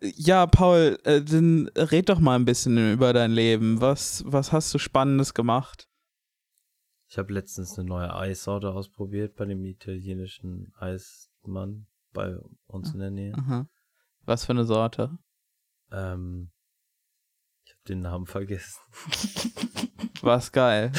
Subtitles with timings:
[0.00, 3.80] Ja, Paul, äh, dann red doch mal ein bisschen über dein Leben.
[3.80, 5.88] Was, was hast du Spannendes gemacht?
[7.08, 12.36] Ich habe letztens eine neue Eissorte ausprobiert bei dem italienischen Eismann bei
[12.66, 13.34] uns in der Nähe.
[13.34, 13.68] Aha.
[14.24, 15.16] Was für eine Sorte?
[15.92, 16.50] Ähm,
[17.64, 18.80] ich habe den Namen vergessen.
[20.22, 20.90] War's geil.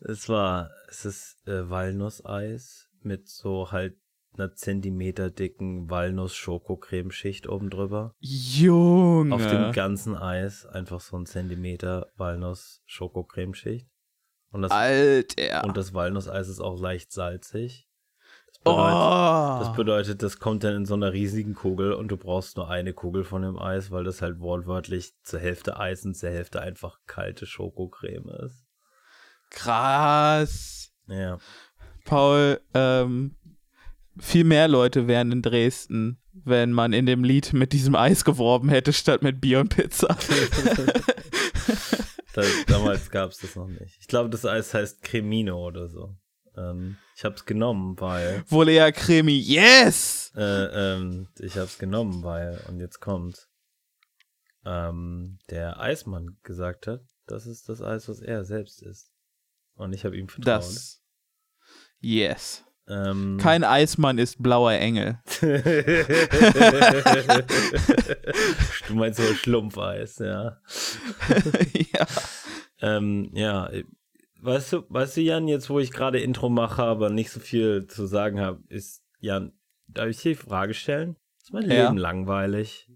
[0.00, 3.98] Es war, es ist äh, Walnusseis mit so halt
[4.34, 8.14] einer Zentimeter dicken Walnuss-Schokocremeschicht oben drüber.
[8.18, 9.34] Junge.
[9.34, 13.88] Auf dem ganzen Eis einfach so ein Zentimeter Walnuss-Schokocremeschicht.
[14.52, 15.64] Und das, Alter.
[15.64, 17.86] und das Walnusseis ist auch leicht salzig.
[18.62, 18.76] Das oh.
[18.76, 22.68] bedeutet, das bedeutet, das kommt dann in so einer riesigen Kugel und du brauchst nur
[22.68, 26.60] eine Kugel von dem Eis, weil das halt wortwörtlich zur Hälfte Eis und zur Hälfte
[26.60, 28.66] einfach kalte Schokocreme ist.
[29.50, 30.92] Krass.
[31.06, 31.38] Ja.
[32.04, 33.36] Paul, ähm,
[34.18, 38.68] viel mehr Leute wären in Dresden, wenn man in dem Lied mit diesem Eis geworben
[38.68, 40.08] hätte, statt mit Bier und Pizza.
[42.34, 43.96] da, damals gab es das noch nicht.
[44.00, 46.16] Ich glaube, das Eis heißt Cremino oder so.
[46.56, 48.44] Ähm, ich habe es genommen, weil.
[48.68, 49.38] Eher Cremi.
[49.38, 50.32] Yes!
[50.36, 50.42] Äh,
[50.94, 53.48] ähm, ich habe es genommen, weil, und jetzt kommt,
[54.64, 59.10] ähm, der Eismann gesagt hat, das ist das Eis, was er selbst ist.
[59.74, 60.62] Und ich habe ihm vertraut.
[60.62, 61.02] Das.
[62.00, 62.64] Yes.
[62.90, 65.20] Ähm, Kein Eismann ist blauer Engel.
[68.88, 70.58] du meinst so Schlumpfeis, ja.
[71.94, 72.06] ja.
[72.80, 73.70] Ähm, ja,
[74.40, 77.86] weißt du, weißt du, Jan, jetzt wo ich gerade Intro mache, aber nicht so viel
[77.86, 79.52] zu sagen habe, ist, Jan,
[79.86, 81.16] darf ich dir die Frage stellen?
[81.40, 81.84] Ist mein Ja.
[81.84, 82.90] Leben langweilig?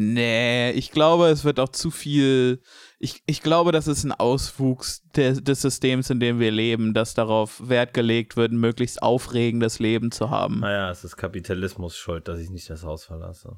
[0.00, 2.62] Nee, ich glaube, es wird auch zu viel.
[3.00, 7.14] Ich, ich glaube, das ist ein Auswuchs des, des Systems, in dem wir leben, dass
[7.14, 10.60] darauf Wert gelegt wird, ein möglichst aufregendes Leben zu haben.
[10.60, 13.56] Naja, es ist Kapitalismus schuld, dass ich nicht das Haus verlasse.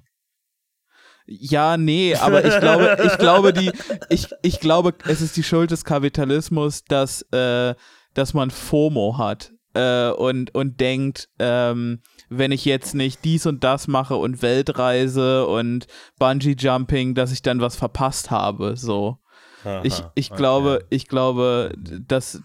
[1.26, 3.70] Ja, nee, aber ich glaube, ich glaube, die,
[4.08, 7.74] ich, ich glaube, es ist die Schuld des Kapitalismus, dass, äh,
[8.14, 13.62] dass man FOMO hat äh, und, und denkt, ähm, wenn ich jetzt nicht dies und
[13.64, 15.86] das mache und Weltreise und
[16.18, 18.76] Bungee Jumping, dass ich dann was verpasst habe.
[18.76, 19.18] So.
[19.82, 20.38] Ich, Aha, ich okay.
[20.38, 21.74] glaube, ich glaube,
[22.06, 22.40] dass,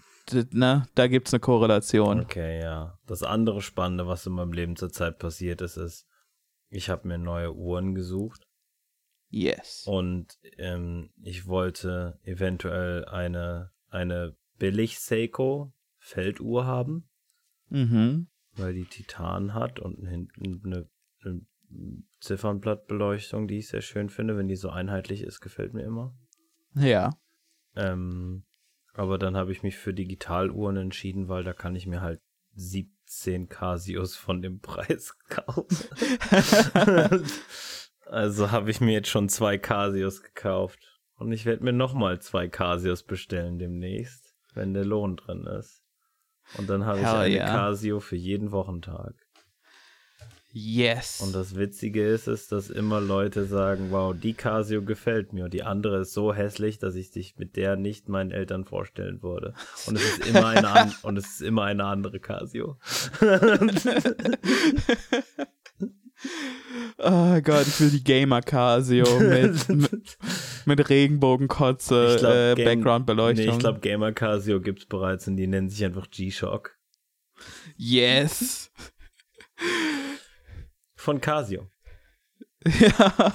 [0.50, 2.20] ne, da gibt's eine Korrelation.
[2.20, 2.98] Okay, ja.
[3.06, 6.06] Das andere Spannende, was in meinem Leben zurzeit passiert ist, ist,
[6.68, 8.42] ich habe mir neue Uhren gesucht
[9.30, 9.84] Yes.
[9.86, 17.08] und ähm, ich wollte eventuell eine, eine billig Seiko Felduhr haben,
[17.68, 18.28] Mhm.
[18.56, 20.88] Weil die Titan hat und hinten eine,
[21.24, 21.42] eine
[22.20, 26.14] Ziffernblattbeleuchtung, die ich sehr schön finde, wenn die so einheitlich ist, gefällt mir immer.
[26.74, 27.10] Ja.
[27.74, 28.44] Ähm,
[28.94, 32.20] aber dann habe ich mich für Digitaluhren entschieden, weil da kann ich mir halt
[32.54, 35.66] 17 Casios von dem Preis kaufen.
[38.06, 40.78] also habe ich mir jetzt schon zwei Casios gekauft.
[41.18, 45.82] Und ich werde mir nochmal zwei Casios bestellen demnächst, wenn der Lohn drin ist.
[46.58, 47.46] Und dann habe ich eine yeah.
[47.46, 49.14] Casio für jeden Wochentag.
[50.58, 51.20] Yes.
[51.20, 55.52] Und das Witzige ist, ist, dass immer Leute sagen, wow, die Casio gefällt mir und
[55.52, 59.52] die andere ist so hässlich, dass ich dich mit der nicht meinen Eltern vorstellen würde.
[59.86, 62.78] Und es ist immer eine, an und es ist immer eine andere Casio.
[66.98, 70.18] Oh Gott, ich will die Gamer Casio mit, mit,
[70.64, 73.46] mit Regenbogenkotze, glaub, äh, Background-Beleuchtung.
[73.46, 76.76] Nee, ich glaube, Gamer Casio gibt's bereits und die nennen sich einfach G-Shock.
[77.76, 78.70] yes.
[80.96, 81.70] Von Casio.
[82.64, 83.34] ja.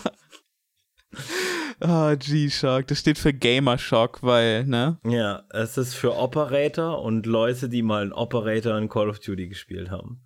[1.84, 2.88] Oh, G-Shock.
[2.88, 5.00] Das steht für Gamer-Shock, weil, ne?
[5.04, 9.48] Ja, es ist für Operator und Leute, die mal einen Operator in Call of Duty
[9.48, 10.22] gespielt haben.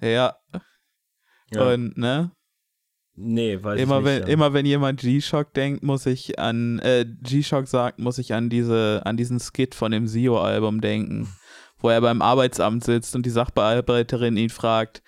[0.00, 0.36] Ja.
[1.52, 1.72] Ja.
[1.72, 2.30] Und, ne?
[3.14, 4.28] nee, weiß Immer ich wenn, ja.
[4.28, 9.02] immer wenn jemand G-Shock denkt, muss ich an, äh, G-Shock sagt, muss ich an diese,
[9.04, 11.28] an diesen Skit von dem Sio-Album denken,
[11.78, 15.02] wo er beim Arbeitsamt sitzt und die Sachbearbeiterin ihn fragt,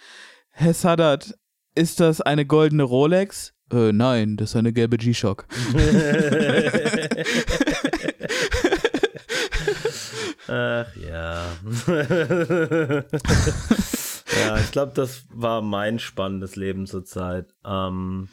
[0.50, 1.34] Herr Sadat,
[1.74, 3.54] ist das eine goldene Rolex?
[3.72, 5.46] Äh, nein, das ist eine gelbe G-Shock.
[10.48, 11.46] Ach ja.
[14.38, 17.54] ja, ich glaube, das war mein spannendes Leben zurzeit.
[17.64, 18.28] Ähm,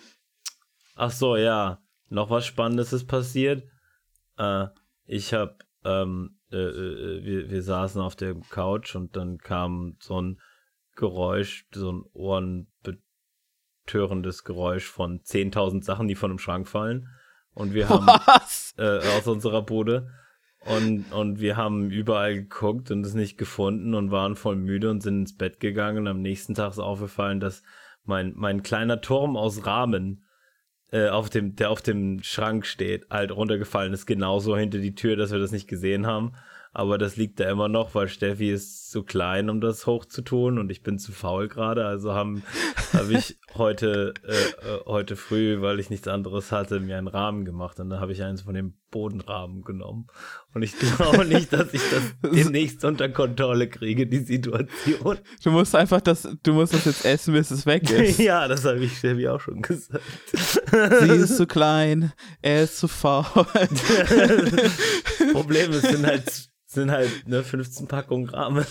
[0.95, 1.81] ach so, ja.
[2.09, 3.67] Noch was Spannendes ist passiert.
[4.37, 4.67] Äh,
[5.05, 10.21] ich habe, ähm, äh, äh, wir, wir saßen auf der Couch und dann kam so
[10.21, 10.39] ein
[10.95, 17.09] Geräusch, so ein ohrenbetörendes Geräusch von 10.000 Sachen, die von dem Schrank fallen.
[17.53, 18.07] Und wir haben
[18.77, 20.09] äh, aus unserer Bude.
[20.75, 25.01] Und, und wir haben überall geguckt und es nicht gefunden und waren voll müde und
[25.01, 25.99] sind ins Bett gegangen.
[25.99, 27.63] Und am nächsten Tag ist aufgefallen, dass
[28.03, 30.25] mein, mein kleiner Turm aus Rahmen
[30.91, 35.15] äh, auf dem, der auf dem Schrank steht, halt runtergefallen ist, genauso hinter die Tür,
[35.15, 36.33] dass wir das nicht gesehen haben.
[36.73, 40.69] Aber das liegt da immer noch, weil Steffi ist zu klein, um das hochzutun und
[40.69, 41.85] ich bin zu faul gerade.
[41.85, 42.41] Also habe
[43.09, 47.79] ich heute äh, äh, heute früh, weil ich nichts anderes hatte, mir einen Rahmen gemacht
[47.79, 50.07] und da habe ich eins von dem Bodenrahmen genommen.
[50.53, 52.03] Und ich glaube nicht, dass ich das
[52.33, 55.19] demnächst unter Kontrolle kriege, die Situation.
[55.43, 58.19] Du musst einfach das, du musst das jetzt essen, bis es weg ist.
[58.19, 60.03] ja, das habe ich Steffi auch schon gesagt.
[60.31, 63.25] Sie ist zu klein, er ist zu faul.
[65.33, 68.65] Problem ist, sind halt sind halt ne, 15 Packungen Rahmen.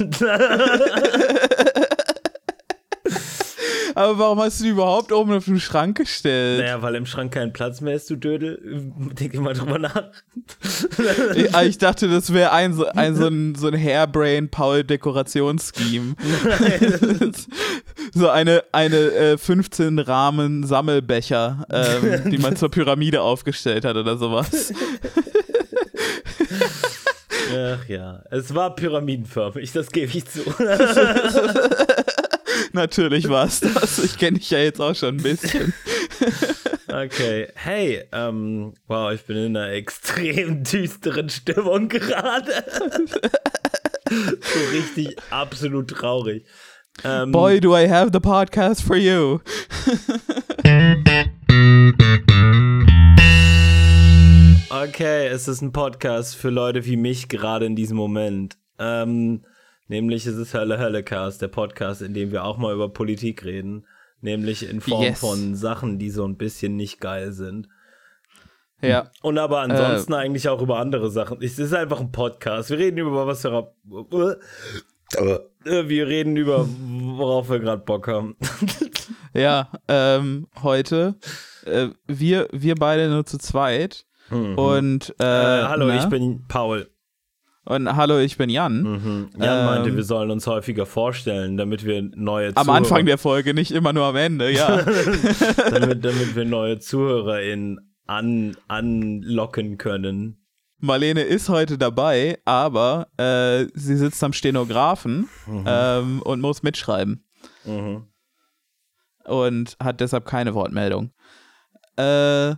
[3.96, 6.60] Aber warum hast du die überhaupt oben auf den Schrank gestellt?
[6.60, 8.60] Naja, weil im Schrank kein Platz mehr ist, du Dödel.
[9.18, 10.10] Denke mal drüber nach.
[11.34, 16.14] ich, ah, ich dachte, das wäre ein, so, ein, so ein, so ein Hairbrain-Paul-Dekorationsscheme.
[18.12, 24.18] so eine, eine äh, 15 Rahmen Sammelbecher, ähm, die man zur Pyramide aufgestellt hat oder
[24.18, 24.74] sowas.
[27.50, 30.40] Ach ja, es war pyramidenförmig, das gebe ich zu.
[32.72, 33.98] Natürlich war es das.
[33.98, 35.72] Ich kenne dich ja jetzt auch schon ein bisschen.
[36.88, 37.48] Okay.
[37.56, 42.64] Hey, ähm, wow, ich bin in einer extrem düsteren Stimmung gerade.
[44.08, 46.46] so richtig absolut traurig.
[47.04, 49.40] Ähm, Boy, do I have the podcast for you.
[54.70, 58.56] Okay, es ist ein Podcast für Leute wie mich gerade in diesem Moment.
[58.78, 59.44] Ähm,
[59.88, 63.44] nämlich ist es Hölle Hölle Cast, der Podcast, in dem wir auch mal über Politik
[63.44, 63.86] reden.
[64.20, 65.20] Nämlich in Form yes.
[65.20, 67.68] von Sachen, die so ein bisschen nicht geil sind.
[68.82, 69.10] Ja.
[69.22, 71.42] Und aber ansonsten äh, eigentlich auch über andere Sachen.
[71.42, 72.70] Es ist einfach ein Podcast.
[72.70, 73.72] Wir reden über was wir.
[75.14, 78.36] Äh, wir reden über, worauf wir gerade Bock haben.
[79.34, 81.16] ja, ähm, heute.
[81.64, 84.04] Äh, wir, wir beide nur zu zweit.
[84.30, 84.58] Mhm.
[84.58, 85.98] Und äh, äh, hallo, na?
[85.98, 86.88] ich bin Paul.
[87.66, 88.82] Und hallo, ich bin Jan.
[88.82, 89.28] Mhm.
[89.38, 92.68] Jan ähm, meinte, wir sollen uns häufiger vorstellen, damit wir neue Zuhörer...
[92.68, 94.82] Am Anfang der Folge, nicht immer nur am Ende, ja.
[95.70, 100.46] damit, damit wir neue ZuhörerInnen an, anlocken können.
[100.78, 105.64] Marlene ist heute dabei, aber äh, sie sitzt am Stenografen mhm.
[105.66, 107.26] ähm, und muss mitschreiben.
[107.64, 108.06] Mhm.
[109.24, 111.10] Und hat deshalb keine Wortmeldung.
[111.98, 112.54] Äh,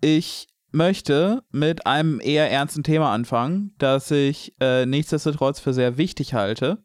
[0.00, 6.34] ich möchte mit einem eher ernsten Thema anfangen, das ich äh, nichtsdestotrotz für sehr wichtig
[6.34, 6.84] halte.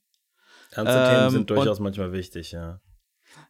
[0.71, 2.79] Ernste ähm, Themen sind durchaus manchmal wichtig, ja.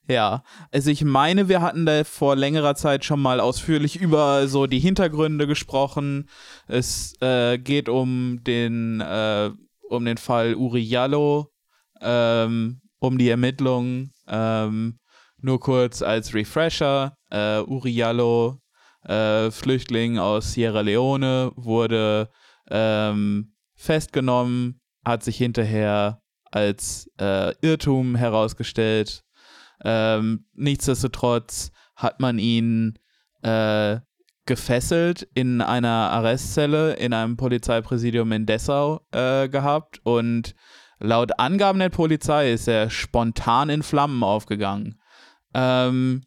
[0.07, 4.67] Ja, also ich meine, wir hatten da vor längerer Zeit schon mal ausführlich über so
[4.67, 6.27] die Hintergründe gesprochen.
[6.67, 9.51] Es äh, geht um den, äh,
[9.89, 11.51] um den Fall Uri Jallo,
[12.01, 14.11] ähm, um die Ermittlungen.
[14.27, 14.99] Ähm,
[15.37, 17.15] nur kurz als Refresher.
[17.29, 18.60] Äh, Uri Jallo
[19.03, 22.29] äh, Flüchtling aus Sierra Leone, wurde
[22.69, 26.21] ähm, festgenommen, hat sich hinterher
[26.51, 29.23] als äh, Irrtum herausgestellt.
[29.83, 32.99] Ähm, nichtsdestotrotz hat man ihn
[33.41, 33.99] äh,
[34.45, 40.55] gefesselt in einer Arrestzelle in einem Polizeipräsidium in Dessau äh, gehabt und
[40.99, 44.99] laut Angaben der Polizei ist er spontan in Flammen aufgegangen.
[45.53, 46.23] Ähm,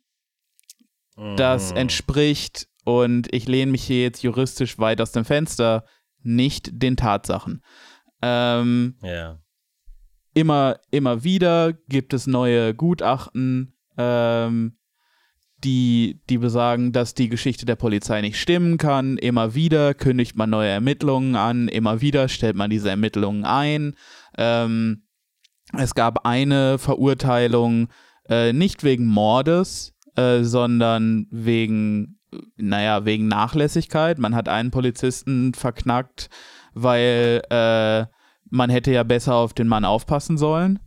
[1.37, 1.76] das mhm.
[1.78, 5.84] entspricht, und ich lehne mich hier jetzt juristisch weit aus dem Fenster,
[6.22, 7.62] nicht den Tatsachen.
[8.22, 9.38] Ähm, ja.
[10.34, 14.77] Immer, immer wieder gibt es neue Gutachten, ähm,
[15.62, 19.17] die, die besagen, dass die Geschichte der Polizei nicht stimmen kann.
[19.17, 23.94] Immer wieder kündigt man neue Ermittlungen an, immer wieder stellt man diese Ermittlungen ein.
[24.36, 25.06] Ähm,
[25.79, 27.88] es gab eine Verurteilung,
[28.29, 32.18] äh, nicht wegen Mordes, äh, sondern wegen,
[32.56, 34.18] naja, wegen Nachlässigkeit.
[34.18, 36.28] Man hat einen Polizisten verknackt,
[36.74, 38.06] weil äh,
[38.50, 40.78] man hätte ja besser auf den Mann aufpassen sollen.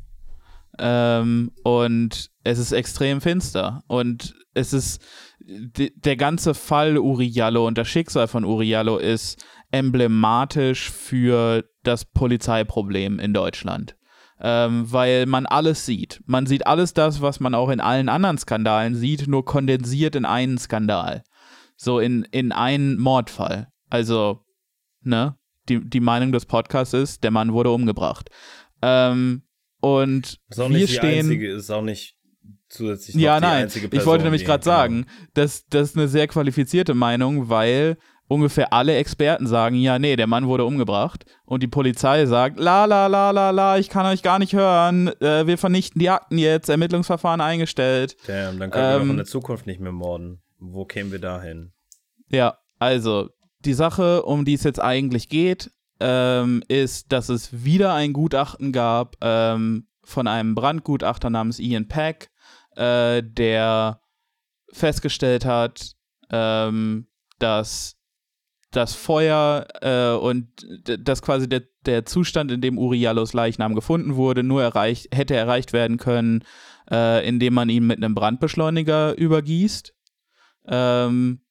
[0.79, 3.83] Ähm, und es ist extrem finster.
[3.87, 5.01] Und es ist,
[5.39, 13.33] der ganze Fall Uriallo und das Schicksal von Uriallo ist emblematisch für das Polizeiproblem in
[13.33, 13.96] Deutschland
[14.39, 16.21] ähm, weil man alles sieht.
[16.25, 20.25] Man sieht alles das, was man auch in allen anderen Skandalen sieht, nur kondensiert in
[20.25, 21.23] einen Skandal.
[21.75, 23.67] So in, in einen Mordfall.
[23.89, 24.43] Also,
[25.01, 25.37] ne?
[25.69, 28.29] Die, die Meinung des Podcasts ist, der Mann wurde umgebracht.
[28.81, 29.43] Ähm,
[29.81, 31.25] und ist auch wir nicht stehen.
[31.25, 32.17] Einzige, ist auch nicht
[32.69, 33.69] zusätzlich ja, nein.
[33.91, 38.95] Ich wollte nämlich gerade sagen, das, das ist eine sehr qualifizierte Meinung, weil ungefähr alle
[38.95, 41.25] Experten sagen, ja, nee, der Mann wurde umgebracht.
[41.45, 45.07] Und die Polizei sagt, la, la, la, la, la, ich kann euch gar nicht hören,
[45.21, 48.17] äh, wir vernichten die Akten jetzt, Ermittlungsverfahren eingestellt.
[48.27, 50.41] Damn, dann können ähm, wir doch in der Zukunft nicht mehr morden.
[50.59, 51.71] Wo kämen wir dahin?
[52.29, 53.29] Ja, also
[53.59, 58.71] die Sache, um die es jetzt eigentlich geht, ähm, ist, dass es wieder ein Gutachten
[58.71, 62.29] gab ähm, von einem Brandgutachter namens Ian Peck,
[62.75, 64.01] äh, der
[64.71, 65.93] festgestellt hat,
[66.29, 67.07] ähm,
[67.39, 67.96] dass
[68.77, 70.47] das Feuer äh, und
[70.85, 75.73] dass quasi der, der Zustand, in dem Uriallos Leichnam gefunden wurde, nur erreicht, hätte erreicht
[75.73, 76.43] werden können,
[76.89, 79.93] äh, indem man ihn mit einem Brandbeschleuniger übergießt.
[80.67, 81.41] Ähm,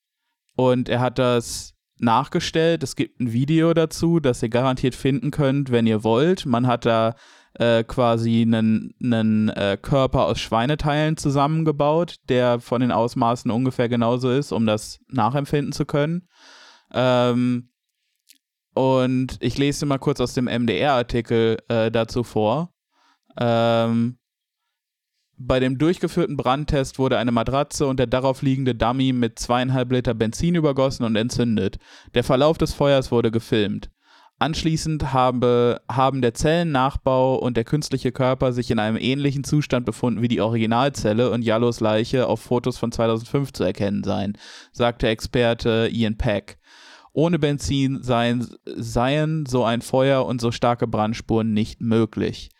[0.54, 2.82] und er hat das nachgestellt.
[2.82, 6.46] Es gibt ein Video dazu, das ihr garantiert finden könnt, wenn ihr wollt.
[6.46, 7.16] Man hat da
[7.54, 14.30] äh, quasi einen, einen äh, Körper aus Schweineteilen zusammengebaut, der von den Ausmaßen ungefähr genauso
[14.30, 16.28] ist, um das nachempfinden zu können.
[16.96, 17.68] Ähm,
[18.74, 22.72] und ich lese mal kurz aus dem MDR-Artikel äh, dazu vor.
[23.38, 24.18] Ähm,
[25.38, 30.14] bei dem durchgeführten Brandtest wurde eine Matratze und der darauf liegende Dummy mit zweieinhalb Liter
[30.14, 31.78] Benzin übergossen und entzündet.
[32.14, 33.90] Der Verlauf des Feuers wurde gefilmt.
[34.38, 40.20] Anschließend habe, haben der Zellennachbau und der künstliche Körper sich in einem ähnlichen Zustand befunden
[40.20, 44.36] wie die Originalzelle und Jallos Leiche auf Fotos von 2005 zu erkennen sein,
[44.72, 46.58] sagte Experte Ian Peck.
[47.16, 52.50] Ohne Benzin seien, seien so ein Feuer und so starke Brandspuren nicht möglich.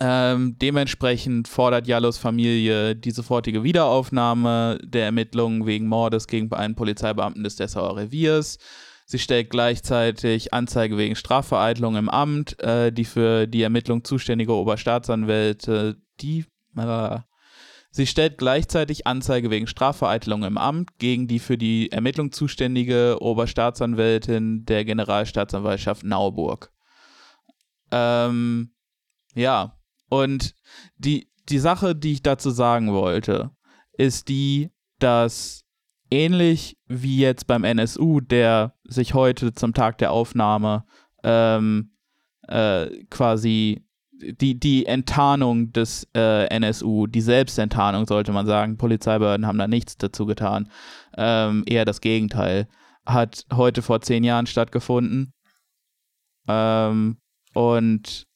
[0.00, 7.44] Ähm, dementsprechend fordert Jallos Familie die sofortige Wiederaufnahme der Ermittlungen wegen Mordes gegen einen Polizeibeamten
[7.44, 8.56] des Dessauer Reviers.
[9.04, 12.58] Sie stellt gleichzeitig Anzeige wegen Strafvereitelung im Amt.
[12.62, 16.46] Äh, die für die Ermittlung zuständige Oberstaatsanwälte, die
[16.78, 17.18] äh,
[17.90, 24.64] Sie stellt gleichzeitig Anzeige wegen Strafvereitelung im Amt gegen die für die Ermittlung zuständige Oberstaatsanwältin
[24.66, 26.70] der Generalstaatsanwaltschaft Nauburg.
[27.90, 28.74] Ähm,
[29.34, 29.78] ja,
[30.10, 30.54] und
[30.96, 33.50] die, die Sache, die ich dazu sagen wollte,
[33.92, 35.64] ist die, dass
[36.10, 40.84] ähnlich wie jetzt beim NSU, der sich heute zum Tag der Aufnahme
[41.22, 41.92] ähm,
[42.46, 43.87] äh, quasi
[44.20, 49.96] die, die Enttarnung des äh, NSU, die Selbstenttarnung, sollte man sagen, Polizeibehörden haben da nichts
[49.96, 50.68] dazu getan,
[51.16, 52.68] ähm, eher das Gegenteil,
[53.06, 55.32] hat heute vor zehn Jahren stattgefunden.
[56.48, 57.18] Ähm,
[57.54, 58.26] und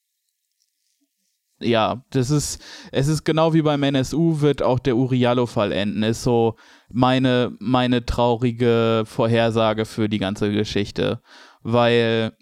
[1.60, 6.22] ja, das ist, es ist genau wie beim NSU, wird auch der Uriallo-Fall enden, ist
[6.22, 6.56] so
[6.90, 11.20] meine, meine traurige Vorhersage für die ganze Geschichte,
[11.62, 12.36] weil,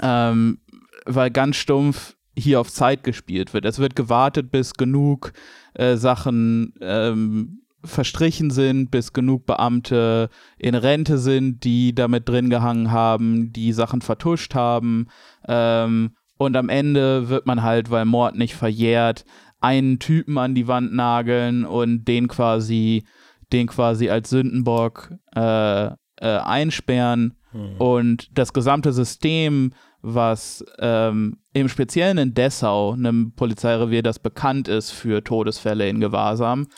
[0.00, 0.60] ähm,
[1.04, 3.64] weil ganz stumpf hier auf Zeit gespielt wird.
[3.64, 5.32] Es wird gewartet, bis genug
[5.74, 12.90] äh, Sachen ähm, verstrichen sind, bis genug Beamte in Rente sind, die damit drin gehangen
[12.90, 15.08] haben, die Sachen vertuscht haben.
[15.46, 19.24] Ähm, und am Ende wird man halt, weil Mord nicht verjährt,
[19.60, 23.04] einen Typen an die Wand nageln und den quasi,
[23.52, 27.34] den quasi als Sündenbock äh, äh, einsperren.
[27.50, 27.76] Hm.
[27.78, 29.72] Und das gesamte System
[30.02, 36.68] was ähm, im Speziellen in Dessau, einem Polizeirevier, das bekannt ist für Todesfälle in Gewahrsam.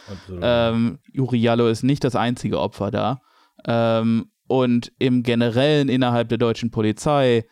[0.43, 3.21] Ähm, Uriallo ist nicht das einzige Opfer da.
[3.67, 7.47] Ähm, und im Generellen innerhalb der deutschen Polizei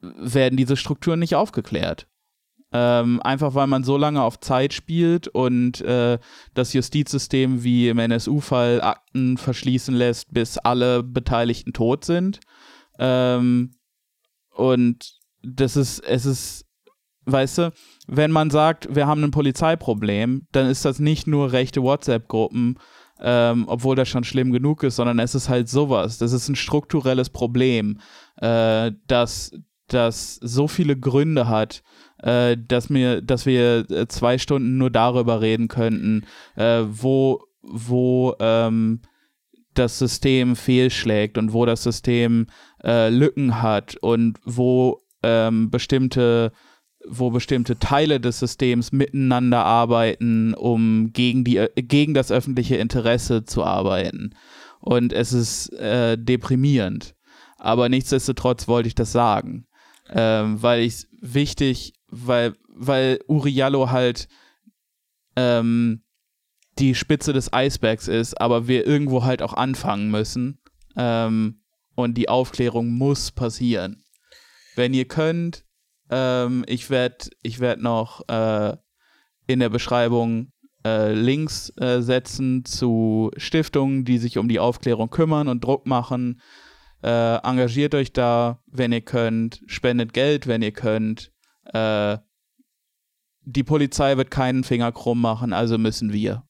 [0.00, 2.06] werden diese Strukturen nicht aufgeklärt.
[2.70, 6.18] Ähm, einfach weil man so lange auf Zeit spielt und äh,
[6.54, 12.40] das Justizsystem wie im NSU-Fall Akten verschließen lässt, bis alle Beteiligten tot sind.
[12.98, 13.72] Ähm,
[14.50, 16.66] und das ist, es ist,
[17.26, 17.72] weißt du,
[18.06, 22.78] wenn man sagt, wir haben ein Polizeiproblem, dann ist das nicht nur rechte WhatsApp-Gruppen,
[23.20, 26.18] ähm, obwohl das schon schlimm genug ist, sondern es ist halt sowas.
[26.18, 27.98] Das ist ein strukturelles Problem,
[28.36, 29.52] äh, das,
[29.88, 31.82] das so viele Gründe hat,
[32.22, 36.26] äh, dass, mir, dass wir äh, zwei Stunden nur darüber reden könnten,
[36.56, 39.00] äh, wo, wo ähm,
[39.74, 42.46] das System fehlschlägt und wo das System
[42.82, 46.52] äh, Lücken hat und wo ähm, bestimmte
[47.06, 53.64] wo bestimmte Teile des Systems miteinander arbeiten, um gegen, die, gegen das öffentliche Interesse zu
[53.64, 54.34] arbeiten.
[54.80, 57.14] Und es ist äh, deprimierend.
[57.56, 59.66] Aber nichtsdestotrotz wollte ich das sagen.
[60.10, 64.28] Ähm, weil ich es wichtig, weil, weil Uriallo halt
[65.36, 66.02] ähm,
[66.78, 70.60] die Spitze des Eisbergs ist, aber wir irgendwo halt auch anfangen müssen.
[70.96, 71.60] Ähm,
[71.94, 74.04] und die Aufklärung muss passieren.
[74.78, 75.64] Wenn ihr könnt,
[76.08, 78.76] ähm, ich werde ich werd noch äh,
[79.48, 80.52] in der Beschreibung
[80.86, 86.40] äh, Links äh, setzen zu Stiftungen, die sich um die Aufklärung kümmern und Druck machen.
[87.02, 89.62] Äh, engagiert euch da, wenn ihr könnt.
[89.66, 91.32] Spendet Geld, wenn ihr könnt.
[91.72, 92.18] Äh,
[93.40, 96.44] die Polizei wird keinen Finger krumm machen, also müssen wir.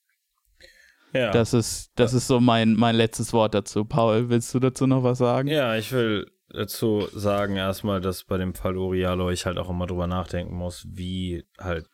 [1.15, 1.31] Ja.
[1.31, 3.87] Das ist, das ist so mein, mein letztes Wort dazu.
[3.87, 5.49] Paul, willst du dazu noch was sagen?
[5.49, 9.87] Ja, ich will dazu sagen erstmal, dass bei dem Fall Urialo ich halt auch immer
[9.87, 11.89] drüber nachdenken muss, wie halt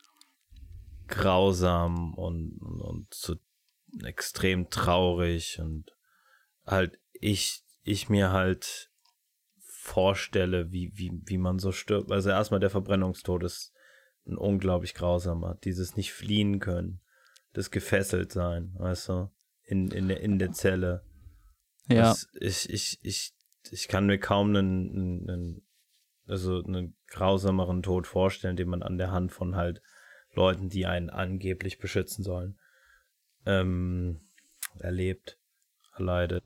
[1.08, 3.36] grausam und, und, und so
[4.04, 5.92] extrem traurig und
[6.66, 8.90] halt ich, ich mir halt
[9.84, 12.10] vorstelle, wie, wie, wie man so stirbt.
[12.10, 13.72] Also erstmal der Verbrennungstod ist
[14.26, 15.58] ein unglaublich grausamer.
[15.62, 17.00] Dieses nicht fliehen können,
[17.52, 19.30] das gefesselt sein, weißt du,
[19.62, 21.04] in, in, der, in der Zelle.
[21.88, 22.10] Ja.
[22.10, 23.34] Das, ich, ich, ich,
[23.70, 25.62] ich kann mir kaum einen, einen,
[26.26, 29.80] also einen grausameren Tod vorstellen, den man an der Hand von halt
[30.34, 32.58] Leuten, die einen angeblich beschützen sollen,
[33.46, 34.20] ähm,
[34.78, 35.38] erlebt,
[35.96, 36.44] erleidet.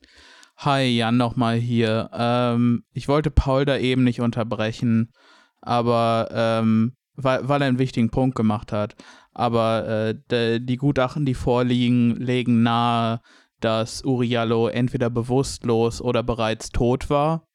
[0.56, 2.10] Hi, Jan nochmal hier.
[2.12, 5.12] Ähm, ich wollte Paul da eben nicht unterbrechen,
[5.60, 8.96] aber ähm, weil, weil er einen wichtigen Punkt gemacht hat.
[9.32, 13.20] Aber äh, de, die Gutachten, die vorliegen, legen nahe,
[13.60, 17.46] dass Uriallo entweder bewusstlos oder bereits tot war,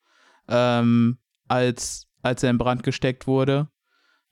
[0.47, 1.17] ähm,
[1.47, 3.69] als, als er in Brand gesteckt wurde.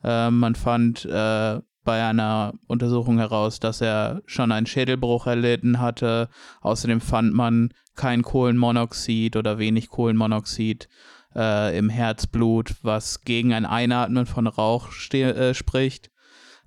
[0.04, 6.30] Äh, man fand äh, bei einer Untersuchung heraus, dass er schon einen Schädelbruch erlitten hatte.
[6.62, 10.88] Außerdem fand man kein Kohlenmonoxid oder wenig Kohlenmonoxid
[11.36, 16.12] äh, im Herzblut, was gegen ein Einatmen von Rauch äh, spricht.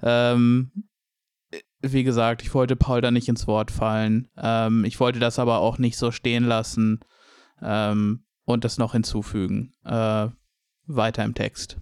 [0.03, 0.71] Ähm,
[1.93, 4.29] wie gesagt, ich wollte Paul da nicht ins Wort fallen.
[4.37, 7.01] Ähm, ich wollte das aber auch nicht so stehen lassen
[7.63, 9.73] ähm, und das noch hinzufügen.
[9.85, 10.29] Äh,
[10.87, 11.79] weiter im Text.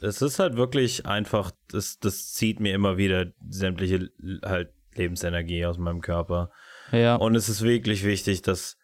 [0.00, 4.10] Es ist halt wirklich einfach, das, das zieht mir immer wieder sämtliche
[4.44, 6.50] halt Lebensenergie aus meinem Körper.
[6.92, 7.16] Ja.
[7.16, 8.76] Und es ist wirklich wichtig, dass,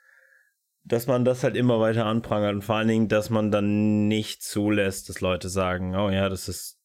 [0.85, 4.43] dass man das halt immer weiter anprangert und vor allen Dingen, dass man dann nicht
[4.43, 6.79] zulässt, dass Leute sagen, oh ja, das ist,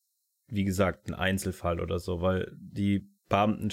[0.47, 3.69] wie gesagt, ein Einzelfall oder so, weil die Beamten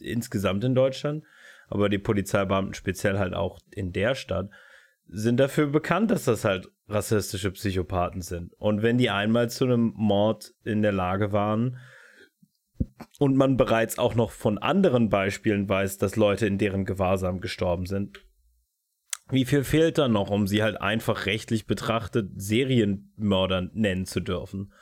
[0.00, 1.24] insgesamt in Deutschland,
[1.68, 4.50] aber die Polizeibeamten speziell halt auch in der Stadt,
[5.06, 8.52] sind dafür bekannt, dass das halt rassistische Psychopathen sind.
[8.58, 11.78] Und wenn die einmal zu einem Mord in der Lage waren
[13.18, 17.86] und man bereits auch noch von anderen Beispielen weiß, dass Leute in deren Gewahrsam gestorben
[17.86, 18.20] sind,
[19.30, 24.72] wie viel fehlt da noch, um sie halt einfach rechtlich betrachtet Serienmörder nennen zu dürfen?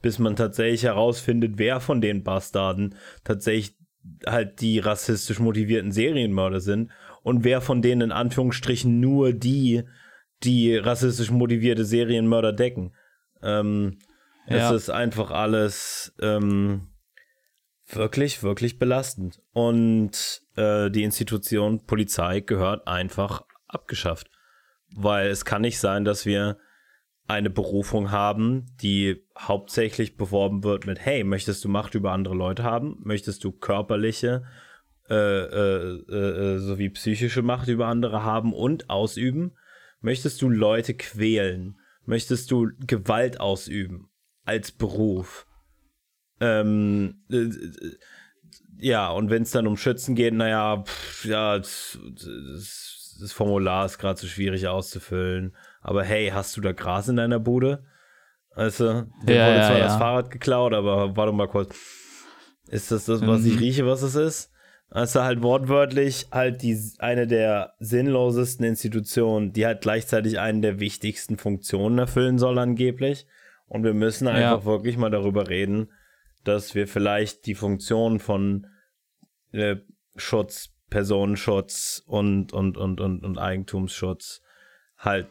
[0.00, 3.76] Bis man tatsächlich herausfindet, wer von den Bastarden tatsächlich
[4.26, 6.90] halt die rassistisch motivierten Serienmörder sind
[7.22, 9.82] und wer von denen in Anführungsstrichen nur die,
[10.44, 12.94] die rassistisch motivierte Serienmörder decken.
[13.42, 13.98] Ähm,
[14.46, 14.70] ja.
[14.70, 16.88] Es ist einfach alles ähm,
[17.86, 19.42] wirklich, wirklich belastend.
[19.52, 24.30] Und äh, die Institution Polizei gehört einfach abgeschafft.
[24.94, 26.58] Weil es kann nicht sein, dass wir
[27.26, 32.64] eine Berufung haben, die hauptsächlich beworben wird mit, hey, möchtest du Macht über andere Leute
[32.64, 32.98] haben?
[33.02, 34.44] Möchtest du körperliche
[35.08, 39.52] äh, äh, äh, sowie psychische Macht über andere haben und ausüben?
[40.00, 41.78] Möchtest du Leute quälen?
[42.04, 44.10] Möchtest du Gewalt ausüben
[44.44, 45.46] als Beruf?
[46.40, 47.48] Ähm, äh,
[48.80, 51.98] ja, und wenn es dann um Schützen geht, naja, pff, ja, das,
[53.20, 55.56] das Formular ist gerade so schwierig auszufüllen.
[55.80, 57.84] Aber hey, hast du da Gras in deiner Bude?
[58.58, 59.84] Also, der ja, wurde zwar ja.
[59.84, 61.76] das Fahrrad geklaut, aber warte mal kurz.
[62.66, 63.52] Ist das das, was mhm.
[63.52, 64.52] ich rieche, was es ist?
[64.90, 71.36] Also halt wortwörtlich halt die eine der sinnlosesten Institutionen, die halt gleichzeitig eine der wichtigsten
[71.38, 73.28] Funktionen erfüllen soll angeblich.
[73.68, 74.64] Und wir müssen einfach ja.
[74.64, 75.92] wirklich mal darüber reden,
[76.42, 78.66] dass wir vielleicht die Funktion von
[79.52, 79.76] äh,
[80.16, 84.42] Schutz, Personenschutz und, und, und, und, und Eigentumsschutz
[84.96, 85.28] halt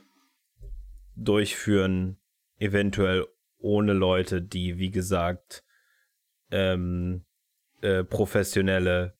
[1.17, 2.19] durchführen,
[2.59, 3.25] eventuell
[3.59, 5.63] ohne Leute, die, wie gesagt,
[6.51, 7.25] ähm,
[7.81, 9.17] äh, professionelle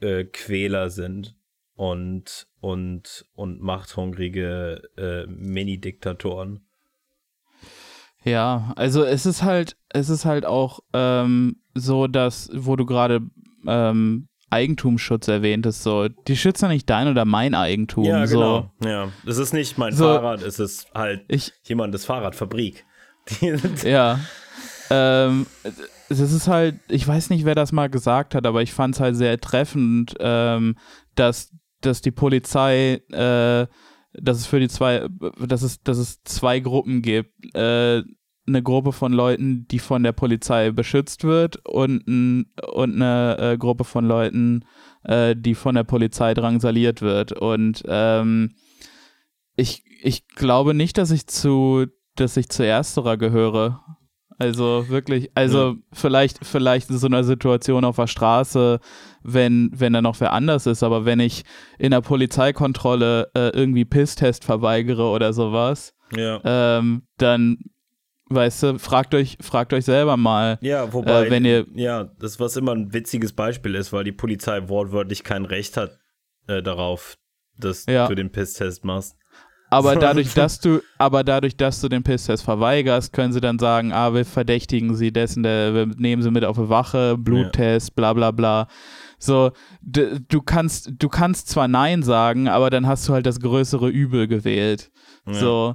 [0.00, 1.36] äh, Quäler sind
[1.74, 6.66] und, und, und machthungrige äh, Mini-Diktatoren.
[8.22, 13.20] Ja, also es ist halt, es ist halt auch ähm, so, dass, wo du gerade
[13.66, 18.04] ähm, Eigentumsschutz erwähntest, so, die schützen nicht dein oder mein Eigentum.
[18.04, 18.72] Ja, genau.
[18.80, 18.88] So.
[18.88, 22.84] Ja, es ist nicht mein so, Fahrrad, es ist halt ich, jemandes Fahrradfabrik.
[23.84, 24.18] ja.
[24.90, 25.46] Ähm,
[26.08, 29.00] es ist halt, ich weiß nicht, wer das mal gesagt hat, aber ich fand es
[29.00, 30.76] halt sehr treffend, ähm,
[31.14, 33.66] dass, dass die Polizei, äh,
[34.12, 35.06] dass es für die zwei,
[35.38, 37.54] dass es, dass es zwei Gruppen gibt.
[37.54, 38.02] Äh,
[38.50, 43.58] eine Gruppe von Leuten, die von der Polizei beschützt wird und, ein, und eine äh,
[43.58, 44.64] Gruppe von Leuten,
[45.04, 47.32] äh, die von der Polizei drangsaliert wird.
[47.32, 48.54] Und ähm,
[49.56, 51.86] ich, ich glaube nicht, dass ich zu,
[52.16, 53.80] dass ich zu ersterer gehöre.
[54.38, 55.76] Also wirklich, also ja.
[55.92, 58.80] vielleicht, vielleicht in so einer Situation auf der Straße,
[59.22, 61.42] wenn, wenn da noch wer anders ist, aber wenn ich
[61.78, 66.40] in der Polizeikontrolle äh, irgendwie Pisstest verweigere oder sowas, ja.
[66.42, 67.58] ähm, dann
[68.30, 70.58] weißt du, fragt euch, fragt euch selber mal.
[70.62, 74.12] Ja, wobei, äh, wenn ihr, ja, das was immer ein witziges Beispiel ist, weil die
[74.12, 75.98] Polizei wortwörtlich kein Recht hat
[76.46, 77.16] äh, darauf,
[77.58, 78.06] dass ja.
[78.08, 79.16] du den Pisstest machst.
[79.70, 83.92] Aber dadurch, dass du, aber dadurch, dass du den Pisstest verweigerst, können sie dann sagen,
[83.92, 87.94] ah, wir verdächtigen sie dessen, der, wir nehmen sie mit auf eine Wache, Bluttest, ja.
[87.94, 88.68] bla bla bla.
[89.18, 93.88] So, du kannst, du kannst zwar Nein sagen, aber dann hast du halt das größere
[93.88, 94.90] Übel gewählt.
[95.26, 95.34] Ja.
[95.34, 95.74] So.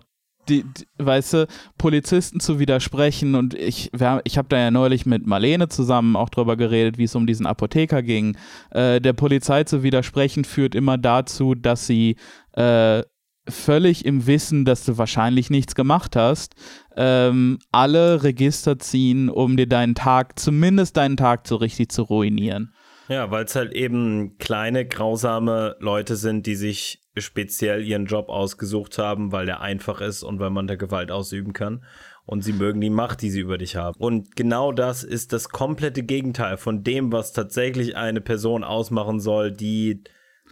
[0.49, 3.91] Die, die, weißt du, Polizisten zu widersprechen und ich,
[4.23, 7.45] ich habe da ja neulich mit Marlene zusammen auch drüber geredet, wie es um diesen
[7.45, 8.38] Apotheker ging.
[8.71, 12.15] Äh, der Polizei zu widersprechen führt immer dazu, dass sie
[12.53, 13.03] äh,
[13.47, 16.55] völlig im Wissen, dass du wahrscheinlich nichts gemacht hast,
[16.95, 22.73] ähm, alle Register ziehen, um dir deinen Tag, zumindest deinen Tag so richtig zu ruinieren.
[23.08, 28.97] Ja, weil es halt eben kleine, grausame Leute sind, die sich speziell ihren Job ausgesucht
[28.97, 31.84] haben, weil der einfach ist und weil man da Gewalt ausüben kann.
[32.25, 33.95] Und sie mögen die Macht, die sie über dich haben.
[33.99, 39.51] Und genau das ist das komplette Gegenteil von dem, was tatsächlich eine Person ausmachen soll,
[39.51, 40.04] die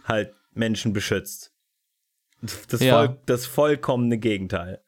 [0.04, 1.52] halt Menschen beschützt.
[2.68, 2.94] Das, ja.
[2.94, 4.80] voll, das vollkommene Gegenteil.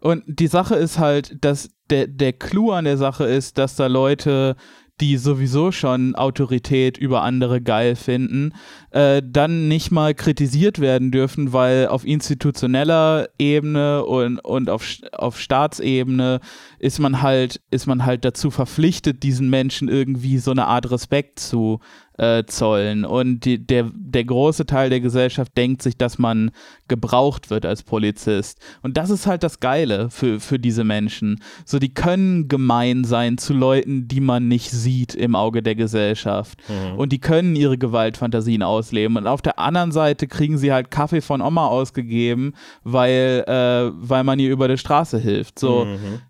[0.00, 3.86] Und die Sache ist halt, dass der, der Clou an der Sache ist, dass da
[3.86, 4.56] Leute,
[5.00, 8.52] die sowieso schon Autorität über andere geil finden,
[8.90, 15.38] äh, dann nicht mal kritisiert werden dürfen, weil auf institutioneller Ebene und, und auf, auf
[15.38, 16.40] Staatsebene
[16.78, 21.38] ist man halt, ist man halt dazu verpflichtet, diesen Menschen irgendwie so eine Art Respekt
[21.40, 21.80] zu
[22.20, 23.06] äh, zollen.
[23.06, 26.50] Und die, der, der große Teil der Gesellschaft denkt sich, dass man
[26.86, 28.60] gebraucht wird als Polizist.
[28.82, 31.40] Und das ist halt das Geile für, für diese Menschen.
[31.64, 36.58] So, die können gemein sein zu Leuten, die man nicht sieht im Auge der Gesellschaft.
[36.68, 36.98] Mhm.
[36.98, 39.16] Und die können ihre Gewaltfantasien ausleben.
[39.16, 42.52] Und auf der anderen Seite kriegen sie halt Kaffee von Oma ausgegeben,
[42.84, 45.58] weil, äh, weil man ihr über der Straße hilft.
[45.58, 45.86] So.
[45.86, 46.20] Mhm.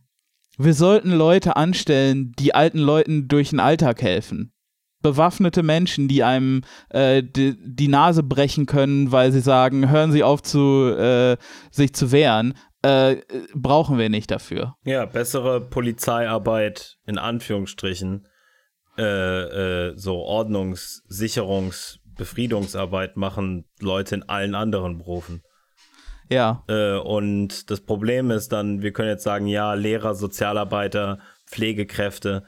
[0.56, 4.52] Wir sollten Leute anstellen, die alten Leuten durch den Alltag helfen
[5.02, 10.22] bewaffnete Menschen, die einem äh, die, die, Nase brechen können, weil sie sagen, hören Sie
[10.22, 11.36] auf zu äh,
[11.70, 13.16] sich zu wehren, äh,
[13.54, 14.74] brauchen wir nicht dafür.
[14.84, 18.26] Ja, bessere Polizeiarbeit in Anführungsstrichen,
[18.98, 19.02] äh,
[19.88, 25.42] äh, so Ordnungs-, Sicherungs-, Befriedungsarbeit machen Leute in allen anderen Berufen.
[26.28, 26.64] Ja.
[26.68, 32.44] Äh, und das Problem ist dann, wir können jetzt sagen, ja, Lehrer, Sozialarbeiter, Pflegekräfte,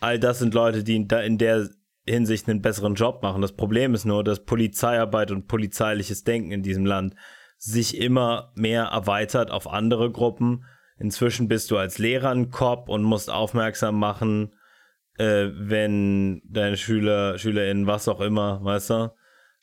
[0.00, 1.68] all das sind Leute, die in der
[2.06, 3.42] Hinsicht einen besseren Job machen.
[3.42, 7.14] Das Problem ist nur, dass Polizeiarbeit und polizeiliches Denken in diesem Land
[7.58, 10.64] sich immer mehr erweitert auf andere Gruppen.
[10.98, 14.52] Inzwischen bist du als Lehrer ein Cop und musst aufmerksam machen,
[15.16, 19.14] äh, wenn deine Schüler, SchülerInnen, was auch immer, weißt du,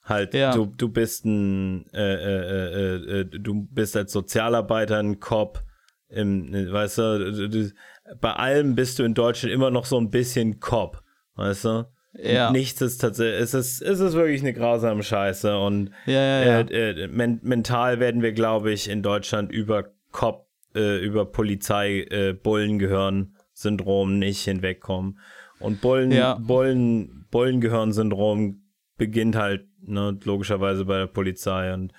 [0.03, 0.53] halt, ja.
[0.53, 5.63] du, du bist ein, äh, äh, äh, äh du bist als Sozialarbeiter ein Cop,
[6.07, 7.71] im, weißt du, du, du,
[8.19, 11.03] bei allem bist du in Deutschland immer noch so ein bisschen Cop,
[11.35, 11.85] weißt du?
[12.13, 12.51] Ja.
[12.51, 16.61] Nichts ist tatsächlich, es ist, es ist wirklich eine grausame Scheiße und ja, ja.
[16.61, 24.13] Äh, äh, men mental werden wir, glaube ich, in Deutschland über Cop, äh, über Polizei-Bullengehirn-Syndrom
[24.13, 25.19] äh, nicht hinwegkommen.
[25.59, 26.47] Und Bullen.
[26.47, 28.63] Bullen, Bullengehirn-Syndrom
[28.97, 31.91] beginnt halt ne, logischerweise bei der Polizei und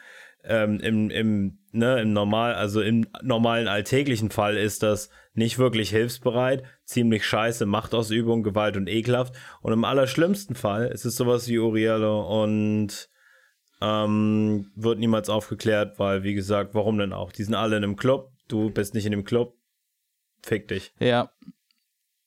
[0.45, 5.91] ähm, im, im, ne, im normal, also im normalen alltäglichen Fall ist das nicht wirklich
[5.91, 9.35] hilfsbereit, ziemlich scheiße, Machtausübung, Gewalt und ekelhaft.
[9.63, 13.09] Und im allerschlimmsten Fall ist es sowas wie Uriello und
[13.81, 17.33] ähm, wird niemals aufgeklärt, weil, wie gesagt, warum denn auch?
[17.33, 19.55] Die sind alle in einem Club, du bist nicht in dem Club,
[20.43, 20.93] fick dich.
[20.99, 21.31] Ja.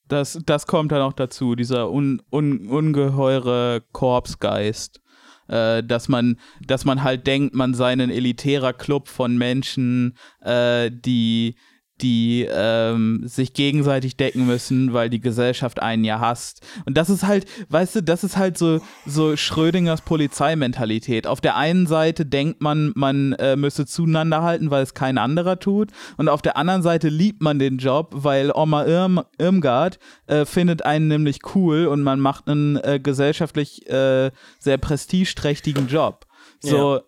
[0.08, 5.02] Das, das kommt dann auch dazu, dieser un, un, ungeheure Korpsgeist
[5.48, 10.90] äh, dass man, dass man halt denkt, man sei ein elitärer Club von Menschen, äh,
[10.92, 11.56] die
[12.02, 16.66] die ähm, sich gegenseitig decken müssen, weil die Gesellschaft einen ja hasst.
[16.86, 21.28] Und das ist halt, weißt du, das ist halt so, so Schrödingers Polizeimentalität.
[21.28, 25.60] Auf der einen Seite denkt man, man äh, müsse zueinander halten, weil es kein anderer
[25.60, 25.92] tut.
[26.18, 30.84] Und auf der anderen Seite liebt man den Job, weil Oma Irm, Irmgard äh, findet
[30.84, 36.26] einen nämlich cool und man macht einen äh, gesellschaftlich äh, sehr prestigeträchtigen Job.
[36.60, 37.02] So, ja.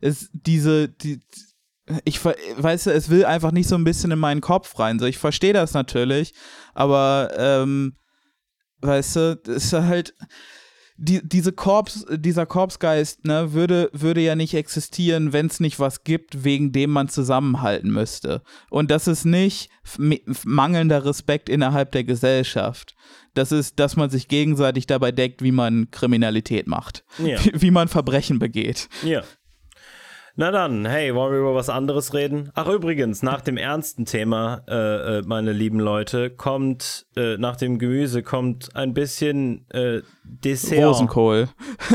[0.00, 1.20] ist diese, die,
[2.04, 4.98] ich weiß, es will einfach nicht so ein bisschen in meinen Kopf rein.
[4.98, 6.34] So, ich verstehe das natürlich,
[6.74, 7.96] aber ähm,
[8.80, 10.14] weißt du, das ist halt
[11.02, 16.04] die, diese Korps, dieser Korpsgeist ne, würde, würde ja nicht existieren, wenn es nicht was
[16.04, 18.42] gibt, wegen dem man zusammenhalten müsste.
[18.68, 19.70] Und das ist nicht
[20.44, 22.94] mangelnder Respekt innerhalb der Gesellschaft.
[23.32, 27.42] Das ist, dass man sich gegenseitig dabei deckt, wie man Kriminalität macht, ja.
[27.44, 28.90] wie, wie man Verbrechen begeht.
[29.02, 29.22] Ja.
[30.36, 32.50] Na dann, hey, wollen wir über was anderes reden?
[32.54, 37.78] Ach übrigens, nach dem ernsten Thema, äh, äh, meine lieben Leute, kommt, äh, nach dem
[37.78, 40.84] Gemüse kommt ein bisschen äh, Dessert.
[40.84, 41.48] Rosenkohl.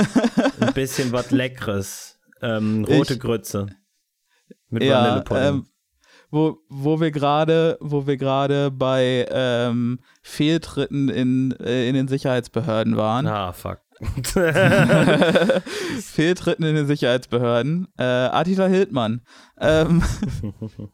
[0.59, 2.19] ein bisschen was Leckeres.
[2.41, 3.67] Ähm, rote ich, Grütze.
[4.69, 5.43] Mit ja, Vanillepudding.
[5.43, 5.65] Ähm,
[6.31, 12.97] wo, wo wir gerade, wo wir gerade bei ähm, Fehltritten in, äh, in den Sicherheitsbehörden
[12.97, 13.25] waren.
[13.27, 13.84] Ah, fuck.
[16.01, 17.87] Fehltritten in den Sicherheitsbehörden.
[17.97, 19.21] Äh, Attila Hildmann.
[19.59, 20.03] Ähm,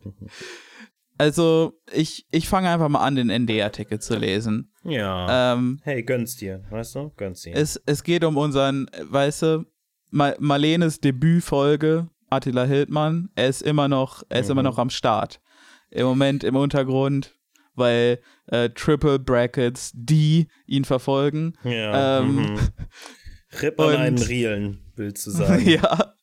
[1.17, 4.71] also, ich, ich fange einfach mal an, den ND-Artikel zu lesen.
[4.83, 5.53] Ja.
[5.53, 7.11] Ähm, hey, gönn's dir, weißt du?
[7.17, 7.55] Gönn's dir.
[7.55, 9.65] Es, es geht um unseren, weißt du,
[10.11, 13.29] Mar Marlenes Debütfolge, Attila Hildmann.
[13.35, 14.51] Er ist immer noch, er ist mhm.
[14.51, 15.41] immer noch am Start.
[15.89, 17.35] Im Moment im Untergrund
[17.75, 21.53] weil äh, Triple Brackets die ihn verfolgen.
[21.63, 22.19] Ja.
[22.19, 22.59] Ähm, mhm.
[23.61, 25.67] Ripp an einen Rielen, willst du sagen.
[25.67, 26.13] ja.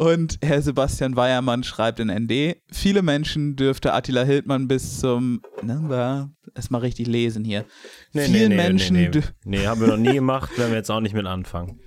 [0.00, 6.30] Und Herr Sebastian Weiermann schreibt in ND, viele Menschen dürfte Attila Hildmann bis zum, ne,
[6.54, 7.66] erstmal richtig lesen hier.
[8.14, 8.96] Nee, Vielen nee, nee, Menschen.
[8.96, 9.22] Nee, nee.
[9.44, 11.80] nee, haben wir noch nie gemacht, werden wir jetzt auch nicht mit anfangen.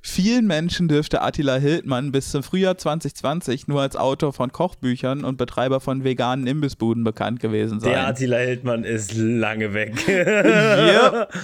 [0.00, 5.36] Vielen Menschen dürfte Attila Hildmann bis zum Frühjahr 2020 nur als Autor von Kochbüchern und
[5.36, 7.90] Betreiber von veganen Imbissbuden bekannt gewesen sein.
[7.90, 10.02] Der Attila Hildmann ist lange weg.
[10.08, 11.28] ja.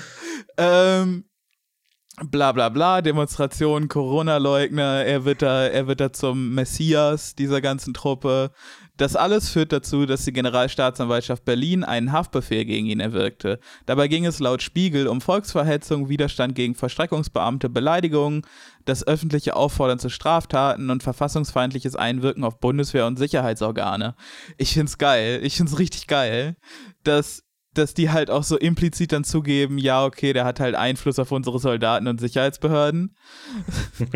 [0.59, 1.27] Ähm,
[2.25, 7.93] bla bla bla, Demonstration, Corona-Leugner, er wird da, er wird da zum Messias dieser ganzen
[7.93, 8.53] Truppe.
[8.97, 13.61] Das alles führt dazu, dass die Generalstaatsanwaltschaft Berlin einen Haftbefehl gegen ihn erwirkte.
[13.85, 18.47] Dabei ging es laut Spiegel um Volksverhetzung, Widerstand gegen Verstreckungsbeamte, Beleidigungen,
[18.87, 24.15] das öffentliche Auffordern zu Straftaten und verfassungsfeindliches Einwirken auf Bundeswehr und Sicherheitsorgane.
[24.57, 26.57] Ich find's geil, ich find's richtig geil,
[27.05, 27.46] dass
[27.79, 31.33] dass die halt auch so implizit dann zugeben, ja, okay, der hat halt Einfluss auf
[31.33, 33.17] unsere Soldaten und Sicherheitsbehörden.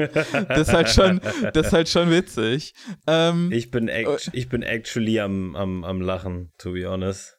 [0.49, 1.21] das ist halt schon,
[1.53, 2.75] das ist halt schon witzig.
[3.07, 7.37] Ähm, ich bin act ich bin actually am, am, am Lachen, to be honest.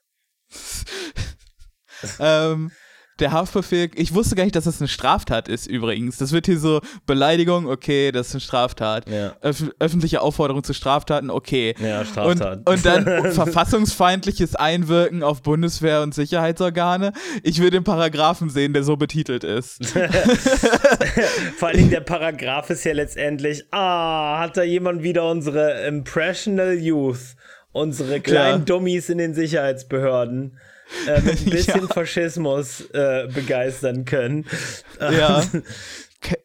[2.20, 2.72] ähm,
[3.20, 6.18] der Haftbefehl, ich wusste gar nicht, dass das eine Straftat ist übrigens.
[6.18, 9.10] Das wird hier so Beleidigung, okay, das ist eine Straftat.
[9.10, 9.36] Ja.
[9.44, 11.76] Öf öffentliche Aufforderung zu Straftaten, okay.
[11.80, 12.60] Ja, Straftat.
[12.60, 17.14] Und, und dann verfassungsfeindliches Einwirken auf Bundeswehr und Sicherheitsorgane.
[17.44, 19.86] Ich will den Paragraphen sehen, der so betitelt ist.
[21.58, 27.36] Vor allem der Paragraph ist ja letztendlich, ah, hat da jemand wieder unsere Impressional Youth,
[27.72, 28.66] unsere kleinen ja.
[28.66, 30.58] Dummies in den Sicherheitsbehörden
[31.08, 31.88] äh, mit ein bisschen ja.
[31.88, 34.46] Faschismus äh, begeistern können.
[35.00, 35.44] Ja.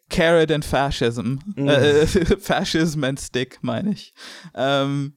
[0.09, 1.39] Carrot and Fascism.
[1.55, 1.69] Mhm.
[1.69, 2.07] Äh,
[2.41, 4.15] Fascism and Stick, meine ich.
[4.55, 5.16] Ähm,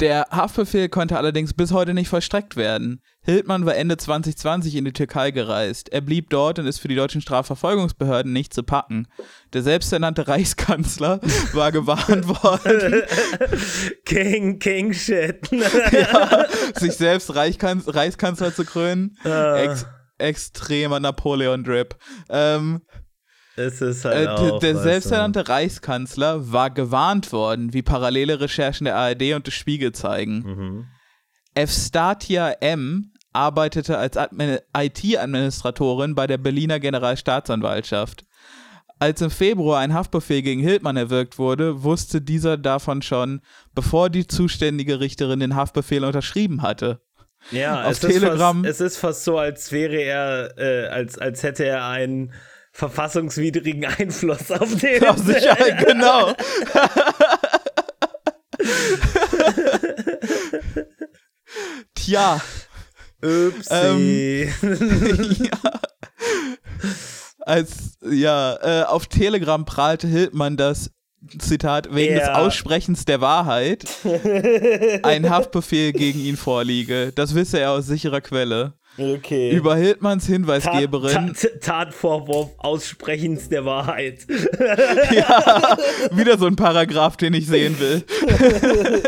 [0.00, 3.00] der Haftbefehl konnte allerdings bis heute nicht vollstreckt werden.
[3.22, 5.88] Hildmann war Ende 2020 in die Türkei gereist.
[5.88, 9.08] Er blieb dort und ist für die deutschen Strafverfolgungsbehörden nicht zu packen.
[9.52, 11.20] Der selbsternannte Reichskanzler
[11.52, 13.02] war gewarnt worden.
[14.04, 15.48] King, King Shit.
[15.50, 19.16] ja, sich selbst Reichskanz Reichskanzler zu krönen.
[19.24, 19.28] Uh.
[19.28, 19.86] Ex
[20.18, 21.94] extremer Napoleon-Drip.
[22.30, 22.80] Ähm,
[23.56, 28.96] es ist halt äh, auch, der selbsternannte Reichskanzler war gewarnt worden, wie parallele Recherchen der
[28.96, 30.42] ARD und des Spiegel zeigen.
[30.44, 30.86] Mhm.
[31.54, 33.12] Evstatia M.
[33.32, 34.18] arbeitete als
[34.76, 38.26] IT-Administratorin bei der Berliner Generalstaatsanwaltschaft.
[38.98, 43.40] Als im Februar ein Haftbefehl gegen Hildmann erwirkt wurde, wusste dieser davon schon,
[43.74, 47.00] bevor die zuständige Richterin den Haftbefehl unterschrieben hatte.
[47.50, 51.18] Ja, Auf es, Telegram, ist fast, es ist fast so, als wäre er, äh, als,
[51.18, 52.32] als hätte er einen
[52.76, 55.06] verfassungswidrigen Einfluss auf den.
[55.06, 56.34] Auf Sicherheit, genau.
[61.94, 62.40] Tja.
[63.22, 64.52] Upsi.
[64.62, 64.62] Ähm,
[65.42, 65.58] ja.
[67.40, 70.90] Als, ja, äh, auf Telegram prahlte Hildmann, dass
[71.38, 72.26] Zitat, wegen yeah.
[72.26, 73.84] des Aussprechens der Wahrheit
[75.02, 77.12] ein Haftbefehl gegen ihn vorliege.
[77.14, 78.74] Das wisse er aus sicherer Quelle.
[78.98, 79.52] Okay.
[79.52, 81.12] Über Hildmanns Hinweisgeberin.
[81.12, 84.26] Tat, Tat, Tatvorwurf Aussprechens der Wahrheit.
[85.10, 85.76] ja,
[86.12, 88.04] wieder so ein Paragraph, den ich sehen will.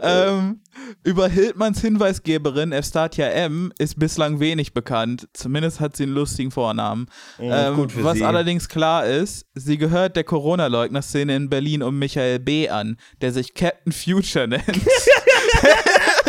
[0.00, 0.60] ähm,
[1.04, 3.72] über Hildmanns Hinweisgeberin Evstatia M.
[3.78, 5.28] ist bislang wenig bekannt.
[5.32, 7.06] Zumindest hat sie einen lustigen Vornamen.
[7.38, 8.24] Mhm, ähm, was sie.
[8.24, 12.68] allerdings klar ist, sie gehört der Corona-Leugner-Szene in Berlin um Michael B.
[12.68, 14.64] an, der sich Captain Future nennt.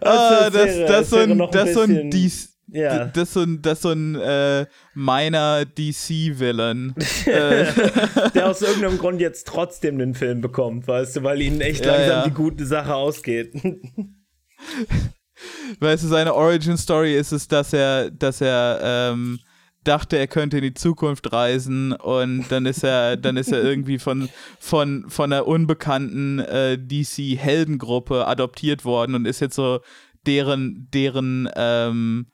[0.00, 2.10] ah, das, das, so ein, das so ein
[2.68, 3.04] Ja.
[3.06, 6.94] Das ist so ein, das so ein äh, meiner DC-Villain.
[7.26, 7.66] äh,
[8.34, 11.92] Der aus irgendeinem Grund jetzt trotzdem den Film bekommt, weißt du, weil ihnen echt Ja,
[11.92, 12.24] langsam ja.
[12.24, 13.54] die gute Sache ausgeht.
[15.80, 19.38] weißt du, seine Origin-Story ist es, dass er, dass er ähm,
[19.84, 23.98] dachte, er könnte in die Zukunft reisen und dann ist er, dann ist er irgendwie
[23.98, 29.80] von, von, von einer unbekannten äh, DC-Heldengruppe adoptiert worden und ist jetzt so
[30.26, 32.26] deren, deren ähm,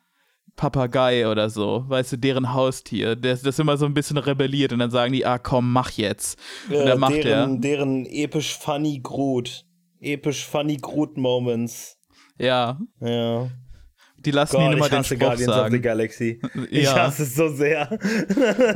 [0.56, 4.78] Papagei oder so, weißt du, deren Haustier, das, das immer so ein bisschen rebelliert und
[4.78, 6.38] dann sagen die, ah komm, mach jetzt.
[6.68, 7.22] Und dann macht er.
[7.22, 9.64] deren, deren episch funny Groot.
[10.00, 11.96] Episch funny Groot Moments.
[12.38, 13.48] Ja, Ja.
[14.24, 15.82] Die lassen ihn Gott, immer ich den hasse Spruch Guardians of the sagen.
[15.82, 16.40] Galaxy.
[16.70, 16.94] Ich Ja.
[17.06, 17.88] hasse es so sehr.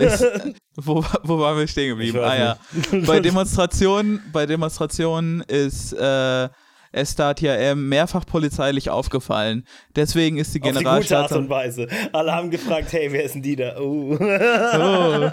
[0.00, 2.18] Ich, wo, wo waren wir stehen geblieben?
[2.18, 2.58] Ich Ah ja.
[2.92, 3.06] nicht.
[3.06, 6.48] Bei Demonstrationen, bei Demonstrationen ist äh,
[6.94, 9.64] Estat ja mehrfach polizeilich aufgefallen.
[9.96, 11.90] Deswegen ist die Auf die gute Art und Generalstaatsanwaltschaft.
[11.90, 12.10] Weise.
[12.12, 13.76] Alle haben gefragt, hey, wer ist denn die da?
[13.78, 14.16] Oh.
[14.18, 15.30] Oh,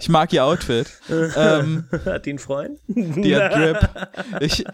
[0.00, 0.86] ich mag ihr Outfit.
[1.36, 2.78] ähm, Hat die einen Freund?
[2.88, 3.88] die hat Drip.
[4.40, 4.64] Ich,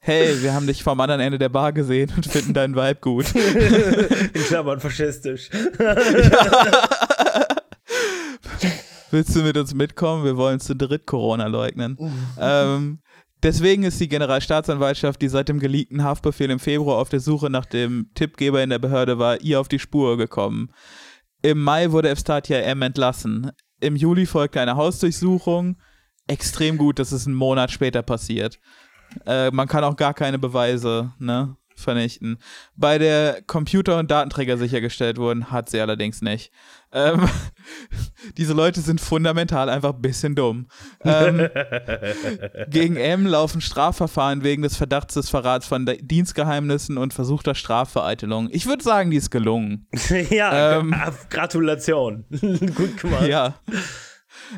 [0.00, 3.26] hey, wir haben dich vom anderen Ende der Bar gesehen und finden deinen Vibe gut.
[3.34, 5.50] In Klammern faschistisch.
[9.10, 10.24] Willst du mit uns mitkommen?
[10.24, 11.96] Wir wollen zu dritt Corona leugnen.
[12.40, 12.98] ähm,
[13.42, 17.66] deswegen ist die Generalstaatsanwaltschaft, die seit dem geleakten Haftbefehl im Februar auf der Suche nach
[17.66, 20.72] dem Tippgeber in der Behörde war, ihr auf die Spur gekommen.
[21.42, 23.52] Im Mai wurde Evstatia M entlassen.
[23.80, 25.76] Im Juli folgte eine Hausdurchsuchung.
[26.26, 28.58] Extrem gut, dass es einen Monat später passiert.
[29.26, 32.38] Äh, man kann auch gar keine Beweise ne, vernichten.
[32.74, 36.50] Bei der Computer und Datenträger sichergestellt wurden, hat sie allerdings nicht.
[36.92, 37.28] Ähm,
[38.36, 40.68] diese Leute sind fundamental einfach ein bisschen dumm.
[41.04, 41.48] Ähm,
[42.70, 48.48] gegen M laufen Strafverfahren wegen des Verdachts des Verrats von Dienstgeheimnissen und versuchter Strafvereitelung.
[48.50, 49.86] Ich würde sagen, die ist gelungen.
[50.30, 50.94] ja, Ähm.
[50.94, 52.24] gra- Gratulation.
[52.30, 53.26] Gut gemacht.
[53.28, 53.54] Ja.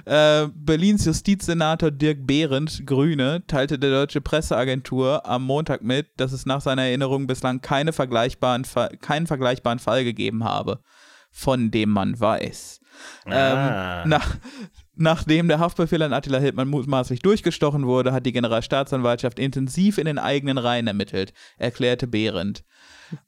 [0.05, 6.47] Äh, Berlins Justizsenator Dirk Behrendt, Grüne, teilte der deutsche Presseagentur am Montag mit, dass es
[6.47, 8.65] nach seiner Erinnerung bislang keine vergleichbaren
[9.01, 10.81] keinen vergleichbaren Fall gegeben habe,
[11.31, 12.81] von dem man weiß.
[13.27, 14.03] Ah.
[14.03, 14.37] Ähm, nach,
[14.99, 20.19] nachdem der Haftbefehl an Attila Hildmann mutmaßlich durchgestochen wurde, hat die Generalstaatsanwaltschaft intensiv in den
[20.19, 22.65] eigenen Reihen ermittelt, erklärte Behrendt.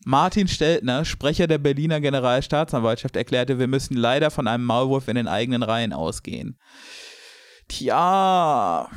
[0.05, 5.29] Martin Steltner, Sprecher der Berliner Generalstaatsanwaltschaft, erklärte, wir müssen leider von einem Maulwurf in den
[5.29, 6.59] eigenen Reihen ausgehen.
[7.69, 8.89] Tja.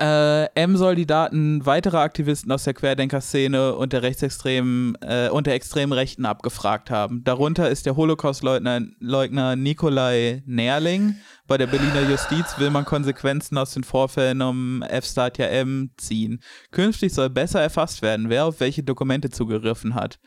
[0.00, 5.46] Äh, M soll die Daten weiterer Aktivisten aus der Querdenker-Szene und der rechtsextremen äh, und
[5.46, 7.22] der extremen Rechten abgefragt haben.
[7.24, 11.16] Darunter ist der Holocaust-Leugner Leugner Nikolai Nerling.
[11.46, 16.42] Bei der Berliner Justiz will man Konsequenzen aus den Vorfällen um F-Statia M ziehen.
[16.70, 20.18] Künftig soll besser erfasst werden, wer auf welche Dokumente zugegriffen hat.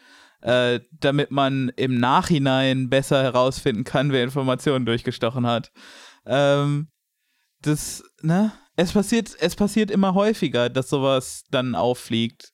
[0.41, 5.71] Äh, damit man im Nachhinein besser herausfinden kann, wer Informationen durchgestochen hat.
[6.25, 6.87] Ähm,
[7.61, 8.53] das, ne?
[8.79, 12.53] Es passiert, es passiert immer häufiger, dass sowas dann auffliegt.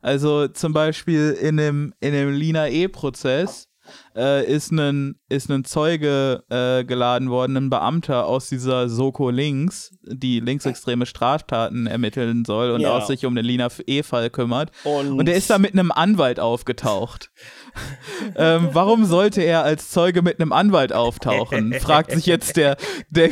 [0.00, 3.68] Also zum Beispiel in dem, in dem Lina E-Prozess
[4.16, 9.96] äh, ist ein ist ein Zeuge äh, geladen worden, ein Beamter aus dieser Soko Links,
[10.02, 12.96] die linksextreme Straftaten ermitteln soll und Ja.
[12.96, 14.70] auch sich um den Lina E-Fall kümmert.
[14.84, 17.30] Und, Und der ist da mit einem Anwalt aufgetaucht.
[18.36, 21.74] ähm, warum sollte er als Zeuge mit einem Anwalt auftauchen?
[21.80, 22.76] Fragt sich jetzt der,
[23.10, 23.30] der,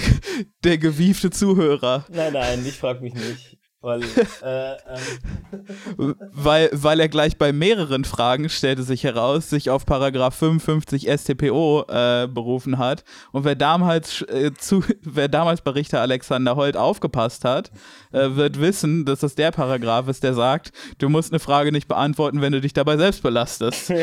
[0.65, 2.05] der gewiefte Zuhörer.
[2.11, 3.59] Nein, nein, ich frage mich nicht.
[3.85, 4.03] Weil,
[4.43, 4.77] äh,
[5.99, 11.07] ähm, Weil, weil er gleich bei mehreren Fragen, stellte sich heraus, sich auf Paragraph 55
[11.07, 13.05] StPO äh, berufen hat.
[13.33, 17.73] Und wer damals, äh, zu, wer damals bei Richter Alexander Holt aufgepasst hat,
[18.13, 21.87] äh, wird wissen, dass das der Paragraph ist, der sagt, du musst eine Frage nicht
[21.87, 23.93] beantworten, wenn du dich dabei selbst belastest.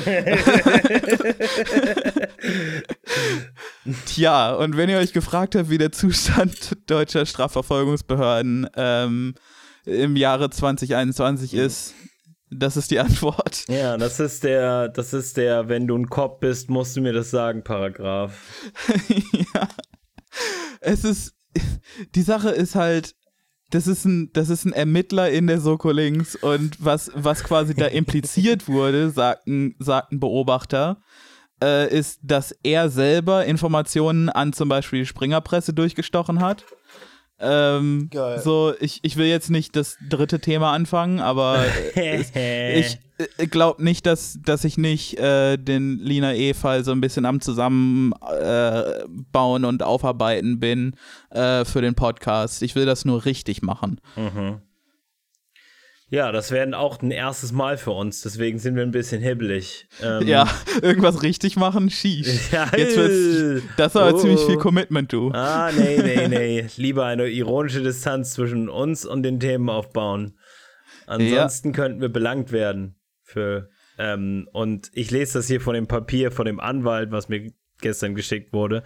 [4.06, 9.34] Tja, und wenn ihr euch gefragt habt, wie der Zustand deutscher Strafverfolgungsbehörden ähm,
[9.86, 11.94] im Jahre 2021 ist,
[12.50, 13.65] das ist die Antwort.
[13.67, 17.13] ja, das ist der, das ist der, wenn du ein Cop bist, musst du mir
[17.13, 18.34] das sagen, Paragraph.
[19.54, 19.67] ja.
[20.82, 21.34] Es ist,
[22.15, 23.15] die Sache ist halt,
[23.70, 27.74] das ist ein, das ist ein Ermittler in der Soko Links und was, was quasi
[27.74, 31.01] da impliziert wurde, sagten, sagten Beobachter,
[31.64, 36.66] äh, ist, dass er selber Informationen an zum Beispiel die Springerpresse durchgestochen hat.
[37.42, 38.39] Ähm, Geil.
[38.39, 41.66] So, ich, ich will jetzt nicht das dritte Thema anfangen, aber
[41.96, 47.26] ich äh, glaube nicht, dass, dass ich nicht äh, den Lina E-Fall so ein bisschen
[47.26, 50.96] am Zusammenbauen äh, und Aufarbeiten bin
[51.32, 52.62] äh, für den Podcast.
[52.62, 54.00] Ich will das nur richtig machen.
[54.16, 54.62] Mhm.
[56.12, 59.88] Ja, das wäre auch ein erstes Mal für uns, deswegen sind wir ein bisschen hibbelig.
[60.03, 60.45] Ähm, Ja,
[60.82, 62.51] irgendwas richtig machen, schieß.
[62.51, 64.18] Ja, Jetzt wird's, das war oh.
[64.18, 65.32] ziemlich viel Commitment, du.
[65.32, 66.68] Ah, nee, nee, nee.
[66.76, 70.38] Lieber eine ironische Distanz zwischen uns und den Themen aufbauen.
[71.07, 73.70] Ansonsten könnten wir belangt werden für.
[73.97, 78.16] Ähm, und ich lese das hier von dem Papier von dem Anwalt, was mir gestern
[78.16, 78.84] geschickt wurde.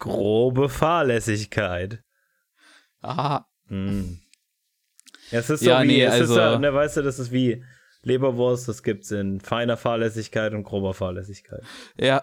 [0.00, 2.02] Grobe Fahrlässigkeit.
[3.00, 3.46] Aha.
[3.68, 4.18] Hm.
[5.30, 7.18] Ja, es ist so Ja, wie, nee, es ist also- ja, ne, weißt du, das
[7.18, 7.62] ist wie
[8.02, 11.62] Leberwurst, das gibt's in feiner Fahrlässigkeit und grober Fahrlässigkeit.
[11.98, 12.22] Ja.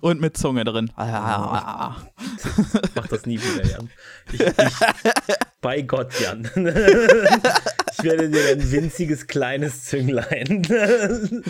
[0.00, 0.90] Und mit Zunge drin.
[0.96, 2.02] Mach
[3.08, 3.88] das nie wieder, Jan.
[4.32, 6.48] Ich, ich, bei Gott, Jan.
[7.98, 10.62] Ich werde dir ein winziges kleines Zünglein.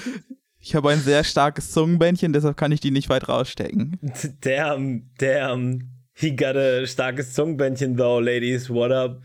[0.62, 3.99] Ich habe ein sehr starkes Zungenbändchen, deshalb kann ich die nicht weit rausstecken.
[4.43, 5.91] Damn, damn.
[6.12, 8.68] He got a starkes Zungenbändchen though, ladies.
[8.68, 9.22] What up?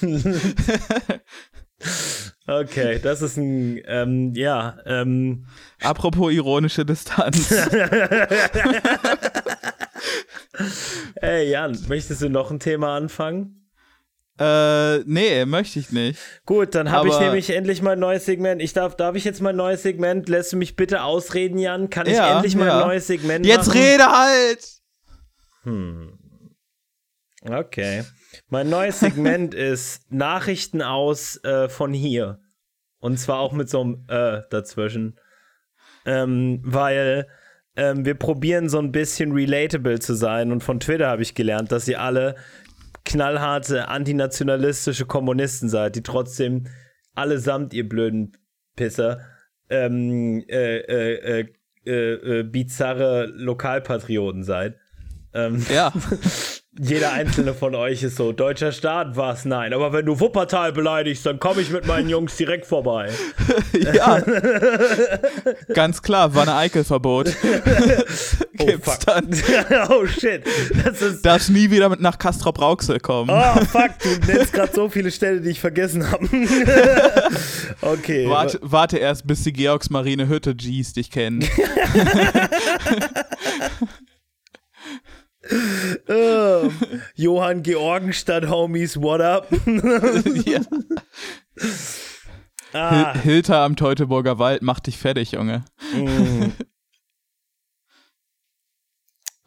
[2.46, 5.46] Okay, das ist ein, ähm, ja, ähm,
[5.82, 7.50] Apropos ironische Distanz.
[11.20, 13.60] hey Jan, möchtest du noch ein Thema anfangen?
[14.38, 16.18] äh, nee, möchte ich nicht.
[16.44, 18.60] Gut, dann habe ich nämlich endlich mein neues Segment.
[18.62, 20.28] Ich darf, darf ich jetzt mein neues Segment?
[20.28, 21.88] Lässt du mich bitte ausreden, Jan?
[21.88, 22.84] Kann ich Ja, endlich mein ja.
[22.84, 23.78] neues Segment Jetzt machen?
[23.80, 24.68] rede halt!
[25.62, 26.18] Hm.
[27.48, 28.04] Okay.
[28.48, 32.40] Mein neues Segment ist Nachrichten aus äh, von hier.
[32.98, 35.18] Und zwar auch mit so einem äh dazwischen.
[36.06, 37.26] Ähm, weil
[37.76, 40.52] ähm, wir probieren so ein bisschen relatable zu sein.
[40.52, 42.36] Und von Twitter habe ich gelernt, dass ihr alle
[43.04, 46.66] knallharte antinationalistische Kommunisten seid, die trotzdem
[47.14, 48.36] allesamt, ihr blöden
[48.76, 49.20] Pisser,
[49.68, 51.46] ähm, äh, äh, äh,
[51.86, 54.76] äh, äh, bizarre Lokalpatrioten seid.
[55.34, 55.92] Ähm, Ja.
[56.80, 59.44] jeder einzelne von euch ist so, deutscher Staat was?
[59.44, 59.72] Nein.
[59.72, 63.10] Aber wenn du Wuppertal beleidigst, dann komme ich mit meinen Jungs direkt vorbei.
[63.94, 64.20] ja.
[65.72, 67.26] Ganz klar, Wanne-Eickel-Verbot.
[68.54, 69.00] Gibt's oh, fuck.
[69.06, 69.28] dann.
[69.88, 70.42] oh, shit.
[70.84, 71.24] Das ist.
[71.24, 73.30] Darfst nie wieder mit nach Castrop-Rauxel kommen.
[73.30, 76.26] Oh, fuck, du nennst gerade so viele Städte, die ich vergessen habe.
[77.82, 78.28] okay.
[78.28, 81.44] Warte, warte erst, bis die Georgsmarine Hütte Gs dich kennen.
[86.08, 86.70] Ähm,
[87.14, 89.48] Johann Georgenstadt, Homies, what up?
[90.46, 90.60] ja.
[92.72, 95.64] ah, Hil Hilter am Teutoburger Wald macht dich fertig, Junge.
[95.92, 96.52] mm.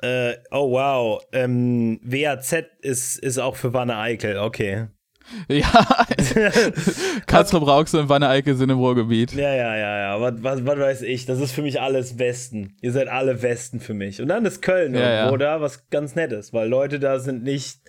[0.06, 1.22] äh, oh, wow.
[1.32, 4.88] Ähm, WAZ ist, ist auch für Wanne Eickel, okay.
[5.50, 5.68] Ja.
[7.28, 9.34] Castrop-Rauxel und Wanne-Eickel sind im Ruhrgebiet.
[9.34, 10.22] Ja, ja, ja, ja.
[10.22, 11.26] Was, was, was weiß ich?
[11.26, 12.76] Das ist für mich alles Westen.
[12.82, 14.22] Ihr seid alle Westen für mich.
[14.22, 15.58] Und dann ist Köln Ja, irgendwo ja.
[15.58, 17.80] da, was ganz Nettes, weil Leute da sind nicht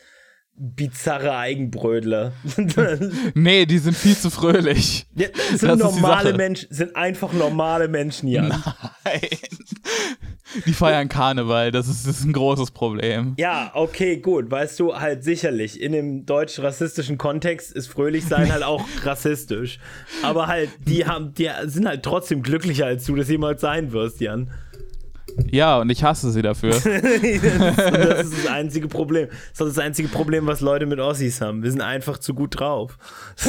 [0.59, 2.33] bizarre Eigenbrödler.
[3.35, 5.07] Nee, die sind viel zu fröhlich.
[5.15, 6.35] Ja, das Das sind die normale.
[6.35, 8.49] Menschen, sind einfach normale Menschen, Jan.
[9.05, 9.21] Nein.
[10.67, 13.35] Die feiern Karneval, das ist, das ist ein großes Problem.
[13.39, 14.51] Ja, okay, gut.
[14.51, 19.79] Weißt du, halt sicherlich, in dem deutsch-rassistischen Kontext ist fröhlich sein halt auch rassistisch.
[20.23, 24.21] Aber halt, die haben, die sind halt trotzdem glücklicher, als du das jemals sein wirst,
[24.21, 24.51] Jan.
[25.51, 26.71] Ja, und ich hasse sie dafür.
[26.73, 29.29] das, das ist das einzige Problem.
[29.57, 31.63] Das ist das einzige Problem, was Leute mit Ossis haben.
[31.63, 32.99] Wir sind einfach zu gut drauf.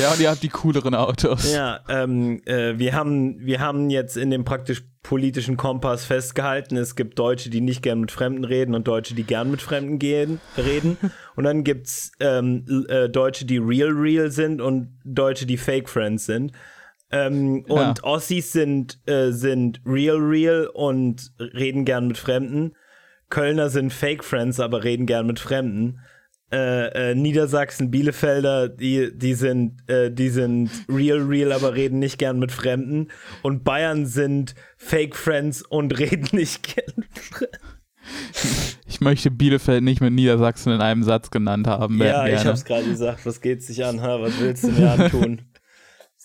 [0.00, 1.52] Ja, und ihr habt die cooleren Autos.
[1.52, 6.94] Ja, ähm, äh, wir, haben, wir haben jetzt in dem praktisch politischen Kompass festgehalten, es
[6.94, 10.40] gibt Deutsche, die nicht gern mit Fremden reden und Deutsche, die gern mit Fremden gehen,
[10.56, 10.98] reden.
[11.34, 15.88] Und dann gibt's ähm, l- äh, Deutsche, die real real sind und Deutsche, die Fake
[15.88, 16.52] Friends sind.
[17.10, 17.88] Ähm, Ja.
[17.88, 22.72] Und Ossis sind, äh, sind real real und reden gern mit Fremden.
[23.30, 26.00] Kölner sind Fake Friends, aber reden gern mit Fremden.
[26.50, 32.18] Äh, äh, Niedersachsen, Bielefelder, die, die sind, äh, die sind real, real, aber reden nicht
[32.18, 33.08] gern mit Fremden.
[33.42, 37.58] Und Bayern sind Fake Friends und reden nicht gern mit Fremden.
[38.86, 41.98] Ich möchte Bielefeld nicht mit Niedersachsen in einem Satz genannt haben.
[41.98, 43.26] Ja, ich hab's gerade gesagt.
[43.26, 44.00] Was geht's dich an?
[44.00, 44.18] Ha?
[44.22, 45.42] Was willst du mir antun?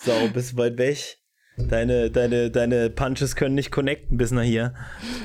[0.05, 1.17] So, bist du weit weg?
[1.55, 4.73] Deine, deine, deine Punches können nicht connecten bis nach hier.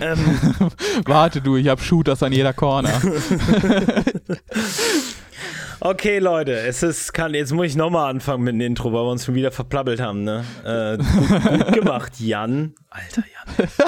[0.00, 0.18] Ähm,
[1.06, 3.00] Warte du, ich hab Shooters an jeder Corner.
[5.80, 9.12] Okay, Leute, es ist, kann, jetzt muss ich nochmal anfangen mit dem Intro, weil wir
[9.12, 10.44] uns schon wieder verplappelt haben, ne?
[10.64, 12.74] Äh, gut, gut gemacht, Jan.
[12.90, 13.68] Alter Jan.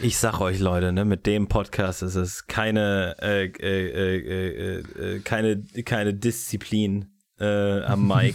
[0.00, 4.78] Ich sag euch, Leute, ne, mit dem Podcast ist es keine, äh, äh, äh, äh,
[4.80, 8.34] äh, keine, keine Disziplin äh, am Mic.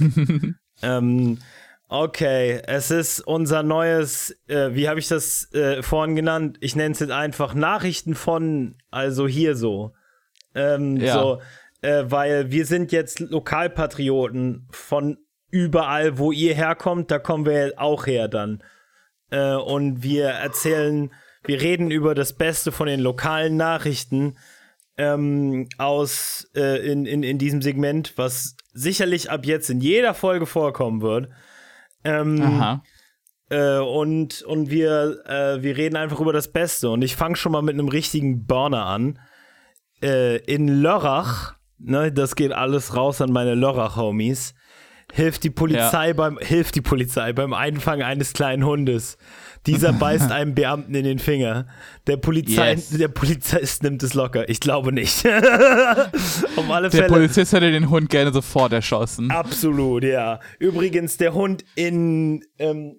[0.82, 1.40] Ähm,
[1.88, 6.58] okay, es ist unser neues, äh, wie habe ich das äh, vorhin genannt?
[6.62, 9.94] Ich nenne es jetzt einfach Nachrichten von, also hier so.
[10.56, 11.14] Ähm, Ja.
[11.14, 11.42] So,
[11.82, 15.18] äh, weil wir sind jetzt Lokalpatrioten von
[15.50, 18.64] überall, wo ihr herkommt, da kommen wir auch her dann.
[19.32, 21.12] Äh, und wir erzählen,
[21.44, 24.36] wir reden über das Beste von den lokalen Nachrichten
[25.00, 30.46] ähm, aus äh, in, in, in diesem Segment, was sicherlich ab jetzt in jeder Folge
[30.46, 31.30] vorkommen wird.
[32.04, 32.84] Ähm, Aha.
[33.50, 36.90] äh, und, und wir, äh, wir reden einfach über das Beste.
[36.90, 39.20] Und ich fange schon mal mit einem richtigen Burner an.
[40.04, 44.54] Äh, in Lörrach, ne, das geht alles raus an meine Lörrach-Homies,
[45.14, 49.18] hilft die Polizei beim hilft die Polizei beim Einfangen eines kleinen Hundes.
[49.66, 51.68] Dieser beißt einem Beamten in den Finger.
[52.08, 52.90] Der Polizei, Yes.
[52.90, 54.48] der Polizist nimmt es locker.
[54.50, 55.26] Ich glaube nicht.
[55.26, 57.08] Auf alle Der Fälle.
[57.14, 59.32] Polizist hätte den Hund gerne sofort erschossen.
[59.32, 60.40] Absolut, ja.
[60.60, 62.44] Übrigens, der Hund in.
[62.58, 62.98] Ähm,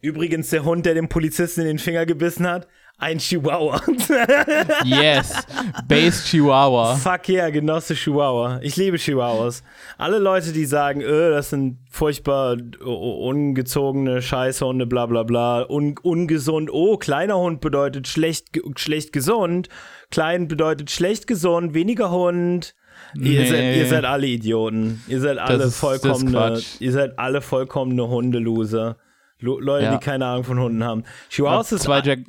[0.00, 2.66] übrigens, der Hund, der dem Polizisten in den Finger gebissen hat,
[3.02, 3.80] ein Chihuahua.
[4.84, 5.44] Yes.
[5.88, 6.94] Base Chihuahua.
[6.96, 8.60] Fuck yeah, Genosse Chihuahua.
[8.62, 9.62] Ich liebe Chihuahuas.
[9.98, 16.70] Alle Leute, die sagen, öh, das sind furchtbar ungezogene Scheißhunde, bla bla bla, un ungesund.
[16.72, 19.68] Oh, kleiner Hund bedeutet schlecht, ge- schlecht gesund.
[20.10, 22.74] Klein bedeutet schlecht gesund, weniger Hund.
[23.14, 23.46] Ihr, Nee.
[23.46, 25.02] seid, ihr seid alle Idioten.
[25.08, 28.96] Ihr seid alle das vollkommene, ihr seid alle vollkommene Hundeloser.
[29.40, 29.96] Lo Leute, Ja.
[29.96, 31.02] die keine Ahnung von Hunden haben.
[31.28, 32.20] Chihuahuas ist, Zwei Jack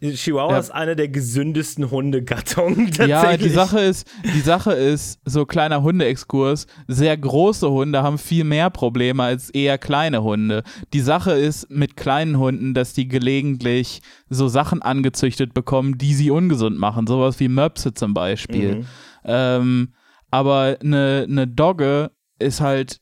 [0.00, 0.58] Chihuahua Ja.
[0.58, 2.90] ist eine der gesündesten Hundegattungen.
[2.98, 3.52] Ja, die tatsächlich.
[3.52, 9.22] Sache ist, die Sache ist, so kleiner Hundeexkurs, sehr große Hunde haben viel mehr Probleme
[9.22, 10.62] als eher kleine Hunde.
[10.92, 16.30] Die Sache ist mit kleinen Hunden, dass die gelegentlich so Sachen angezüchtet bekommen, die sie
[16.30, 18.76] ungesund machen, sowas wie Möpse zum Beispiel.
[18.76, 18.86] Mhm.
[19.24, 19.94] Ähm,
[20.30, 23.00] aber eine ne Dogge ist halt,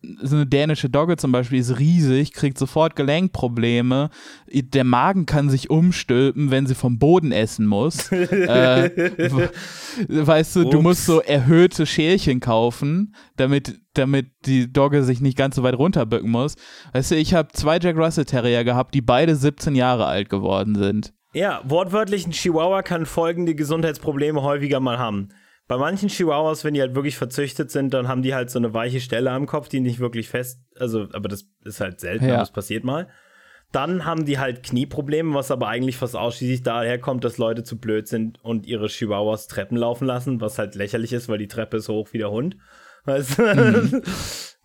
[0.00, 4.10] so eine dänische Dogge zum Beispiel ist riesig, kriegt sofort Gelenkprobleme.
[4.46, 8.12] Der Magen kann sich umstülpen, wenn sie vom Boden essen muss.
[8.12, 9.10] äh,
[10.08, 10.82] weißt du, du Ups.
[10.82, 16.30] musst so erhöhte Schälchen kaufen, damit, damit die Dogge sich nicht ganz so weit runterbücken
[16.30, 16.54] muss.
[16.92, 20.76] Weißt du, ich habe zwei Jack Russell Terrier gehabt, die beide 17 Jahre alt geworden
[20.76, 21.12] sind.
[21.32, 25.28] Ja, wortwörtlich, ein Chihuahua kann folgende Gesundheitsprobleme häufiger mal haben.
[25.68, 28.72] Bei manchen Chihuahuas, wenn die halt wirklich verzüchtet sind, dann haben die halt so eine
[28.74, 32.32] weiche Stelle am Kopf, die nicht wirklich fest, also, aber das ist halt selten, Ja.
[32.32, 33.08] aber das passiert mal.
[33.70, 37.78] Dann haben die halt Knieprobleme, was aber eigentlich fast ausschließlich daher kommt, dass Leute zu
[37.78, 41.76] blöd sind und ihre Chihuahuas Treppen laufen lassen, was halt lächerlich ist, weil die Treppe
[41.76, 42.56] ist so hoch wie der Hund.
[43.04, 44.02] Weißt du?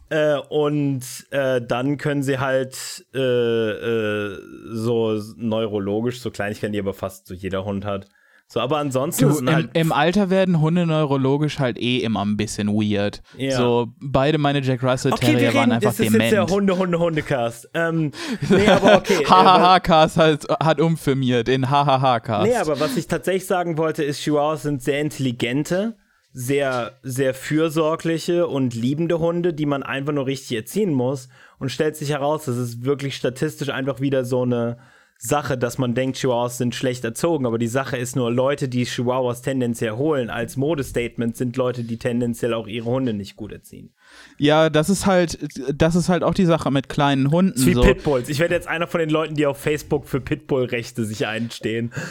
[0.10, 1.02] Äh, und
[1.32, 4.38] äh, dann können sie halt äh, äh,
[4.70, 8.08] so neurologisch, so Kleinigkeiten, die aber fast so jeder Hund hat.
[8.48, 12.38] So, aber ansonsten Du, im, halt Im Alter werden Hunde neurologisch halt eh immer ein
[12.38, 13.24] bisschen weird.
[13.36, 13.58] Ja.
[13.58, 16.52] So, beide meine Jack Russell Okay, Terrier waren reden, einfach das ist jetzt der dement.
[16.52, 17.70] Hunde, Hunde, Hundecast.
[17.74, 18.12] Ähm,
[18.50, 19.24] nee, aber okay.
[19.24, 22.48] äh, HHH-Cast hat, hat umfirmiert in HHH-Cast.
[22.48, 25.98] Nee, aber was ich tatsächlich sagen wollte, ist, Chihuahuas sind sehr intelligente,
[26.32, 31.28] sehr, sehr fürsorgliche und liebende Hunde, die man einfach nur richtig erziehen muss.
[31.58, 34.78] Und stellt sich heraus, das ist wirklich statistisch einfach wieder so eine
[35.26, 37.46] Sache, dass man denkt, Chihuahuas sind schlecht erzogen.
[37.46, 41.98] Aber die Sache ist nur, Leute, die Chihuahuas tendenziell holen als Modestatement, sind Leute, die
[41.98, 43.94] tendenziell auch ihre Hunde nicht gut erziehen.
[44.38, 45.38] Ja, das ist halt,
[45.74, 47.54] das ist halt auch die Sache mit kleinen Hunden.
[47.54, 47.82] Das ist wie so.
[47.82, 48.30] Pitbulls.
[48.30, 51.92] Ich werde jetzt einer von den Leuten, die auf Facebook für Pitbull-Rechte sich einstehen.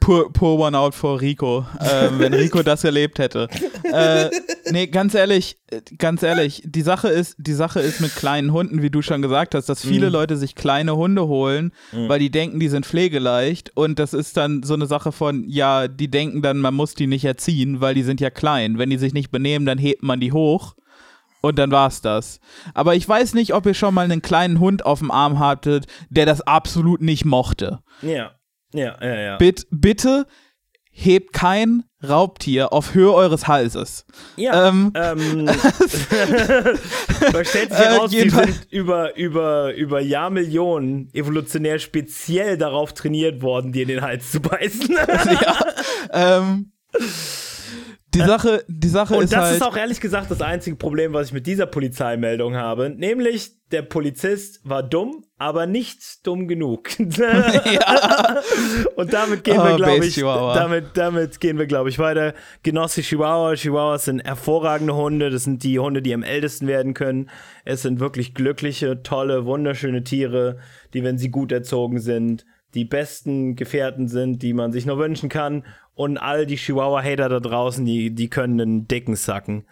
[0.00, 3.48] Pour, pour one out for Rico, ähm, wenn Rico das erlebt hätte.
[3.82, 4.30] Äh,
[4.70, 5.58] nee, ganz ehrlich,
[5.98, 9.54] ganz ehrlich, die Sache ist, die Sache ist mit kleinen Hunden, wie du schon gesagt
[9.54, 13.98] hast, dass viele Leute sich kleine Hunde holen, weil die denken, die sind pflegeleicht und
[13.98, 17.24] das ist dann so eine Sache von, ja, die denken dann, man muss die nicht
[17.24, 18.78] erziehen, weil die sind ja klein.
[18.78, 20.74] Wenn die sich nicht benehmen, dann hebt man die hoch.
[21.42, 22.40] Und dann war's das.
[22.74, 25.86] Aber ich weiß nicht, ob ihr schon mal einen kleinen Hund auf dem Arm hattet,
[26.10, 27.80] der das absolut nicht mochte.
[28.02, 28.32] Ja,
[28.72, 29.36] ja, ja, ja.
[29.36, 30.26] Bitt, bitte
[30.90, 34.06] hebt kein Raubtier auf Höhe eures Halses.
[34.36, 34.92] Ja, Ähm.
[34.94, 35.48] ähm,
[37.44, 43.42] stellt sich Äh, heraus, die jedenfalls- sind über, über, über Jahrmillionen evolutionär speziell darauf trainiert
[43.42, 44.96] worden, dir in den Hals zu beißen.
[46.12, 46.72] Ähm,
[48.14, 49.56] die Sache, die Sache Und ist das halt.
[49.56, 52.88] ist auch ehrlich gesagt das einzige Problem, was ich mit dieser Polizeimeldung habe.
[52.88, 56.88] Nämlich, der Polizist war dumm, aber nicht dumm genug.
[56.98, 57.18] Und
[59.12, 60.54] damit gehen wir, Oh, glaube ich, Chihuahua.
[60.54, 62.34] damit, damit gehen wir, glaube ich, weiter.
[62.62, 63.54] Genosse Chihuahua.
[63.54, 65.30] Chihuahuas sind hervorragende Hunde.
[65.30, 67.30] Das sind die Hunde, die am ältesten werden können.
[67.64, 70.58] Es sind wirklich glückliche, tolle, wunderschöne Tiere,
[70.94, 72.46] die, wenn sie gut erzogen sind,
[72.76, 75.64] die besten Gefährten sind, die man sich nur wünschen kann.
[75.94, 79.64] Und all die Chihuahua-Hater da draußen, die, die können einen dicken sacken.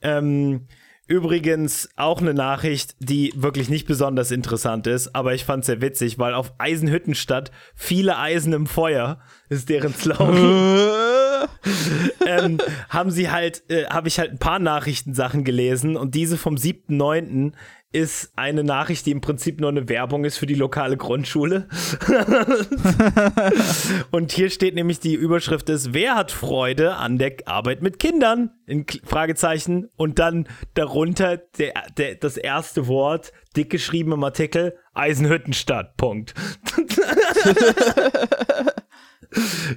[0.00, 0.68] Ähm,
[1.08, 6.20] übrigens auch eine Nachricht, die wirklich nicht besonders interessant ist, aber ich fand sehr witzig,
[6.20, 9.18] weil auf Eisenhüttenstadt viele Eisen im Feuer
[9.48, 10.36] ist deren Slogan.
[12.26, 16.54] ähm, haben sie halt, äh, habe ich halt ein paar Nachrichtensachen gelesen und diese vom
[16.54, 17.52] 7.9.
[17.96, 21.66] ist eine Nachricht, die im Prinzip nur eine Werbung ist für die lokale Grundschule.
[24.10, 28.50] und hier steht nämlich die Überschrift ist, wer hat Freude an der Arbeit mit Kindern?
[28.66, 29.88] In Fragezeichen.
[29.96, 36.34] Und dann darunter der, der, das erste Wort, dick geschrieben im Artikel, Eisenhüttenstadt, Punkt.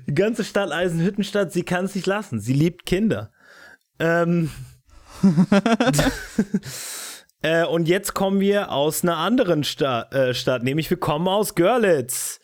[0.08, 2.42] Die ganze Stadt Eisenhüttenstadt, sie kann es nicht lassen.
[2.42, 3.32] Sie liebt Kinder.
[3.98, 4.52] Ähm.
[7.42, 11.56] äh, und jetzt kommen wir aus einer anderen Sta äh, Stadt, nämlich wir kommen aus
[11.56, 12.40] Görlitz.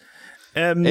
[0.56, 0.86] Ähm,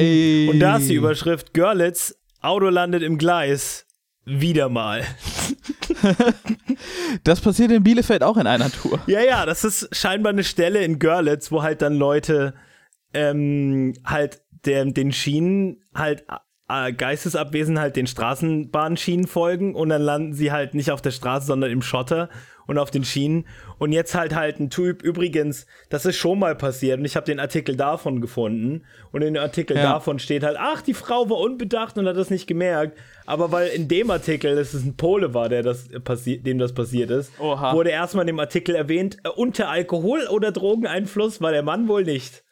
[0.49, 3.85] und da ist die Überschrift Görlitz, Auto landet im Gleis.
[4.27, 5.03] Wieder mal.
[7.23, 8.99] das passiert in Bielefeld auch in einer Tour.
[9.05, 12.55] Ja, ja, das ist scheinbar eine Stelle in Görlitz, wo halt dann Leute
[13.13, 16.25] ähm, halt der, den Schienen halt
[16.67, 21.45] äh, geistesabwesend halt den Straßenbahnschienen folgen und dann landen sie halt nicht auf der Straße,
[21.45, 22.29] sondern im Schotter
[22.67, 23.45] und auf den Schienen.
[23.77, 27.25] Und jetzt halt halt ein Typ, übrigens, das ist schon mal passiert und ich habe
[27.25, 29.83] den Artikel davon gefunden und in dem Artikel ja.
[29.83, 32.97] davon steht halt, ach, die Frau war unbedacht und hat das nicht gemerkt.
[33.25, 37.09] Aber weil in dem Artikel, dass es ein Pole war, der das dem das passiert
[37.09, 37.73] ist, Oha.
[37.73, 42.03] wurde erstmal in dem Artikel erwähnt, äh, unter Alkohol- oder Drogeneinfluss war der Mann wohl
[42.03, 42.43] nicht.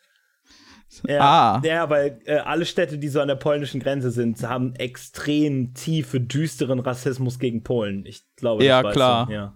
[1.07, 1.61] Ja, ah.
[1.65, 6.19] ja weil äh, alle Städte, die so an der polnischen Grenze sind, haben extrem tiefe,
[6.19, 8.05] düsteren Rassismus gegen Polen.
[8.05, 9.27] Ich glaube, ja, klar.
[9.27, 9.55] Du, ja.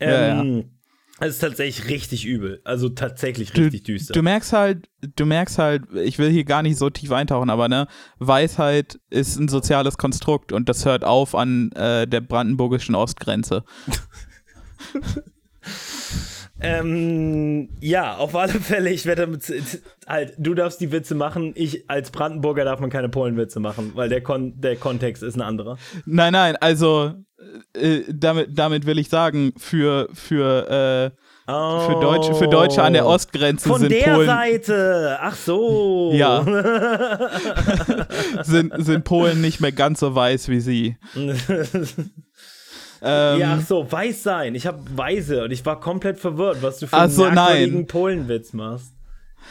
[0.00, 2.60] Ähm, ja, Es ist tatsächlich richtig übel.
[2.64, 4.14] Also tatsächlich richtig du, düster.
[4.14, 7.68] Du merkst halt, du merkst halt, ich will hier gar nicht so tief eintauchen, aber
[7.68, 7.86] ne,
[8.18, 13.64] Weisheit ist ein soziales Konstrukt und das hört auf an äh, der brandenburgischen Ostgrenze.
[16.62, 19.50] Ähm, ja, auf alle Fälle, ich werde damit,
[20.06, 24.10] halt, du darfst die Witze machen, ich als Brandenburger darf man keine Polenwitze machen, weil
[24.10, 25.78] der, Kon der Kontext ist ein anderer.
[26.04, 27.14] Nein, nein, also
[27.74, 31.12] äh, damit, damit will ich sagen, für, für,
[31.46, 34.26] äh, oh, für, Deutsche, für Deutsche an der Ostgrenze von sind der Polen.
[34.26, 36.12] Seite, ach so.
[36.14, 36.44] Ja.
[38.42, 40.96] sind, sind Polen nicht mehr ganz so weiß wie sie.
[43.02, 44.54] Ähm, ja, ach so, weiß sein.
[44.54, 48.52] Ich habe Weise und ich war komplett verwirrt, was du für einen so, merkwürdigen Polenwitz
[48.52, 48.92] machst.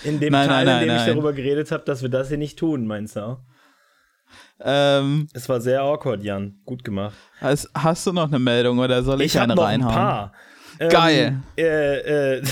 [0.03, 2.27] In dem nein, Teil, nein, nein, in dem ich darüber geredet habe, dass wir das
[2.29, 3.37] hier nicht tun, meinst du?
[4.61, 6.59] Ähm, es war sehr awkward, Jan.
[6.65, 7.15] Gut gemacht.
[7.39, 9.91] Hast, hast du noch eine Meldung oder soll ich, ich eine noch reinhauen?
[9.91, 10.33] Ein paar.
[10.87, 11.41] Geil.
[11.57, 12.43] Ähm, äh, äh,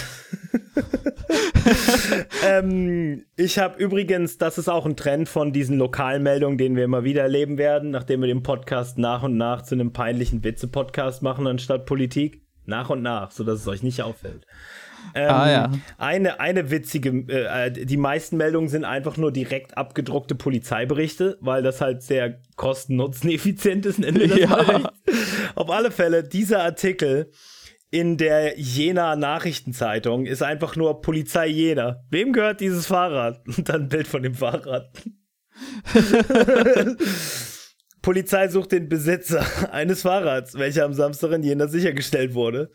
[2.46, 7.04] ähm, ich habe übrigens, das ist auch ein Trend von diesen Lokalmeldungen, den wir immer
[7.04, 11.48] wieder erleben werden, nachdem wir den Podcast nach und nach zu einem peinlichen Witze-Podcast machen,
[11.48, 12.44] anstatt Politik.
[12.66, 14.46] Nach und nach, sodass es euch nicht auffällt.
[15.16, 15.72] Ähm, ah, ja.
[15.98, 21.82] Eine, eine witzige, äh, die meisten Meldungen sind einfach nur direkt abgedruckte Polizeiberichte, weil das
[21.82, 24.48] halt sehr kosten-nutzen-effizient ist, nennen wir das ja.
[24.48, 24.92] mal.
[25.56, 27.32] Auf alle Fälle, dieser Artikel
[27.90, 32.04] in der Jena Nachrichtenzeitung ist einfach nur Polizei Jena.
[32.10, 33.42] Wem gehört dieses Fahrrad?
[33.58, 34.92] Und dann ein Bild von dem Fahrrad.
[38.02, 42.72] Polizei sucht den Besitzer eines Fahrrads, welcher am Samstag in Jena sichergestellt wurde.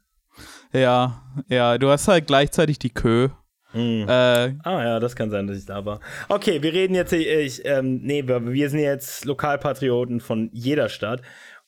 [0.73, 3.29] Ja, ja, du hast halt gleichzeitig die Kö.
[3.73, 4.07] Mhm.
[4.09, 6.01] Äh, ah ja, das kann sein, dass ich da war.
[6.29, 11.23] Okay, wir reden jetzt, ich, ähm, nee, wir sind jetzt Lokalpatrioten von jeder Stadt.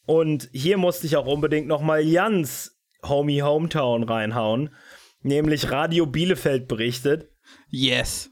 [0.06, 4.74] Und hier musste ich auch unbedingt nochmal Jans Homie Hometown reinhauen.
[5.22, 7.30] Nämlich Radio Bielefeld berichtet.
[7.68, 8.30] Yes.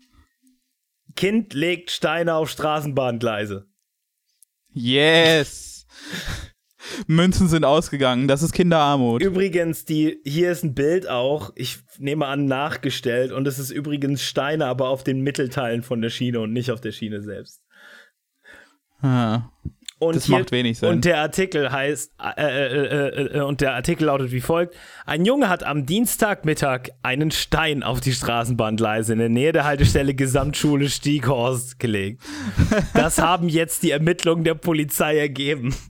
[1.16, 3.66] Kind legt Steine auf Straßenbahngleise.
[4.74, 5.86] Yes.
[7.06, 8.28] Münzen sind ausgegangen.
[8.28, 9.22] Das ist Kinderarmut.
[9.22, 13.32] Übrigens, die, hier ist ein Bild auch, ich nehme an, nachgestellt.
[13.32, 16.80] Und es ist übrigens Steine, aber auf den Mittelteilen von der Schiene und nicht auf
[16.80, 17.62] der Schiene selbst.
[19.00, 19.50] Ah.
[20.02, 20.88] Und das hier, macht wenig Sinn.
[20.88, 24.74] Und der Artikel heißt, äh, äh, äh, äh, und der Artikel lautet wie folgt:
[25.06, 30.14] Ein Junge hat am Dienstagmittag einen Stein auf die Straßenbahngleise in der Nähe der Haltestelle
[30.14, 32.22] Gesamtschule Stieghorst gelegt.
[32.94, 35.74] Das haben jetzt die Ermittlungen der Polizei ergeben.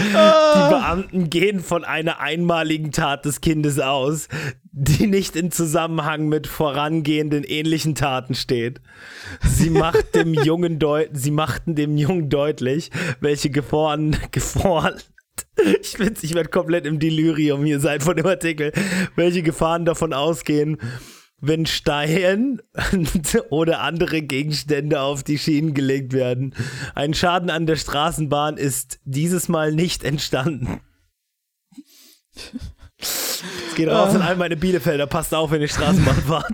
[0.00, 4.28] Die Beamten gehen von einer einmaligen Tat des Kindes aus,
[4.72, 8.80] die nicht in Zusammenhang mit vorangehenden ähnlichen Taten steht.
[9.42, 10.78] Sie, macht dem Jungen
[11.12, 12.90] sie machten dem Jungen deutlich,
[13.20, 14.94] welche Gefahren, Gefahren
[15.80, 18.72] ich, ich werde komplett im Delirium hier sein von dem Artikel,
[19.16, 20.78] welche Gefahren davon ausgehen,
[21.40, 22.58] wenn Steine
[23.50, 26.54] oder andere Gegenstände auf die Schienen gelegt werden.
[26.94, 30.80] Ein Schaden an der Straßenbahn ist dieses Mal nicht entstanden.
[33.00, 33.42] Es
[33.76, 35.06] geht raus an all meine Bielefelder.
[35.06, 36.52] Passt auf, wenn ihr Straßenbahn fahrt.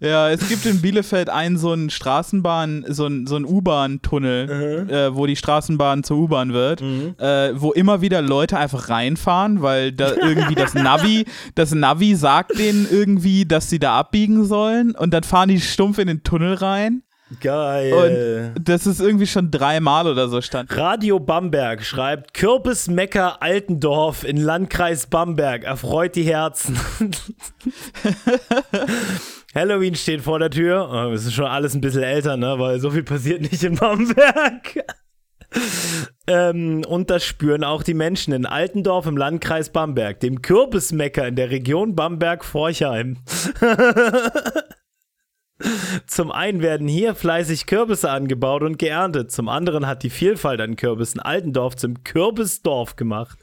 [0.00, 4.90] Ja, es gibt in Bielefeld einen so einen Straßenbahn, so einen, so einen U-Bahn-Tunnel, mhm.
[4.90, 7.14] äh, wo die Straßenbahn zur U-Bahn wird, mhm.
[7.18, 12.58] äh, wo immer wieder Leute einfach reinfahren, weil da irgendwie das Navi, das Navi sagt
[12.58, 16.54] denen irgendwie, dass sie da abbiegen sollen und dann fahren die stumpf in den Tunnel
[16.54, 17.02] rein.
[17.40, 18.52] Geil.
[18.56, 20.76] Und das ist irgendwie schon dreimal oder so stand.
[20.76, 26.78] Radio Bamberg schreibt: Kürbismecker Altendorf in Landkreis Bamberg erfreut die Herzen.
[29.54, 30.88] Halloween steht vor der Tür.
[30.90, 32.58] Oh, es ist schon alles ein bisschen älter, ne?
[32.58, 34.84] Weil so viel passiert nicht in Bamberg.
[36.26, 41.36] ähm, und das spüren auch die Menschen in Altendorf im Landkreis Bamberg, dem Kürbismecker in
[41.36, 43.18] der Region Bamberg-Forchheim.
[46.08, 49.30] Zum einen werden hier fleißig Kürbisse angebaut und geerntet.
[49.30, 53.38] Zum anderen hat die Vielfalt an Kürbissen Altendorf zum Kürbisdorf gemacht.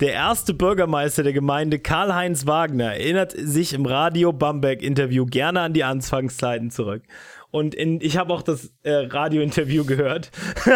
[0.00, 5.84] Der erste Bürgermeister der Gemeinde Karl-Heinz Wagner erinnert sich im Radio Bamberg-Interview gerne an die
[5.84, 7.02] Anfangszeiten zurück.
[7.50, 10.30] Und in, ich habe auch das äh, Radio-Interview gehört.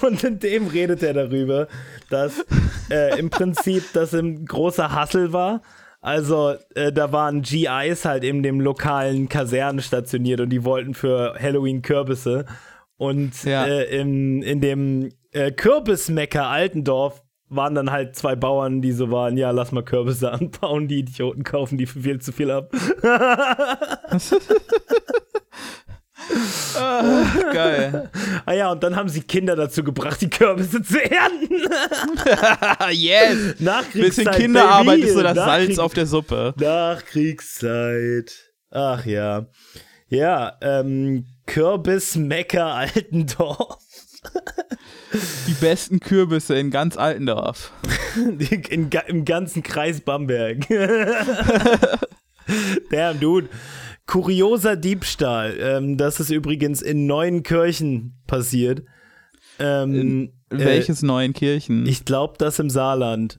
[0.00, 1.66] Und in dem redet er darüber,
[2.10, 2.46] dass
[2.88, 5.62] äh, im Prinzip das ein großer Hassel war
[6.06, 11.34] also, äh, da waren GIs halt in dem lokalen Kasernen stationiert und die wollten für
[11.36, 12.46] Halloween Kürbisse.
[12.96, 13.66] Und ja.
[13.66, 19.36] äh, in, in dem äh, Kürbismecker Altendorf waren dann halt zwei Bauern, die so waren,
[19.36, 22.70] ja, lass mal Kürbisse anbauen, die Idioten kaufen die viel zu viel ab.
[26.76, 28.10] Ah, geil.
[28.44, 31.68] Ah ja, und dann haben sie Kinder dazu gebracht, die Kürbisse zu ernten.
[32.90, 33.54] yes.
[33.58, 34.24] Nachkriegszeit.
[34.26, 35.08] Bisschen Kinderarbeit Baby.
[35.08, 36.54] ist so das Salz auf der Suppe.
[36.58, 38.32] Nachkriegszeit.
[38.70, 39.46] Ach ja.
[40.08, 43.78] Ja, ähm, Kürbismecker Altendorf.
[45.46, 47.72] Die besten Kürbisse in ganz Altendorf.
[48.16, 50.66] in, Im ganzen Kreis Bamberg.
[52.90, 53.48] Damn, dude.
[54.06, 55.56] Kurioser Diebstahl.
[55.58, 58.82] Ähm, das ist übrigens in neun Kirchen passiert.
[59.58, 61.86] Ähm, in welches äh, neuen Kirchen?
[61.86, 63.38] Ich glaube, das im Saarland.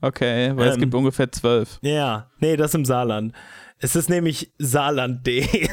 [0.00, 1.78] Okay, weil ähm, es gibt ungefähr zwölf.
[1.82, 3.32] Ja, nee, das im Saarland.
[3.80, 5.68] Es ist nämlich Saarland.de.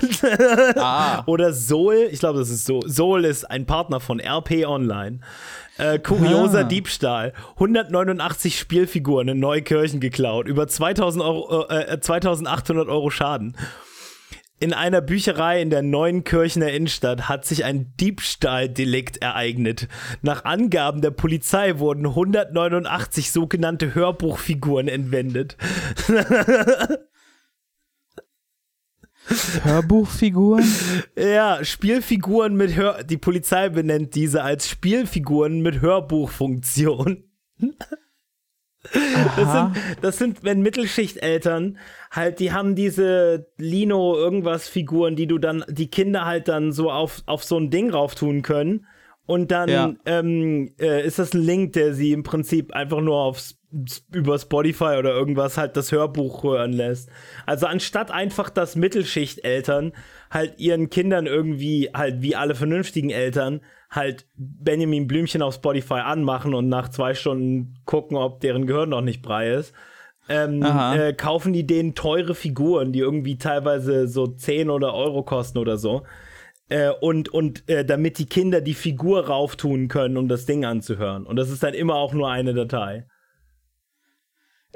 [0.78, 1.24] ah.
[1.28, 2.82] Oder Sol, ich glaube, das ist so.
[2.86, 5.22] Sol ist ein Partner von RP Online.
[5.78, 6.64] Äh, kurioser ah.
[6.64, 7.34] Diebstahl.
[7.56, 10.48] 189 Spielfiguren in Neukirchen geklaut.
[10.48, 13.58] Über 2000 Euro, äh, 2800 Euro Schaden.
[14.58, 19.90] In einer Bücherei in der neuen Kirchener Innenstadt hat sich ein Diebstahldelikt ereignet.
[20.22, 25.58] Nach Angaben der Polizei wurden 189 sogenannte Hörbuchfiguren entwendet.
[29.64, 30.64] Hörbuchfiguren?
[31.18, 33.04] Ja, Spielfiguren mit Hör.
[33.04, 37.24] Die Polizei benennt diese als Spielfiguren mit Hörbuchfunktion.
[39.36, 39.72] Das sind,
[40.02, 41.78] das sind, wenn Mittelschichteltern
[42.12, 46.92] halt, die haben diese Lino irgendwas Figuren, die du dann, die Kinder halt dann so
[46.92, 48.86] auf, auf so ein Ding rauf tun können.
[49.28, 49.94] Und dann ja.
[50.06, 53.58] ähm, äh, ist das ein Link, der sie im Prinzip einfach nur aufs,
[54.14, 57.10] über Spotify oder irgendwas halt das Hörbuch hören lässt.
[57.46, 59.94] Also anstatt einfach, dass Mittelschichteltern
[60.30, 63.62] halt ihren Kindern irgendwie halt wie alle vernünftigen Eltern
[63.96, 69.02] halt Benjamin Blümchen auf Spotify anmachen und nach zwei Stunden gucken, ob deren Gehirn noch
[69.02, 69.74] nicht brei ist.
[70.28, 75.60] Ähm, äh, kaufen die denen teure Figuren, die irgendwie teilweise so 10 oder Euro kosten
[75.60, 76.04] oder so.
[76.68, 81.28] Äh, und und äh, damit die Kinder die Figur rauftun können, um das Ding anzuhören.
[81.28, 83.06] Und das ist dann immer auch nur eine Datei.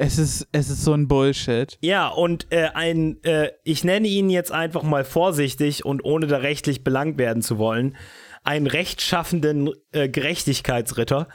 [0.02, 1.78] Es ist, es ist so ein Bullshit.
[1.82, 6.38] Ja, und äh, ein, äh, ich nenne ihn jetzt einfach mal vorsichtig und ohne da
[6.38, 7.98] rechtlich belangt werden zu wollen,
[8.44, 11.28] einen rechtschaffenden äh, Gerechtigkeitsritter,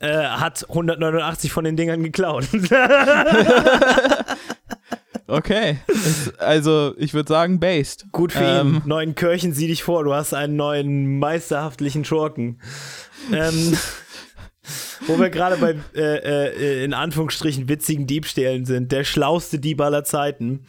[0.00, 2.46] äh, hat 189 von den Dingern geklaut.
[5.30, 5.76] Okay.
[5.88, 8.06] Ist, also, ich würde sagen, based.
[8.12, 8.76] Gut für Ähm.
[8.76, 8.82] ihn.
[8.86, 12.62] Neuen Kirchen, sieh dich vor, du hast einen neuen meisterhaftlichen Schurken.
[13.30, 13.76] Ähm,
[15.06, 18.90] wo wir gerade bei, äh, äh, in Anführungsstrichen, witzigen Diebstählen sind.
[18.90, 20.64] Der schlauste Dieb aller Zeiten.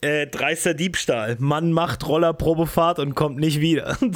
[0.00, 1.34] Äh, dreister Diebstahl.
[1.40, 3.98] Mann macht Rollerprobefahrt und kommt nicht wieder.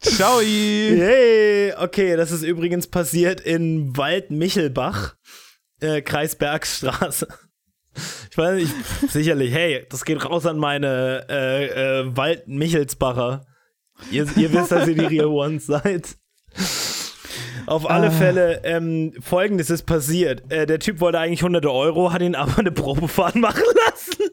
[0.00, 0.40] Ciao!
[0.40, 5.14] Hey, okay, das ist übrigens passiert in Waldmichelbach,
[5.80, 7.28] äh, Kreis Bergstraße.
[8.30, 8.74] Ich weiß nicht,
[9.08, 13.46] sicherlich, hey, das geht raus an meine äh, äh, Waldmichelsbacher.
[14.10, 16.16] Ihr, ihr wisst, dass ihr die Real Ones seid.
[17.66, 18.10] Auf alle Ah.
[18.10, 20.50] Fälle, ähm, folgendes ist passiert.
[20.50, 24.30] Äh, der Typ wollte eigentlich hunderte Euro, hat ihn aber eine Probefahrt machen lassen.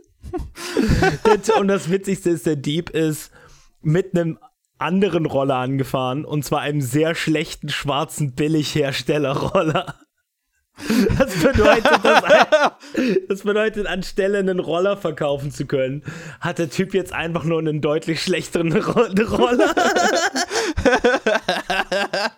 [1.59, 3.32] Und das Witzigste ist, der Dieb ist
[3.82, 4.38] mit einem
[4.78, 9.95] anderen Roller angefahren und zwar einem sehr schlechten schwarzen Billigherstellerroller.
[11.17, 12.23] Das bedeutet, dass
[13.28, 16.03] das bedeutet, anstelle einen Roller verkaufen zu können,
[16.39, 19.73] hat der Typ jetzt einfach nur einen deutlich schlechteren Ro Roller.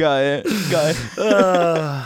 [0.00, 0.96] Geil, geil.
[1.18, 2.04] Ah,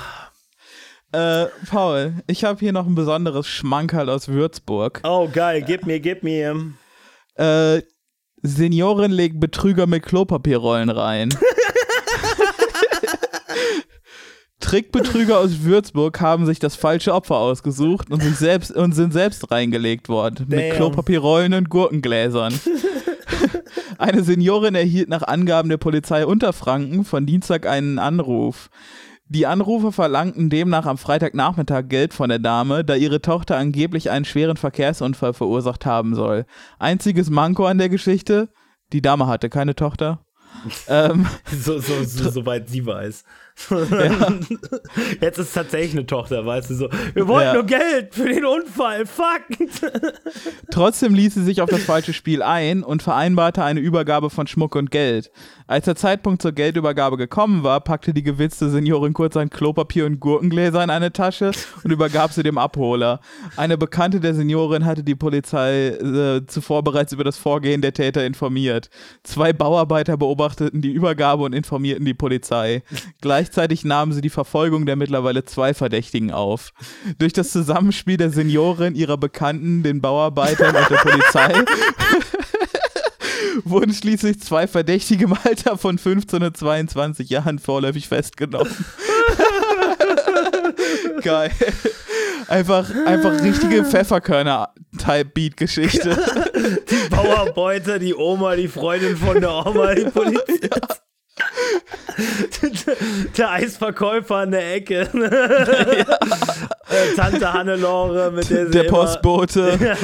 [1.12, 5.00] Äh, Paul, ich habe hier noch ein besonderes Schmankerl aus Würzburg.
[5.04, 6.72] oh, geil, gib mir, gib mir.
[7.36, 7.82] Äh,
[8.42, 11.28] Seniorin legt Betrüger mit Klopapierrollen rein.
[14.58, 19.52] Trickbetrüger aus Würzburg haben sich das falsche Opfer ausgesucht und, sich selbst, und sind selbst
[19.52, 20.46] reingelegt worden.
[20.48, 20.76] Mit Damn.
[20.76, 22.58] Klopapierrollen und Gurkengläsern.
[23.98, 28.70] Eine Seniorin erhielt nach Angaben der Polizei Unterfranken von Dienstag einen Anruf.
[29.28, 34.26] Die Anrufer verlangten demnach am Freitagnachmittag Geld von der Dame, da ihre Tochter angeblich einen
[34.26, 36.44] schweren Verkehrsunfall verursacht haben soll.
[36.78, 38.50] Einziges Manko an der Geschichte,
[38.92, 40.24] die Dame hatte keine Tochter.
[40.88, 43.24] ähm, So, so, so, soweit sie weiß.
[43.70, 44.34] Ja,
[45.20, 46.88] Jetzt ist tatsächlich eine Tochter, weißt du, so.
[47.14, 47.54] Wir wollten Ja.
[47.54, 49.42] nur Geld für den Unfall, fuck.
[50.70, 54.74] trotzdem ließ sie sich auf das falsche Spiel ein und vereinbarte eine Übergabe von Schmuck
[54.76, 55.30] und Geld.
[55.66, 60.20] Als der Zeitpunkt zur Geldübergabe gekommen war, packte die gewitzte Seniorin kurz ein Klopapier und
[60.20, 61.52] Gurkengläser in eine Tasche
[61.82, 63.20] und übergab sie dem Abholer.
[63.56, 68.26] Eine Bekannte der Seniorin hatte die Polizei äh, zuvor bereits über das Vorgehen der Täter
[68.26, 68.90] informiert.
[69.22, 72.82] Zwei Bauarbeiter beobachteten die Übergabe und informierten die Polizei.
[73.44, 76.72] Gleichzeitig nahmen sie die Verfolgung der mittlerweile zwei Verdächtigen auf.
[77.18, 81.52] Durch das Zusammenspiel der Seniorin, ihrer Bekannten, den Bauarbeitern und der Polizei
[83.64, 88.72] wurden schließlich zwei Verdächtige im Alter von 15 und 22 Jahren vorläufig festgenommen.
[91.22, 91.50] Geil.
[92.48, 96.16] Einfach, einfach richtige Pfefferkörner-Type-Beat-Geschichte.
[96.88, 100.70] Die Bauarbeiter, die Oma, die Freundin von der Oma, die Polizei.
[103.36, 105.08] Der Eisverkäufer an der Ecke.
[106.86, 109.78] Äh, Tante Hannelore, mit der sie Der Postbote.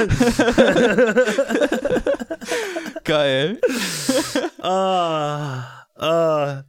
[3.05, 3.61] Geil.
[4.61, 6.63] Ah, ah.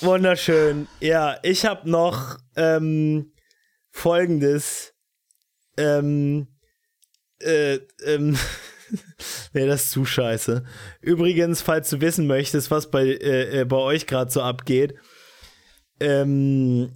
[0.00, 0.88] Wunderschön.
[0.98, 3.32] Ja, ich habe noch ähm,
[3.92, 4.94] folgendes.
[5.76, 6.48] Ähm,
[7.38, 8.36] äh, ähm,
[9.52, 10.64] nee, das ist zu scheiße.
[11.00, 14.94] Übrigens, falls du wissen möchtest, was bei, äh, äh, bei euch gerade so abgeht,
[16.00, 16.92] ähm,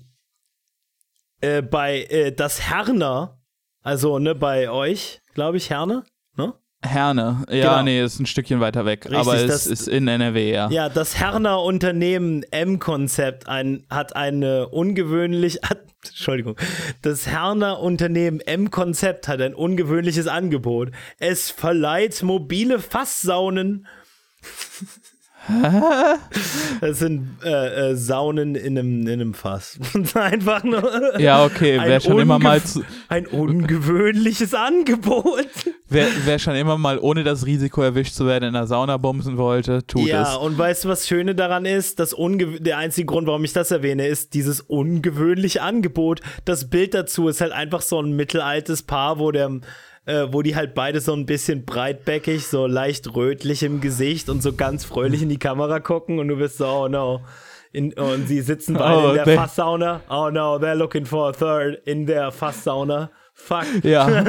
[1.40, 3.40] äh, bei äh, das Herner,
[3.82, 6.05] also ne, bei euch, glaube ich, Herne,
[6.36, 6.55] ne?
[6.85, 7.45] Herne.
[7.51, 7.82] Ja, Genau.
[7.82, 9.05] nee, ist ein Stückchen weiter weg.
[9.07, 10.70] Richtig, aber es das- ist in NRW, ja.
[10.70, 15.59] Ja, das Herner Unternehmen M-Konzept ein, hat eine ungewöhnlich,
[16.07, 16.57] Entschuldigung,
[17.03, 20.91] das Herner Unternehmen M-Konzept hat ein ungewöhnliches Angebot.
[21.18, 23.87] Es verleiht mobile Fasssaunen.
[26.80, 29.78] Das sind äh, äh, Saunen in einem, in einem Fass.
[30.14, 31.20] Einfach nur.
[31.20, 35.47] Ja, okay, ein wäre schon immer mal zu, Ein ungewöhnliches Angebot.
[35.88, 39.36] wer, wer schon immer mal ohne das Risiko erwischt zu werden in der Sauna bumsen
[39.36, 40.36] wollte, tut ja, es.
[40.36, 42.01] und weißt du, was Schöne daran ist?
[42.01, 46.20] Das unge der einzige Grund, warum ich das erwähne, ist dieses ungewöhnliche Angebot.
[46.45, 49.61] Das Bild dazu ist halt einfach so ein mittelaltes Paar, wo der
[50.07, 54.42] äh, wo die halt beide so ein bisschen breitbäckig, so leicht rötlich im Gesicht und
[54.42, 57.20] so ganz fröhlich in die Kamera gucken und du bist so, oh no.
[57.72, 60.00] In, und sie sitzen beide Oh, in der they- Fasssauna.
[60.09, 63.11] Oh no, they're looking for a third in der Fasssauna.
[63.36, 63.64] Fuck.
[63.82, 64.07] Ja,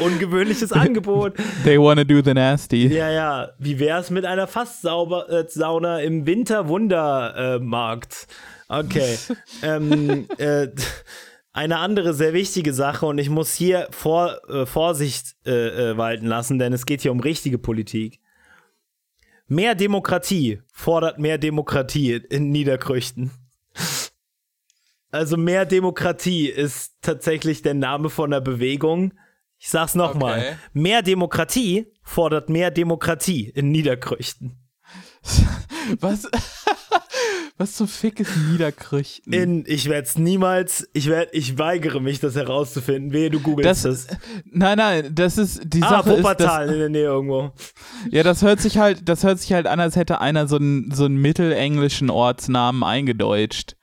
[0.00, 1.34] Ungewöhnliches Angebot.
[1.64, 2.88] they wanna do the nasty.
[2.88, 3.48] Ja, ja.
[3.58, 8.26] Wie wär's mit einer Fasssauna äh, im Winterwundermarkt?
[8.68, 9.18] Äh, okay.
[9.62, 10.66] ähm, äh,
[11.60, 16.24] eine andere sehr wichtige Sache und ich muss hier vor, äh, Vorsicht äh, äh, walten
[16.24, 18.18] lassen, denn es geht hier um richtige Politik.
[19.46, 23.30] Mehr Demokratie fordert mehr Demokratie in Niederkrüchten.
[25.12, 29.12] Also mehr Demokratie ist tatsächlich der Name von der Bewegung.
[29.58, 30.38] Ich sag's nochmal.
[30.38, 30.56] Okay.
[30.72, 34.56] Mehr Demokratie fordert mehr Demokratie in Niederkrüchten.
[35.98, 36.28] Was?
[37.60, 39.34] Was zum Fick ist Niederkrüchten?
[39.34, 43.12] In, ich werde es niemals, ich werde, ich weigere mich, das herauszufinden.
[43.12, 44.06] Wehe, du googelst das.
[44.46, 46.12] Nein, nein, das ist die ah, Sache.
[46.12, 47.52] Ah, Wuppertal in der Nähe irgendwo.
[48.10, 50.90] Ja, das hört sich halt, das hört sich halt an, als hätte einer so einen
[50.90, 53.76] so einen mittelenglischen Ortsnamen eingedeutscht.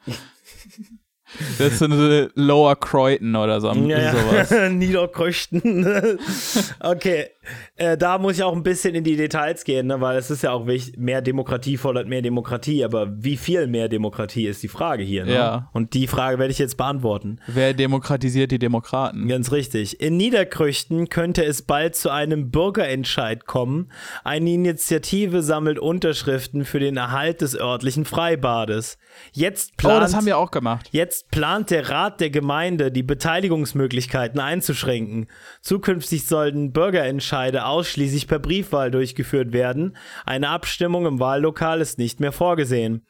[1.60, 4.50] Das ist so eine Lower Croydon oder so, ja, sowas.
[4.72, 6.18] Niederkreuchten.
[6.80, 7.28] okay,
[7.76, 10.44] äh, da muss ich auch ein bisschen in die Details gehen, ne, weil es ist
[10.44, 14.68] ja auch wichtig, mehr Demokratie fordert mehr Demokratie, aber wie viel mehr Demokratie ist die
[14.68, 15.26] Frage hier.
[15.26, 15.34] Ne?
[15.34, 15.70] Ja.
[15.74, 17.40] Und die Frage werde ich jetzt beantworten.
[17.48, 19.28] Wer demokratisiert die Demokraten?
[19.28, 20.02] Ganz richtig.
[20.02, 23.92] In Niederkrüchten könnte es bald zu einem Bürgerentscheid kommen.
[24.24, 28.98] Eine Initiative sammelt Unterschriften für den Erhalt des örtlichen Freibades.
[29.32, 30.90] Jetzt plant, oh, das haben wir auch gemacht.
[30.92, 35.28] Jetzt plant der Rat der Gemeinde, die Beteiligungsmöglichkeiten einzuschränken.
[35.62, 39.96] Zukünftig sollten Bürgerentscheide ausschließlich per Briefwahl durchgeführt werden.
[40.26, 43.06] Eine Abstimmung im Wahllokal ist nicht mehr vorgesehen.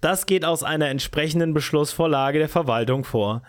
[0.00, 3.42] Das geht aus einer entsprechenden Beschlussvorlage der Verwaltung vor.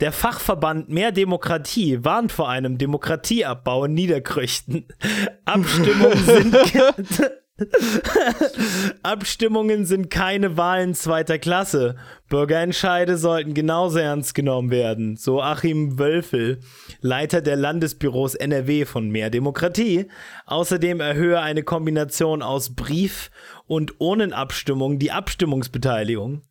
[0.00, 4.86] Der Fachverband Mehr Demokratie warnt vor einem Demokratieabbau in Niederkrüchten.
[5.44, 6.56] Abstimmungen sind
[9.02, 11.96] Abstimmungen sind keine Wahlen zweiter Klasse.
[12.28, 16.60] Bürgerentscheide sollten genauso ernst genommen werden, so Achim Wölfel,
[17.00, 20.06] Leiter der Landesbüros NRW von Mehr Demokratie.
[20.44, 23.30] Außerdem erhöhe eine Kombination aus Brief
[23.66, 26.42] und Urnenabstimmung die Abstimmungsbeteiligung.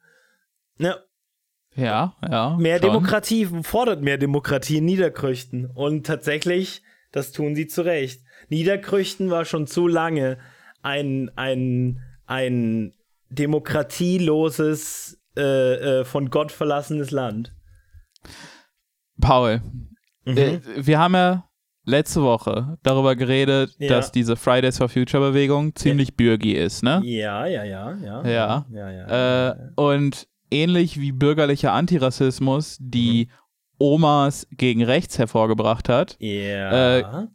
[0.79, 0.97] Ja.
[1.75, 2.55] Ja, ja.
[2.57, 2.87] Mehr schon.
[2.87, 5.65] Demokratie fordert mehr Demokratie in Niederkrüchten.
[5.65, 6.81] Und tatsächlich,
[7.11, 8.21] das tun sie zu Recht.
[8.47, 10.37] Niederkrüchten war schon zu lange
[10.85, 12.93] ein, ein, ein
[13.29, 17.53] demokratieloses, äh, äh, von Gott verlassenes Land.
[19.19, 19.61] Paul,
[20.25, 20.37] mhm.
[20.37, 21.49] äh, wir haben ja
[21.85, 23.89] letzte Woche darüber geredet, ja.
[23.89, 26.15] dass diese Fridays for Future Bewegung ziemlich ja.
[26.15, 27.01] bürgi ist, ne?
[27.03, 28.27] Ja, ja, ja, ja.
[28.27, 28.65] Ja.
[28.71, 33.31] ja, ja, äh, und ähnlich wie bürgerlicher Antirassismus die mhm.
[33.77, 36.97] Omas gegen rechts hervorgebracht hat, ja.
[36.99, 37.27] äh,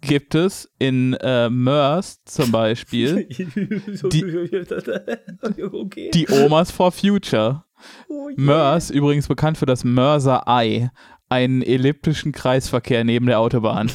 [0.00, 4.24] gibt es in äh, Mörs zum Beispiel die,
[5.72, 6.10] okay.
[6.12, 7.64] die Omas for Future.
[8.08, 8.38] Oh yeah.
[8.38, 10.90] Mörs, übrigens bekannt für das Mörser Ei,
[11.28, 13.86] einen elliptischen Kreisverkehr neben der Autobahn.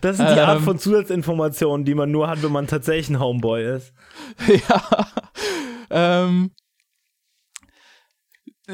[0.00, 3.18] das ist die ähm, Art von Zusatzinformationen, die man nur hat, wenn man tatsächlich ein
[3.18, 3.92] Homeboy ist.
[4.68, 5.08] Ja.
[5.90, 6.50] Ähm,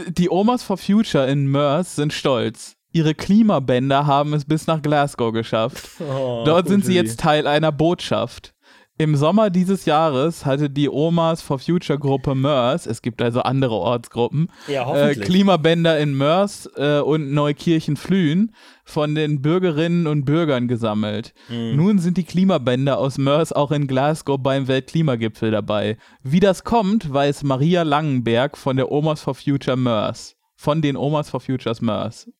[0.09, 2.74] die Omas for Future in Mörs sind stolz.
[2.95, 5.91] Ihre Klimabänder haben es bis nach Glasgow geschafft.
[6.01, 8.55] Oh, Dort sind sie jetzt Teil einer Botschaft.
[8.97, 13.75] Im Sommer dieses Jahres hatte die Omas for Future Gruppe Mörs, es gibt also andere
[13.75, 21.35] Ortsgruppen, ja, äh, Klimabänder in Mörs äh, und Neukirchen-Flühen von den Bürgerinnen und Bürgern gesammelt.
[21.49, 21.75] Mhm.
[21.75, 25.97] Nun sind die Klimabänder aus Mörs auch in Glasgow beim Weltklimagipfel dabei.
[26.23, 30.37] Wie das kommt, weiß Maria Langenberg von der Omas for Future Mörs.
[30.55, 32.31] Von den Omas for Futures Mörs.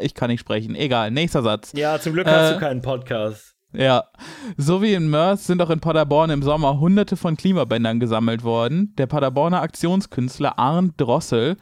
[0.00, 0.74] Ich kann nicht sprechen.
[0.74, 1.72] Egal, nächster Satz.
[1.74, 3.49] Ja, zum Glück hast äh, du keinen Podcast.
[3.72, 4.04] Ja.
[4.56, 8.94] So wie in Mörs sind auch in Paderborn im Sommer hunderte von Klimabändern gesammelt worden.
[8.98, 11.56] Der Paderborner Aktionskünstler Arndt Drossel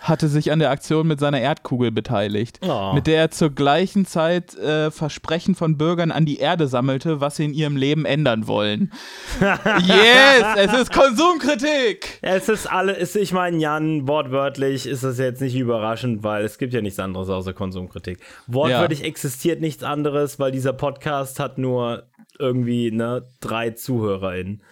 [0.00, 2.92] hatte sich an der Aktion mit seiner Erdkugel beteiligt, oh.
[2.94, 7.36] mit der er zur gleichen Zeit äh, Versprechen von Bürgern an die Erde sammelte, was
[7.36, 8.92] sie in ihrem Leben ändern wollen.
[9.40, 12.18] yes, es ist Konsumkritik.
[12.22, 16.58] Es ist alle, ist, ich meine, Jan, wortwörtlich ist das jetzt nicht überraschend, weil es
[16.58, 18.18] gibt ja nichts anderes außer Konsumkritik.
[18.48, 19.06] Wortwörtlich ja.
[19.06, 24.62] existiert nichts anderes, weil dieser Podcast hat nur irgendwie ne, drei ZuhörerInnen.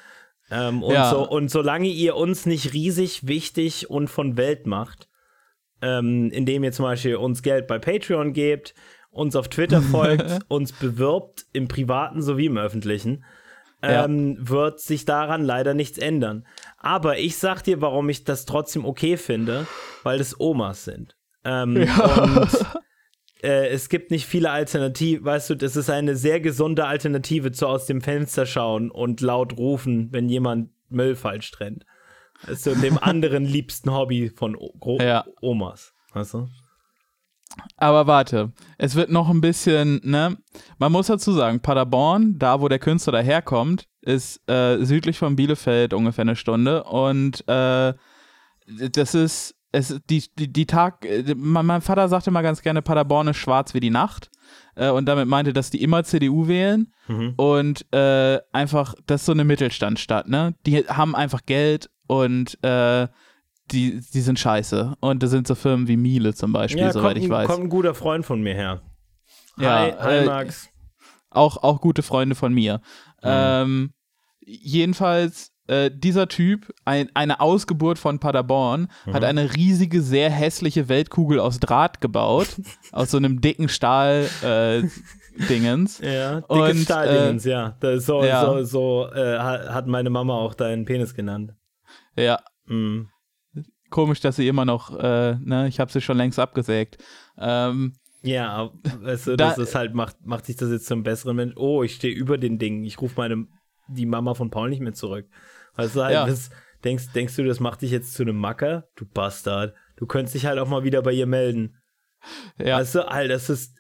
[0.51, 1.11] Ähm, und, ja.
[1.11, 5.09] so, und solange ihr uns nicht riesig wichtig und von Welt macht,
[5.83, 8.75] ähm, indem ihr zum Beispiel uns Geld bei Patreon gebt,
[9.11, 13.25] uns auf Twitter folgt, uns bewirbt, im privaten sowie im öffentlichen,
[13.83, 14.49] ähm, ja.
[14.51, 16.47] wird sich daran leider nichts ändern.
[16.79, 19.67] Aber ich sag dir, warum ich das trotzdem okay finde,
[20.03, 21.17] weil es Omas sind.
[21.45, 22.23] Ähm, ja.
[22.23, 22.51] Und
[23.43, 27.67] äh, es gibt nicht viele Alternativen, weißt du, das ist eine sehr gesunde Alternative zu
[27.67, 31.85] aus dem Fenster schauen und laut rufen, wenn jemand Müll falsch trennt.
[32.47, 35.25] Ist so dem anderen liebsten Hobby von o ja.
[35.41, 36.49] Omas, weißt du?
[37.77, 40.37] Aber warte, es wird noch ein bisschen, ne?
[40.79, 45.93] Man muss dazu sagen, Paderborn, da wo der Künstler daherkommt, ist äh, südlich von Bielefeld
[45.93, 47.95] ungefähr eine Stunde und äh,
[48.67, 53.29] das ist es, die, die, die Tag, äh, mein, Vater sagte mal ganz gerne, Paderborn
[53.29, 54.31] ist schwarz wie die Nacht.
[54.75, 56.93] Äh, und damit meinte, dass die immer CDU wählen.
[57.09, 57.35] Mhm.
[57.37, 60.55] Und äh, einfach, das ist so eine Mittelstandstadt, ne?
[60.67, 63.07] Die haben einfach Geld und äh,
[63.71, 64.97] die, die sind scheiße.
[65.01, 67.47] Und da sind so Firmen wie Miele zum Beispiel, Ja, soweit ich ein- weiß.
[67.49, 68.83] kommt ein guter Freund von mir her.
[69.57, 70.69] Ja, hi, hi äh, Max.
[71.31, 72.81] auch, auch gute Freunde von mir.
[73.23, 73.93] Ähm,
[74.41, 81.39] jedenfalls, äh, dieser Typ, ein, eine Ausgeburt von Paderborn, hat eine riesige, sehr hässliche Weltkugel
[81.41, 82.49] aus Draht gebaut,
[82.93, 84.83] aus so einem dicken Stahl äh,
[85.49, 86.01] Dingens.
[86.01, 87.77] Ja, dicke und, Stahldingens, ja.
[87.81, 88.45] Das ist so, ja.
[88.45, 91.53] so, so äh, hat meine Mama auch deinen Penis genannt.
[92.17, 93.09] Ja, Mhm.
[93.91, 96.99] komisch, dass sie immer noch, äh, ne, ich habe sie schon längst abgesägt.
[97.39, 101.37] Ähm, Ja, weißt du, Da- das ist halt, macht, macht sich das jetzt zum besseren
[101.37, 101.55] Mensch.
[101.57, 102.85] Oh, ich stehe über den Dingen.
[102.85, 103.47] Ich rufe meine,
[103.89, 105.27] die Mama von Paul nicht mehr zurück.
[105.77, 106.27] Weißt du, halt, Ja.
[106.27, 106.51] das,
[106.85, 108.89] denkst, denkst du, das macht dich jetzt zu einem Macker?
[108.97, 109.75] Du Bastard.
[109.97, 111.77] Du könntest dich halt auch mal wieder bei ihr melden.
[112.59, 113.77] ja, Weißt du, halt, das ist,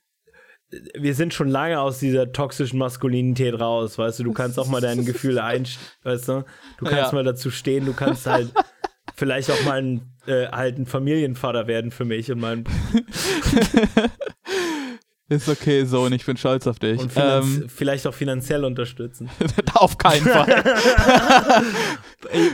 [0.94, 4.80] wir sind schon lange aus dieser toxischen Maskulinität raus, weißt du, du kannst auch mal
[4.80, 5.66] deine Gefühle ein,
[6.04, 6.44] weißt du,
[6.78, 7.12] du kannst Ja.
[7.12, 8.52] mal dazu stehen, du kannst halt
[9.16, 12.64] vielleicht auch mal ein, äh, halt ein Familienvater werden für mich und mein
[15.30, 17.00] ist okay, Sohn, ich bin stolz auf dich.
[17.00, 19.30] und Ähm, vielleicht auch finanziell unterstützen.
[19.74, 20.46] auf keinen Fall.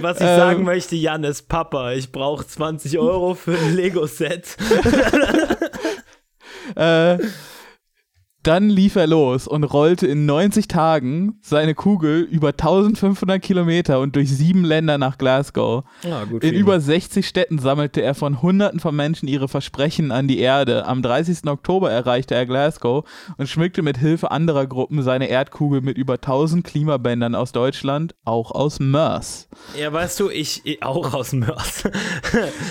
[0.00, 0.36] Was ich Ähm.
[0.38, 1.92] sagen möchte, Jan ist Papa.
[1.92, 4.56] Ich brauche 20 Euro für ein Lego-Set.
[6.74, 7.18] Äh,
[8.46, 14.14] dann lief er los und rollte in 90 Tagen seine Kugel über 1500 Kilometer und
[14.16, 15.84] durch sieben Länder nach Glasgow.
[16.02, 16.44] Ja, gut.
[16.44, 20.86] In über 60 Städten sammelte er von Hunderten von Menschen ihre Versprechen an die Erde.
[20.86, 21.46] Am 30.
[21.46, 23.04] Oktober erreichte er Glasgow
[23.36, 28.50] und schmückte mit Hilfe anderer Gruppen seine Erdkugel mit über 1000 Klimabändern aus Deutschland, auch
[28.52, 29.48] aus Mörs.
[29.78, 31.84] ja, weißt du, ich, ich auch aus Mörs.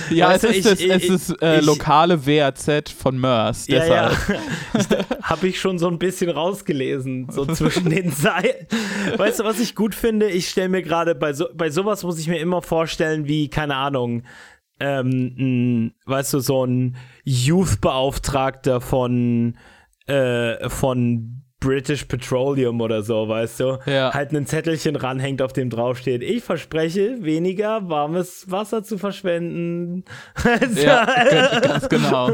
[0.10, 3.68] Ja, Weißt es du, ist, das, ich- es ich- ist äh, lokale WAZ von Mörs.
[3.68, 4.12] Ja, ja.
[5.26, 8.68] Habe ich schon so ein bisschen rausgelesen, so zwischen den Zeilen.
[9.18, 10.30] Weißt du, was ich gut finde?
[10.30, 13.76] Ich stelle mir gerade bei, so, bei sowas muss ich mir immer vorstellen, wie, keine
[13.76, 14.24] Ahnung,
[14.80, 19.58] ähm, mh, weißt du, so ein Youth-Beauftragter von,
[20.06, 23.80] äh, von British Petroleum oder so, weißt du?
[23.88, 24.13] Ja.
[24.13, 30.03] Halt ein Zettelchen ranhängt, auf dem draufsteht, ich verspreche, weniger warmes Wasser zu verschwenden.
[30.76, 31.05] Ja,
[31.61, 32.30] ganz genau.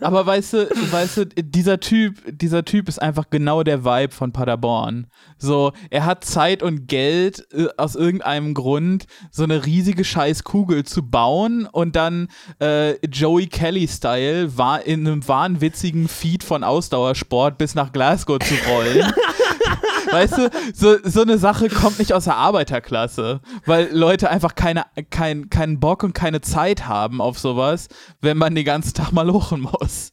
[0.00, 4.32] Aber weißt du, weißt du, dieser Typ, dieser Typ ist einfach genau der Vibe von
[4.32, 5.06] Paderborn.
[5.38, 11.08] So, er hat Zeit und Geld äh, aus irgendeinem Grund, so eine riesige Scheißkugel zu
[11.08, 12.28] bauen und dann
[12.60, 19.12] äh, Joey Kelly-Style war in einem wahnwitzigen Feed von Ausdauersport bis nach Glasgow zu rollen.
[20.10, 24.84] Weißt du, so, so eine Sache kommt nicht aus der Arbeiterklasse, weil Leute einfach keine,
[25.10, 27.88] kein, keinen Bock und keine Zeit haben auf sowas,
[28.20, 30.12] wenn man den ganzen Tag mal lochen muss.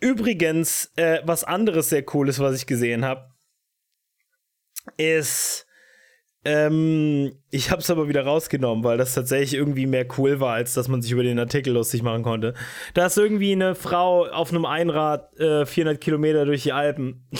[0.00, 3.30] Übrigens, äh, was anderes sehr cooles, was ich gesehen habe,
[4.96, 5.65] ist,
[6.46, 10.74] ähm, ich habe es aber wieder rausgenommen, weil das tatsächlich irgendwie mehr cool war, als
[10.74, 12.54] dass man sich über den Artikel lustig machen konnte.
[12.94, 17.26] Da ist irgendwie eine Frau auf einem Einrad äh, 400 Kilometer durch die Alpen.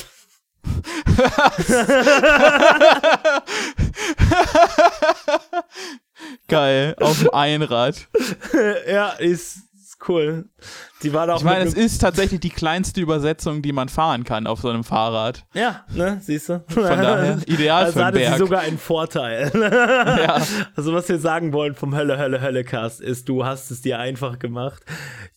[6.49, 8.09] Geil, auf dem Einrad.
[8.91, 9.66] ja, ist, ist
[10.09, 10.49] cool.
[11.03, 14.25] Die war da auch Ich meine, es ist tatsächlich die kleinste Übersetzung, die man fahren
[14.25, 15.45] kann auf so einem Fahrrad.
[15.53, 16.65] Ja, ne, siehst du?
[16.69, 18.39] Von daher ideal also für einen hatte sie Berg.
[18.39, 19.51] sogar einen Vorteil.
[20.17, 20.43] Ja.
[20.75, 23.99] Also was wir sagen wollen vom Hölle, Hölle, Hölle Cast ist, du hast es dir
[23.99, 24.83] einfach gemacht.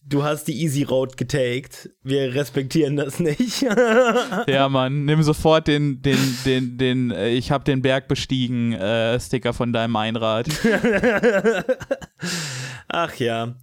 [0.06, 1.90] Du hast die Easy Road getaked.
[2.04, 3.66] Wir respektieren das nicht.
[4.48, 9.20] Ja, Mann, nimm sofort den, den, den, den, äh, ich hab den Berg bestiegen, äh,
[9.20, 10.48] Sticker von deinem Einrad.
[12.88, 13.56] Ach ja.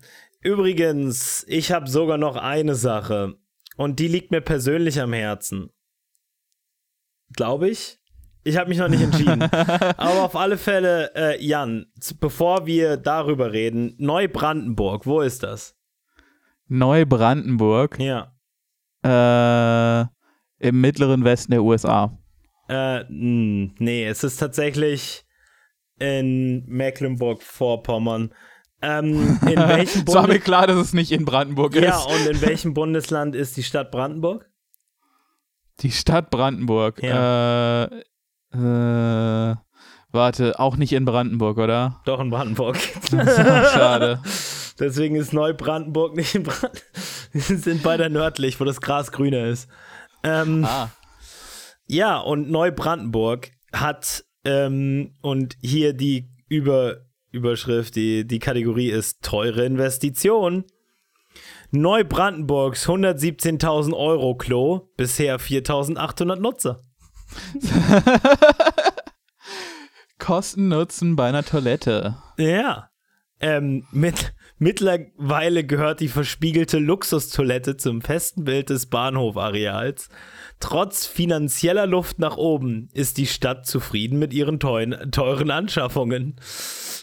[0.46, 3.34] Übrigens, ich habe sogar noch eine Sache.
[3.76, 5.70] Und die liegt mir persönlich am Herzen.
[7.34, 7.98] Glaube ich.
[8.44, 9.42] Ich habe mich noch nicht entschieden.
[9.52, 11.86] Aber auf alle Fälle, äh, Jan,
[12.20, 15.76] bevor wir darüber reden, Neubrandenburg, wo ist das?
[16.68, 18.32] Neubrandenburg, Ja.
[19.04, 20.06] äh,
[20.64, 22.16] im mittleren Westen der USA.
[22.68, 25.24] Äh, mh, nee, es ist tatsächlich
[25.98, 28.32] in Mecklenburg-Vorpommern.
[28.86, 32.06] Ähm, in welchem Es war mir Bundes klar, dass es nicht in Brandenburg ja, ist.
[32.06, 34.48] und in welchem Bundesland ist die Stadt Brandenburg?
[35.80, 37.02] Die Stadt Brandenburg.
[37.02, 39.56] Äh, äh,
[40.12, 42.00] warte, auch nicht in Brandenburg, oder?
[42.04, 42.76] Doch in Brandenburg.
[43.10, 44.20] Schade.
[44.78, 46.82] Deswegen ist Neubrandenburg nicht in Brandenburg.
[47.32, 49.68] Wir sind beide nördlich, wo das Gras grüner ist.
[50.22, 50.90] Ähm, Ah.
[51.88, 57.05] Ja, und Neubrandenburg hat ähm, und hier die über
[57.36, 60.64] Überschrift, die, die Kategorie ist teure Investition.
[61.70, 66.80] Neubrandenburgs 117.000 Euro Klo, bisher 4.800 Nutzer.
[70.18, 72.16] Kosten Nutzen bei einer Toilette.
[72.38, 72.90] Ja.
[73.38, 80.08] Ähm, mit, mittlerweile gehört die verspiegelte Luxustoilette zum festen Bild des Bahnhofareals.
[80.58, 86.36] Trotz finanzieller Luft nach oben ist die Stadt zufrieden mit ihren teuren, teuren Anschaffungen.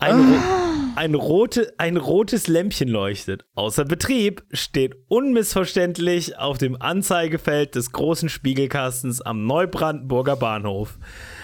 [0.00, 0.92] Ein, ah.
[0.96, 3.44] ein, rote, ein rotes Lämpchen leuchtet.
[3.54, 10.98] Außer Betrieb steht unmissverständlich auf dem Anzeigefeld des großen Spiegelkastens am Neubrandenburger Bahnhof.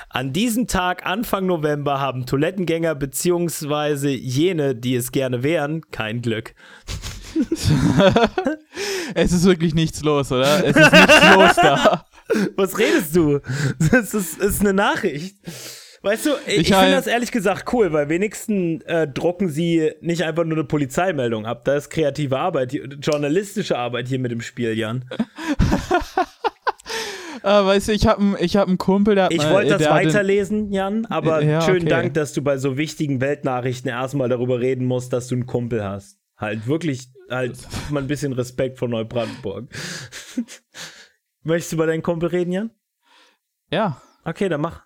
[0.09, 4.15] An diesem Tag, Anfang November, haben Toilettengänger bzw.
[4.15, 6.55] jene, die es gerne wären, kein Glück.
[9.15, 10.65] es ist wirklich nichts los, oder?
[10.65, 12.07] Es ist nichts los da.
[12.57, 13.41] Was redest du?
[13.91, 15.37] Das ist, ist eine Nachricht.
[16.03, 20.23] Weißt du, ich, ich finde das ehrlich gesagt cool, weil wenigstens äh, drucken sie nicht
[20.23, 21.65] einfach nur eine Polizeimeldung ab.
[21.65, 25.05] Da ist kreative Arbeit, journalistische Arbeit hier mit dem Spiel, Jan.
[27.43, 31.07] Uh, weißt du, ich habe ich hab einen Kumpel, der Ich wollte das weiterlesen, Jan,
[31.07, 31.89] aber ja, schönen okay.
[31.89, 35.83] Dank, dass du bei so wichtigen Weltnachrichten erstmal darüber reden musst, dass du einen Kumpel
[35.83, 36.19] hast.
[36.37, 37.57] Halt wirklich, halt
[37.91, 39.71] mal ein bisschen Respekt vor Neubrandenburg.
[41.47, 42.71] Möchtest du über deinen Kumpel reden, Jan?
[43.71, 44.03] Ja.
[44.25, 44.83] Okay, dann mach.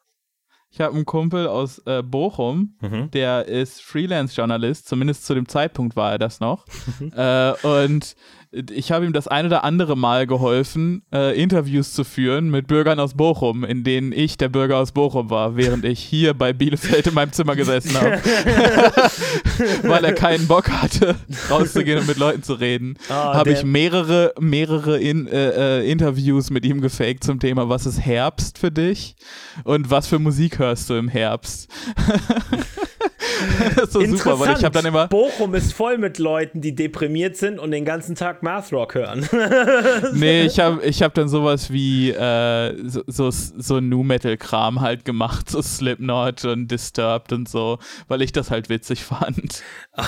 [0.68, 3.10] Ich habe einen Kumpel aus äh, Bochum, mhm.
[3.10, 6.66] der ist Freelance-Journalist, zumindest zu dem Zeitpunkt war er das noch.
[7.16, 8.14] Äh, und
[8.52, 12.98] ich habe ihm das ein oder andere Mal geholfen, äh, Interviews zu führen mit Bürgern
[12.98, 17.06] aus Bochum, in denen ich der Bürger aus Bochum war, während ich hier bei Bielefeld
[17.06, 18.20] in meinem Zimmer gesessen habe.
[19.84, 21.14] Weil er keinen Bock hatte,
[21.48, 26.50] rauszugehen und mit Leuten zu reden, oh, habe ich mehrere, mehrere in, äh, äh, Interviews
[26.50, 29.14] mit ihm gefaked zum Thema, was ist Herbst für dich
[29.62, 31.68] und was für Musik hörst du im Herbst.
[33.76, 35.08] das ist so super, weil ich habe dann immer.
[35.08, 39.28] Bochum ist voll mit Leuten, die deprimiert sind und den ganzen Tag Math Rock hören.
[40.14, 44.80] nee, ich habe ich hab dann sowas wie äh, so, so, so Nu Metal Kram
[44.80, 49.62] halt gemacht, so Slipknot und Disturbed und so, weil ich das halt witzig fand.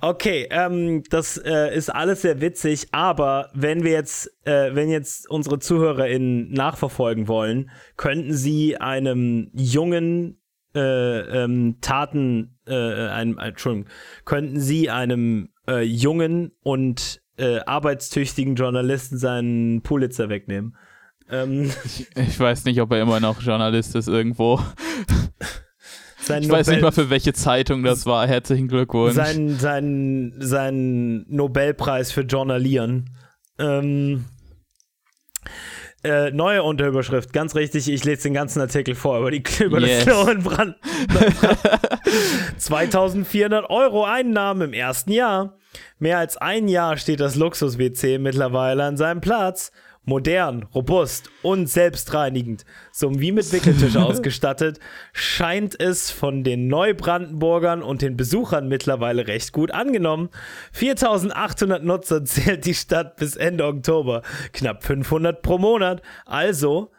[0.00, 5.28] Okay, ähm, das äh, ist alles sehr witzig, aber wenn wir jetzt, äh, wenn jetzt
[5.28, 10.40] unsere ZuhörerInnen nachverfolgen wollen, könnten sie einem jungen
[10.74, 13.88] äh, ähm, Taten, äh, einem, Entschuldigung,
[14.24, 20.76] könnten Sie einem äh, jungen und äh, arbeitstüchtigen Journalisten seinen Pulitzer wegnehmen?
[21.30, 24.60] Ähm, ich, ich, weiß nicht, ob er immer noch Journalist ist irgendwo.
[26.20, 28.26] Sein ich Nobel weiß nicht mal, für welche Zeitung das war.
[28.26, 29.14] Herzlichen Glückwunsch.
[29.14, 33.10] Sein, sein, sein Nobelpreis für Journalieren.
[33.58, 34.24] Ähm,
[36.04, 40.04] äh, neue Unterüberschrift, ganz richtig, ich lese den ganzen Artikel vor über, die, über yes.
[40.04, 40.76] das Klo in Brand.
[42.58, 45.56] 2400 Euro Einnahmen im ersten Jahr.
[45.98, 49.72] Mehr als ein Jahr steht das Luxus-WC mittlerweile an seinem Platz
[50.04, 54.78] modern, robust und selbstreinigend sowie mit Wickeltisch ausgestattet,
[55.12, 60.28] scheint es von den Neubrandenburgern und den Besuchern mittlerweile recht gut angenommen.
[60.72, 64.22] 4800 Nutzer zählt die Stadt bis Ende Oktober,
[64.52, 66.90] knapp 500 pro Monat, also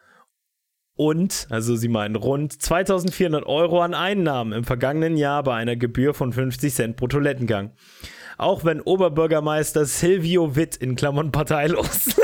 [0.98, 6.14] und, also sie meinen rund 2400 Euro an Einnahmen im vergangenen Jahr bei einer Gebühr
[6.14, 7.72] von 50 Cent pro Toilettengang.
[8.38, 12.16] Auch wenn Oberbürgermeister Silvio Witt in Klammern parteilos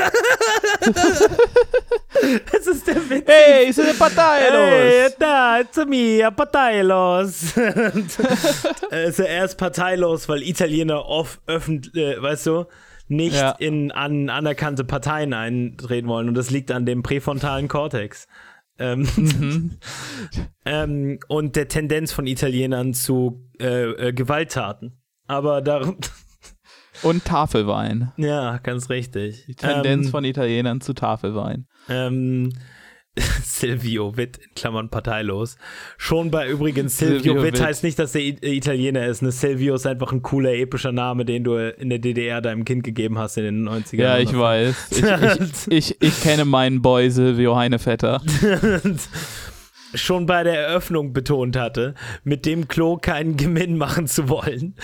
[2.52, 3.26] Es ist der Witz.
[3.26, 4.70] Hey, sono parteilos.
[4.70, 7.56] Hey, da, it's me, parteilos.
[8.90, 12.66] also er ist parteilos, weil Italiener oft öffentlich, äh, weißt du,
[13.08, 13.52] nicht ja.
[13.52, 16.28] in an anerkannte Parteien eintreten wollen.
[16.28, 18.26] Und das liegt an dem präfrontalen Kortex.
[18.78, 19.78] Ähm, mhm.
[20.64, 25.01] ähm, und der Tendenz von Italienern zu äh, äh, Gewalttaten.
[25.32, 25.96] Aber darum.
[27.02, 28.12] Und Tafelwein.
[28.16, 29.46] Ja, ganz richtig.
[29.46, 31.66] Die Tendenz ähm, von Italienern zu Tafelwein.
[31.88, 32.52] Ähm,
[33.42, 35.56] Silvio Witt, in Klammern parteilos.
[35.96, 39.22] Schon bei übrigens Silvio, Silvio Witt, Witt heißt nicht, dass er Italiener ist.
[39.22, 39.32] Ne?
[39.32, 43.18] Silvio ist einfach ein cooler, epischer Name, den du in der DDR deinem Kind gegeben
[43.18, 43.96] hast in den 90ern.
[43.96, 44.90] Ja, ich weiß.
[44.90, 48.20] Ich, ich, ich, ich, kenne meinen Boy Silvio Heinevetter.
[49.94, 51.94] Schon bei der Eröffnung betont hatte,
[52.24, 54.74] mit dem Klo keinen Gewinn machen zu wollen.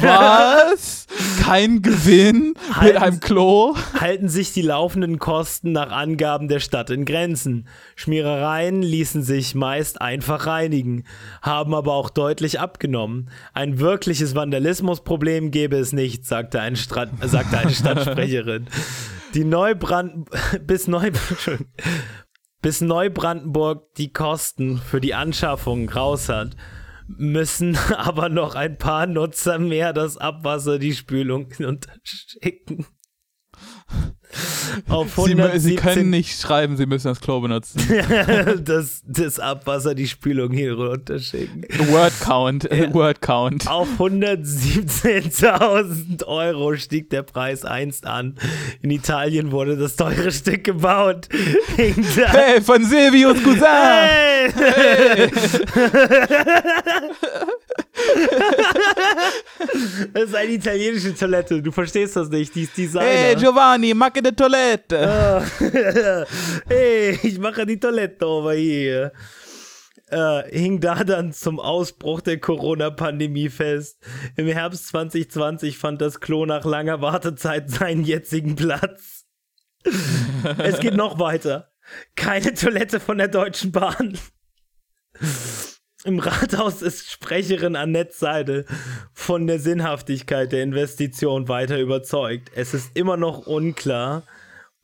[0.00, 1.06] Was?
[1.42, 3.76] Kein Gewinn halten, mit einem Klo?
[4.00, 7.68] Halten sich die laufenden Kosten nach Angaben der Stadt in Grenzen.
[7.94, 11.04] Schmierereien ließen sich meist einfach reinigen,
[11.42, 13.30] haben aber auch deutlich abgenommen.
[13.54, 18.66] Ein wirkliches Vandalismusproblem gäbe es nicht, sagte, ein Strat sagte eine Stadtsprecherin.
[19.34, 20.28] Die Neubrand
[20.66, 21.66] bis Neubrand
[22.66, 26.56] Bis Neubrandenburg die Kosten für die Anschaffung raus hat,
[27.06, 32.84] müssen aber noch ein paar Nutzer mehr das Abwasser, die Spülung unterschicken.
[34.88, 37.80] Auf Sie, Sie, können nicht schreiben, Sie müssen das Klo benutzen.
[38.64, 41.64] das, das Abwasser, die Spülung hier runterschicken.
[41.90, 42.92] Word Count, ja.
[42.92, 43.66] Word Count.
[43.68, 48.34] Auf 117.000 Euro stieg der Preis einst an.
[48.82, 51.28] In Italien wurde das teure Stück gebaut.
[51.76, 53.64] hey, von Silvius Cousin!
[53.64, 54.52] Hey!
[54.54, 55.30] hey.
[60.12, 61.62] das ist eine italienische Toilette.
[61.62, 62.54] Du verstehst das nicht.
[62.54, 63.06] Die ist Designer.
[63.06, 65.42] Hey Giovanni, macke die Toilette.
[66.68, 69.12] hey, ich mache die Toilette over hier.
[70.08, 73.98] Äh, hing da dann zum Ausbruch der Corona-Pandemie fest.
[74.36, 79.24] Im Herbst 2020 fand das Klo nach langer Wartezeit seinen jetzigen Platz.
[80.58, 81.72] es geht noch weiter.
[82.14, 84.16] Keine Toilette von der Deutschen Bahn.
[86.06, 88.64] Im Rathaus ist Sprecherin Annette Seidel
[89.12, 92.52] von der Sinnhaftigkeit der Investition weiter überzeugt.
[92.54, 94.22] Es ist immer noch unklar,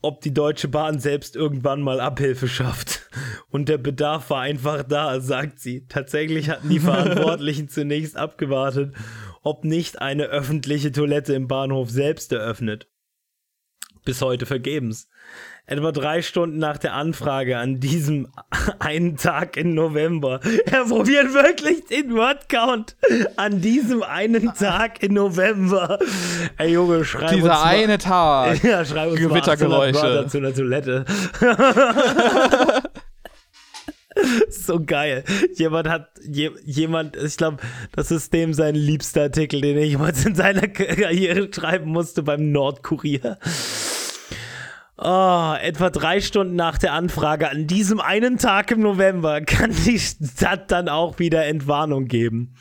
[0.01, 3.09] ob die Deutsche Bahn selbst irgendwann mal Abhilfe schafft.
[3.51, 5.87] Und der Bedarf war einfach da, sagt sie.
[5.87, 8.93] Tatsächlich hatten die Verantwortlichen zunächst abgewartet,
[9.43, 12.89] ob nicht eine öffentliche Toilette im Bahnhof selbst eröffnet.
[14.05, 15.09] Bis heute vergebens
[15.73, 18.29] etwa drei Stunden nach der Anfrage an diesem
[18.79, 20.41] einen Tag im November.
[20.67, 22.97] Er probiert wirklich den Wordcount
[23.37, 25.99] an diesem einen Tag im November.
[26.59, 28.63] Ey Junge, schreib Dieser uns mal, eine Tag.
[28.63, 30.03] Ja, schreib uns Gewittergeräusche.
[30.03, 31.05] mal zu einer Toilette.
[34.51, 35.25] so geil.
[35.55, 37.59] Jemand hat, je, jemand, ich glaube,
[37.95, 42.53] das ist dem sein liebster Artikel, den er jemals in seiner Karriere schreiben musste beim
[42.53, 43.39] Nordkurier.
[45.05, 49.99] Oh, etwa drei Stunden nach der Anfrage an diesem einen Tag im November kann die
[49.99, 52.55] Stadt dann auch wieder Entwarnung geben.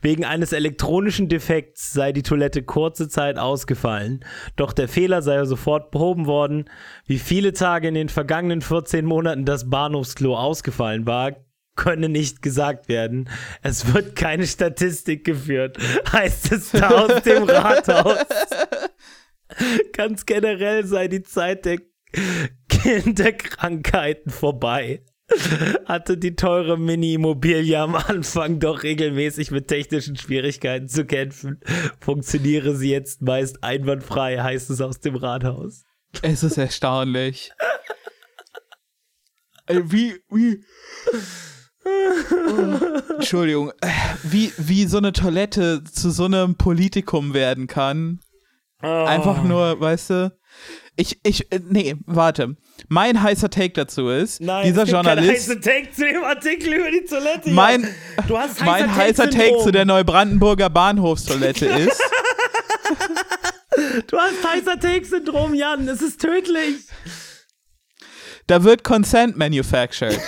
[0.00, 5.90] Wegen eines elektronischen Defekts sei die Toilette kurze Zeit ausgefallen, doch der Fehler sei sofort
[5.90, 6.70] behoben worden.
[7.04, 11.32] Wie viele Tage in den vergangenen 14 Monaten das Bahnhofsklo ausgefallen war,
[11.74, 13.28] könne nicht gesagt werden.
[13.62, 15.78] Es wird keine Statistik geführt,
[16.12, 18.24] heißt es da aus dem Rathaus.
[19.92, 21.78] Ganz generell sei die Zeit der
[22.68, 25.02] Kinderkrankheiten vorbei.
[25.84, 31.60] Hatte die teure Mini-Immobilie am Anfang doch regelmäßig mit technischen Schwierigkeiten zu kämpfen.
[32.00, 35.84] Funktioniere sie jetzt meist einwandfrei, heißt es aus dem Rathaus.
[36.22, 37.52] Es ist erstaunlich.
[39.66, 40.64] Äh, wie, wie.
[41.84, 43.72] Oh, Entschuldigung.
[44.22, 48.20] Wie, wie so eine Toilette zu so einem Politikum werden kann.
[48.82, 48.86] Oh.
[48.86, 50.38] Einfach nur, weißt du,
[50.98, 52.56] ich, ich, äh, nee, warte.
[52.88, 55.48] Mein heißer Take dazu ist, Nein, dieser es gibt Journalist.
[55.48, 57.50] Kein Take zu dem Artikel über die Toilette.
[57.50, 57.88] Mein,
[58.26, 62.00] du hast heißer mein heißer Take zu der Neubrandenburger Bahnhofstoilette ist.
[64.08, 65.86] du hast heißer Take-Syndrom, Jan.
[65.86, 66.76] Es ist tödlich.
[68.48, 70.18] Da wird Consent manufactured.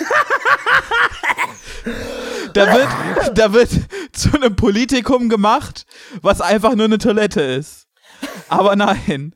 [2.54, 3.70] da wird, da wird
[4.12, 5.84] zu einem Politikum gemacht,
[6.22, 7.88] was einfach nur eine Toilette ist.
[8.48, 9.34] Aber nein.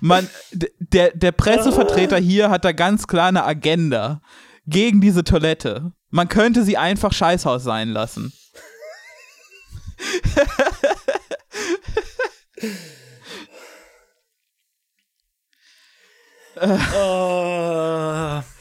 [0.00, 4.22] Man, der, der Pressevertreter hier hat da ganz klar eine Agenda
[4.66, 5.92] gegen diese Toilette.
[6.10, 8.32] Man könnte sie einfach Scheißhaus sein lassen.
[16.94, 18.42] oh.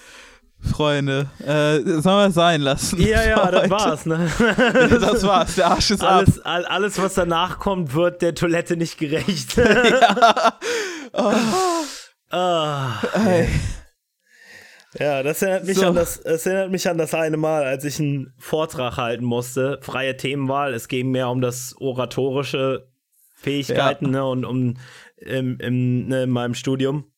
[0.61, 3.01] Freunde, äh, sollen wir es sein lassen?
[3.01, 4.29] Ja, ja, das war's, ne?
[5.01, 6.65] das war's, der Arsch ist alles, ab.
[6.67, 9.57] Alles, was danach kommt, wird der Toilette nicht gerecht.
[9.57, 10.59] ja.
[11.13, 11.33] Oh.
[12.31, 12.87] Oh.
[13.13, 13.49] Hey.
[14.99, 15.87] Ja, das erinnert, mich so.
[15.87, 19.79] an das, das erinnert mich an das eine Mal, als ich einen Vortrag halten musste.
[19.81, 20.73] Freie Themenwahl.
[20.73, 22.89] Es ging mehr um das oratorische
[23.35, 24.11] Fähigkeiten ja.
[24.11, 24.77] ne, und um
[25.17, 27.10] im, im, ne, in meinem Studium.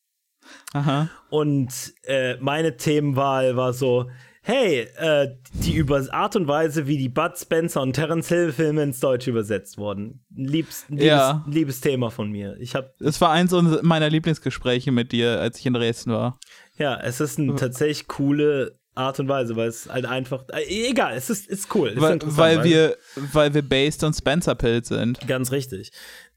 [0.74, 1.10] Aha.
[1.30, 4.10] Und äh, meine Themenwahl war so,
[4.44, 8.84] hey, äh, die über Art und Weise, wie die Bud Spencer und Terence Hill Filme
[8.84, 10.24] ins Deutsche übersetzt wurden.
[10.36, 11.46] Liebs, liebes, ja.
[11.48, 12.58] liebes Thema von mir.
[12.60, 16.40] Ich hab, es war eins meiner Lieblingsgespräche mit dir, als ich in Dresden war.
[16.78, 20.44] Ja, es ist eine tatsächlich coole Art und Weise, weil es halt einfach.
[20.50, 21.94] Äh, egal, es ist, ist cool.
[21.96, 25.26] weil, ist weil, wir, weil wir based on Spencer Pilz sind.
[25.28, 25.92] Ganz richtig.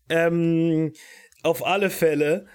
[0.08, 0.92] Ähm,
[1.42, 2.46] auf alle Fälle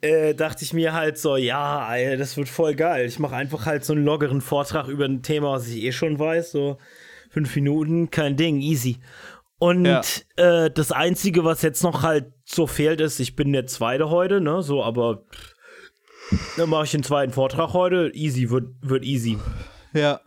[0.00, 3.06] äh, dachte ich mir halt so, ja, ey, das wird voll geil.
[3.06, 6.18] Ich mache einfach halt so einen lockeren Vortrag über ein Thema, was ich eh schon
[6.18, 6.52] weiß.
[6.52, 6.78] So
[7.30, 8.98] fünf Minuten, kein Ding, easy.
[9.58, 10.02] Und ja.
[10.36, 14.40] äh, das Einzige, was jetzt noch halt so fehlt, ist, ich bin der Zweite heute,
[14.40, 15.24] ne, so, aber
[16.56, 18.10] dann mache ich den zweiten Vortrag heute.
[18.14, 19.38] Easy, wird, wird easy.
[19.94, 20.20] Ja.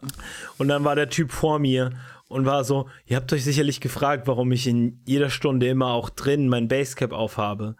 [0.58, 1.92] Und dann war der Typ vor mir
[2.28, 6.10] und war so, ihr habt euch sicherlich gefragt, warum ich in jeder Stunde immer auch
[6.10, 7.76] drin mein Basecap aufhabe.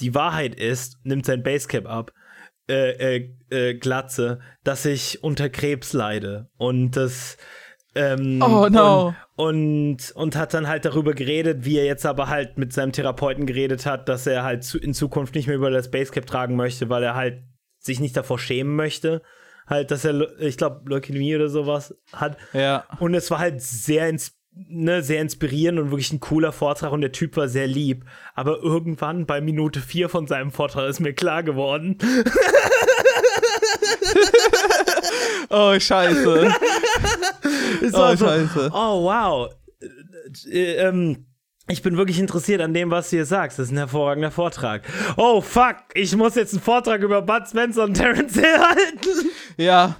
[0.00, 2.12] Die Wahrheit ist, nimmt sein Basecap ab,
[2.68, 6.48] äh, äh, äh, Glatze, dass ich unter Krebs leide.
[6.56, 7.36] Und das,
[7.94, 9.14] ähm, Oh, no.
[9.36, 12.92] Und, und, und hat dann halt darüber geredet, wie er jetzt aber halt mit seinem
[12.92, 16.56] Therapeuten geredet hat, dass er halt zu, in Zukunft nicht mehr über das Basecap tragen
[16.56, 17.42] möchte, weil er halt
[17.78, 19.22] sich nicht davor schämen möchte.
[19.66, 22.36] Halt, dass er, ich glaube, Leukämie oder sowas hat.
[22.52, 22.84] Ja.
[22.98, 27.00] Und es war halt sehr, ins, ne, sehr inspirierend und wirklich ein cooler Vortrag und
[27.00, 28.04] der Typ war sehr lieb.
[28.34, 31.98] Aber irgendwann bei Minute 4 von seinem Vortrag ist mir klar geworden,
[35.50, 36.54] Oh, scheiße.
[37.82, 38.70] Oh, so, scheiße.
[38.72, 39.50] Oh, wow.
[40.50, 41.26] Äh, ähm,
[41.66, 43.58] ich bin wirklich interessiert an dem, was du hier sagst.
[43.58, 44.82] Das ist ein hervorragender Vortrag.
[45.16, 45.76] Oh, fuck.
[45.94, 49.30] Ich muss jetzt einen Vortrag über Bud Spencer und Terence Hill halten.
[49.56, 49.96] Ja.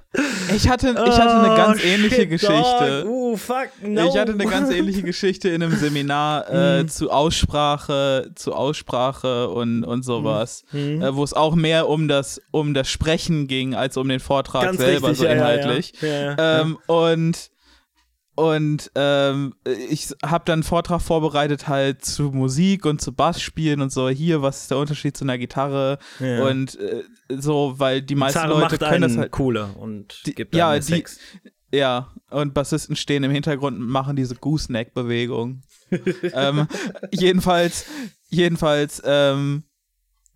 [0.55, 3.05] Ich hatte, ich hatte eine ganz Oh, ähnliche shit, Geschichte.
[3.07, 4.09] Uh, fuck, no.
[4.09, 9.85] Ich hatte eine ganz ähnliche Geschichte in einem Seminar äh, zu Aussprache, zu Aussprache und,
[9.85, 14.09] und sowas, äh, wo es auch mehr um das, um das Sprechen ging, als um
[14.09, 15.93] den Vortrag Ganz selber, richtig, so inhaltlich.
[16.03, 16.61] Ja, ja.
[16.61, 17.54] Ähm, und
[18.37, 19.55] und ähm,
[19.89, 24.09] ich habe dann einen Vortrag vorbereitet halt zu Musik und zu Bassspielen und so.
[24.09, 25.99] Hier, was ist der Unterschied zu einer Gitarre?
[26.19, 26.45] Ja.
[26.47, 29.31] Und äh, so, weil die meisten Gitarre Leute können das halt.
[29.31, 31.19] cooler und Die- gibt ja, die- Sex.
[31.73, 35.63] Ja, und Bassisten stehen im Hintergrund und machen diese Gooseneck-Bewegung.
[36.33, 36.67] ähm,
[37.13, 37.87] jedenfalls,
[38.29, 39.65] jedenfalls ähm,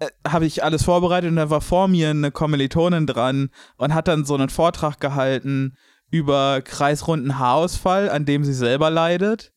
[0.01, 4.09] äh, habe ich alles vorbereitet und da war vor mir eine Kommilitonin dran und hat
[4.09, 5.77] dann so einen Vortrag gehalten
[6.11, 9.53] über kreisrunden Haarausfall, an dem sie selber leidet.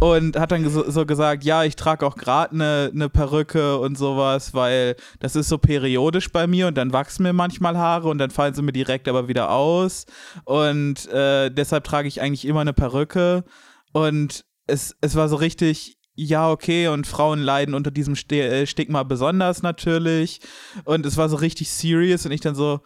[0.00, 4.54] Und hat dann so, gesagt, ja, ich trage auch gerade eine ne Perücke und sowas,
[4.54, 8.30] weil das ist so periodisch bei mir und dann wachsen mir manchmal Haare und dann
[8.30, 10.06] fallen sie mir direkt aber wieder aus.
[10.44, 13.42] Und äh, deshalb trage ich eigentlich immer eine Perücke.
[13.92, 19.02] Und es, es war so richtig, ja, okay, und Frauen leiden unter diesem äh, Stigma
[19.02, 20.40] besonders natürlich.
[20.84, 22.82] Und es war so richtig serious und ich dann so,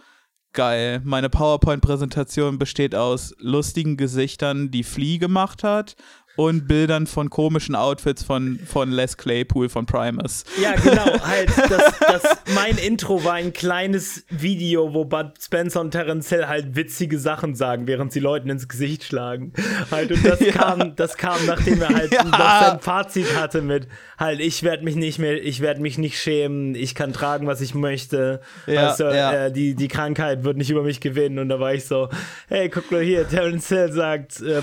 [0.53, 1.01] geil.
[1.05, 5.97] Meine PowerPoint-Präsentation besteht aus lustigen Gesichtern, die Flea gemacht hat
[6.37, 10.45] und Bildern von komischen Outfits von, von Les Claypool von Primus.
[10.61, 12.23] Ja, genau, halt, das, das,
[12.55, 17.55] mein Intro war ein kleines Video, wo Bud Spencer und Terence Hill halt witzige Sachen
[17.55, 19.53] sagen, während sie Leuten ins Gesicht schlagen.
[19.91, 20.53] Halt, und das Ja.
[20.53, 22.25] kam, das kam, nachdem er halt Ja.
[22.25, 23.87] noch sein Fazit hatte mit,
[24.19, 27.61] halt, ich werde mich nicht mehr, ich werde mich nicht schämen, ich kann tragen, was
[27.61, 28.41] ich möchte.
[28.67, 29.33] Ja, weißt du, ja.
[29.47, 31.39] äh, die, die Krankheit wird nicht über mich gewinnen.
[31.39, 32.09] Und da war ich so,
[32.49, 34.63] hey, guck mal hier, Terence Hill sagt, äh,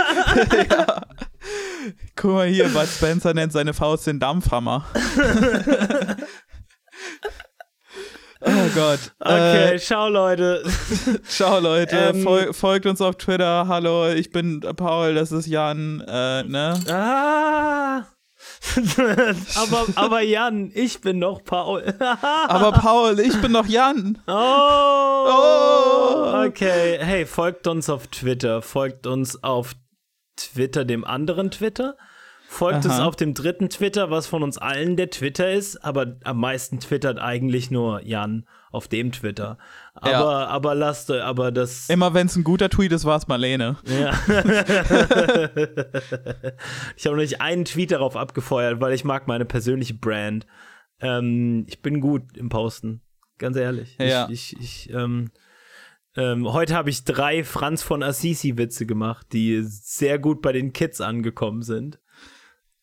[2.16, 4.84] Guck mal hier, Bud Spencer nennt seine Faust den Dampfhammer.
[8.42, 8.98] oh Gott.
[9.20, 10.62] Okay, Äh, schau, Leute.
[11.28, 13.66] ciao Leute, Ähm, Fol folgt uns auf Twitter.
[13.68, 16.02] Hallo, ich bin Paul, das ist Jan.
[16.06, 16.80] Äh, ne?
[16.90, 18.02] Ah.
[19.56, 21.94] aber, aber Jan, ich bin noch Paul.
[22.48, 24.18] Aber Paul, ich bin doch Jan.
[24.26, 24.32] oh.
[25.32, 26.44] Oh.
[26.46, 28.62] Okay, hey, folgt uns auf Twitter.
[28.62, 29.74] Folgt uns auf
[30.40, 31.96] Twitter, dem anderen Twitter.
[32.48, 33.04] Folgt Aha.
[33.04, 37.20] auf dem dritten Twitter, was von uns allen der Twitter ist, aber am meisten twittert
[37.20, 39.56] eigentlich nur Jan auf dem Twitter.
[39.94, 40.46] Aber, Ja.
[40.48, 41.88] aber lasst, aber das.
[41.88, 43.76] Immer wenn es ein guter Tweet ist, war es Marlene.
[43.84, 44.10] Ja.
[46.96, 50.44] ich habe noch nicht einen Tweet darauf abgefeuert, weil ich mag meine persönliche Brand.
[51.00, 53.00] Ähm, ich bin gut im Posten,
[53.38, 53.96] ganz ehrlich.
[53.98, 54.28] Ja.
[54.28, 55.30] Ich, ich, ich, ähm,
[56.16, 61.00] ähm, heute habe ich drei Franz von Assisi-Witze gemacht, die sehr gut bei den Kids
[61.00, 61.98] angekommen sind.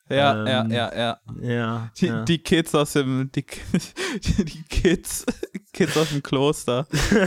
[0.10, 1.20] Ja, Ähm, ja, ja, ja.
[1.42, 1.92] Ja.
[2.00, 2.24] Die, ja.
[2.24, 3.46] die Kids aus dem, die,
[4.38, 5.26] die Kids,
[5.74, 6.88] Kids aus dem Kloster.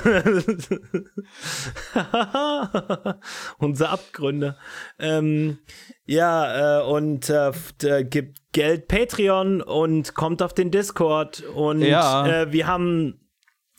[3.58, 4.56] Unsere Abgründe.
[4.98, 5.58] Ähm,
[6.06, 7.52] ja, äh, und äh,
[7.82, 11.42] äh, gibt Geld Patreon und kommt auf den Discord.
[11.54, 12.26] Und Ja.
[12.26, 13.20] äh, wir haben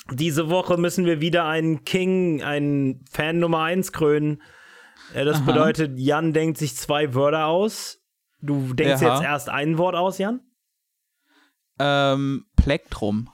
[0.09, 4.41] diese Woche müssen wir wieder einen King, einen Fan Nummer 1 krönen.
[5.13, 5.45] Äh, das Aha.
[5.45, 7.99] bedeutet, Jan denkt sich zwei Wörter aus.
[8.41, 9.15] Du denkst Aha.
[9.15, 10.41] jetzt erst ein Wort aus, Jan?
[11.79, 13.29] Ähm, Plektrum.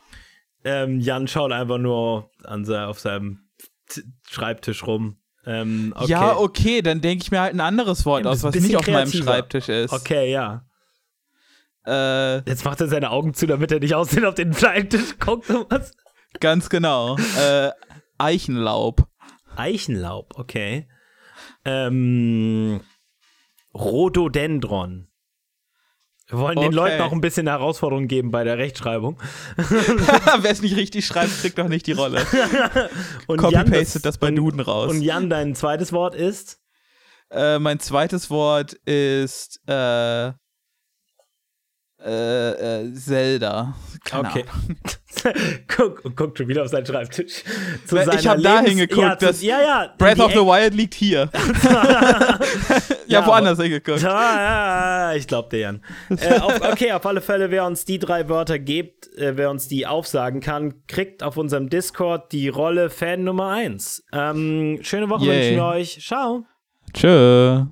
[0.63, 3.49] Ähm, Jan schaut einfach nur an se auf seinem
[3.87, 5.17] T Schreibtisch rum.
[5.45, 6.11] Ähm, okay.
[6.11, 8.85] Ja, okay, dann denke ich mir halt ein anderes Wort Ja, aus, was nicht auf
[8.87, 9.09] meinem.
[9.09, 9.93] Schreibtisch ist.
[9.93, 10.65] Okay, ja.
[11.85, 15.49] Äh, Jetzt macht er seine Augen zu, damit er nicht aussehen auf den Schreibtisch guckt
[15.49, 15.93] und was.
[16.39, 17.17] Ganz genau.
[17.39, 17.71] Äh,
[18.17, 19.07] Eichenlaub.
[19.55, 20.87] Eichenlaub, okay.
[21.65, 22.81] Ähm,
[23.73, 25.07] Rhododendron.
[26.29, 29.17] Wir wollen den Leuten auch ein bisschen Herausforderung geben bei der Rechtschreibung.
[29.55, 32.25] Wer es nicht richtig schreibt, kriegt doch nicht die Rolle.
[33.27, 34.91] Copy-pastet das, bei Duden raus.
[34.91, 36.59] Und Jan, dein zweites Wort ist?
[37.31, 40.33] Äh, mein zweites Wort ist äh,
[42.03, 43.73] äh, äh, Zelda.
[44.03, 44.45] Keine okay.
[45.67, 47.43] guck, guck schon wieder auf seinen Schreibtisch.
[47.85, 49.01] Zu ich habe da hingeguckt.
[49.01, 51.29] Ja, das ja, ja, Breath of the Wild liegt hier.
[53.07, 54.01] ja, woanders hingeguckt.
[54.01, 55.83] Ja, ich glaube dir, Jan.
[56.09, 59.67] Äh, auf, okay, auf alle Fälle, wer uns die drei Wörter gibt, äh, wer uns
[59.67, 64.05] die aufsagen kann, kriegt auf unserem Discord die Rolle Fan Nummer 1.
[64.13, 65.35] Ähm, schöne Woche Yay.
[65.35, 66.05] wünschen wir euch.
[66.05, 66.45] Ciao.
[66.93, 67.65] Tschö.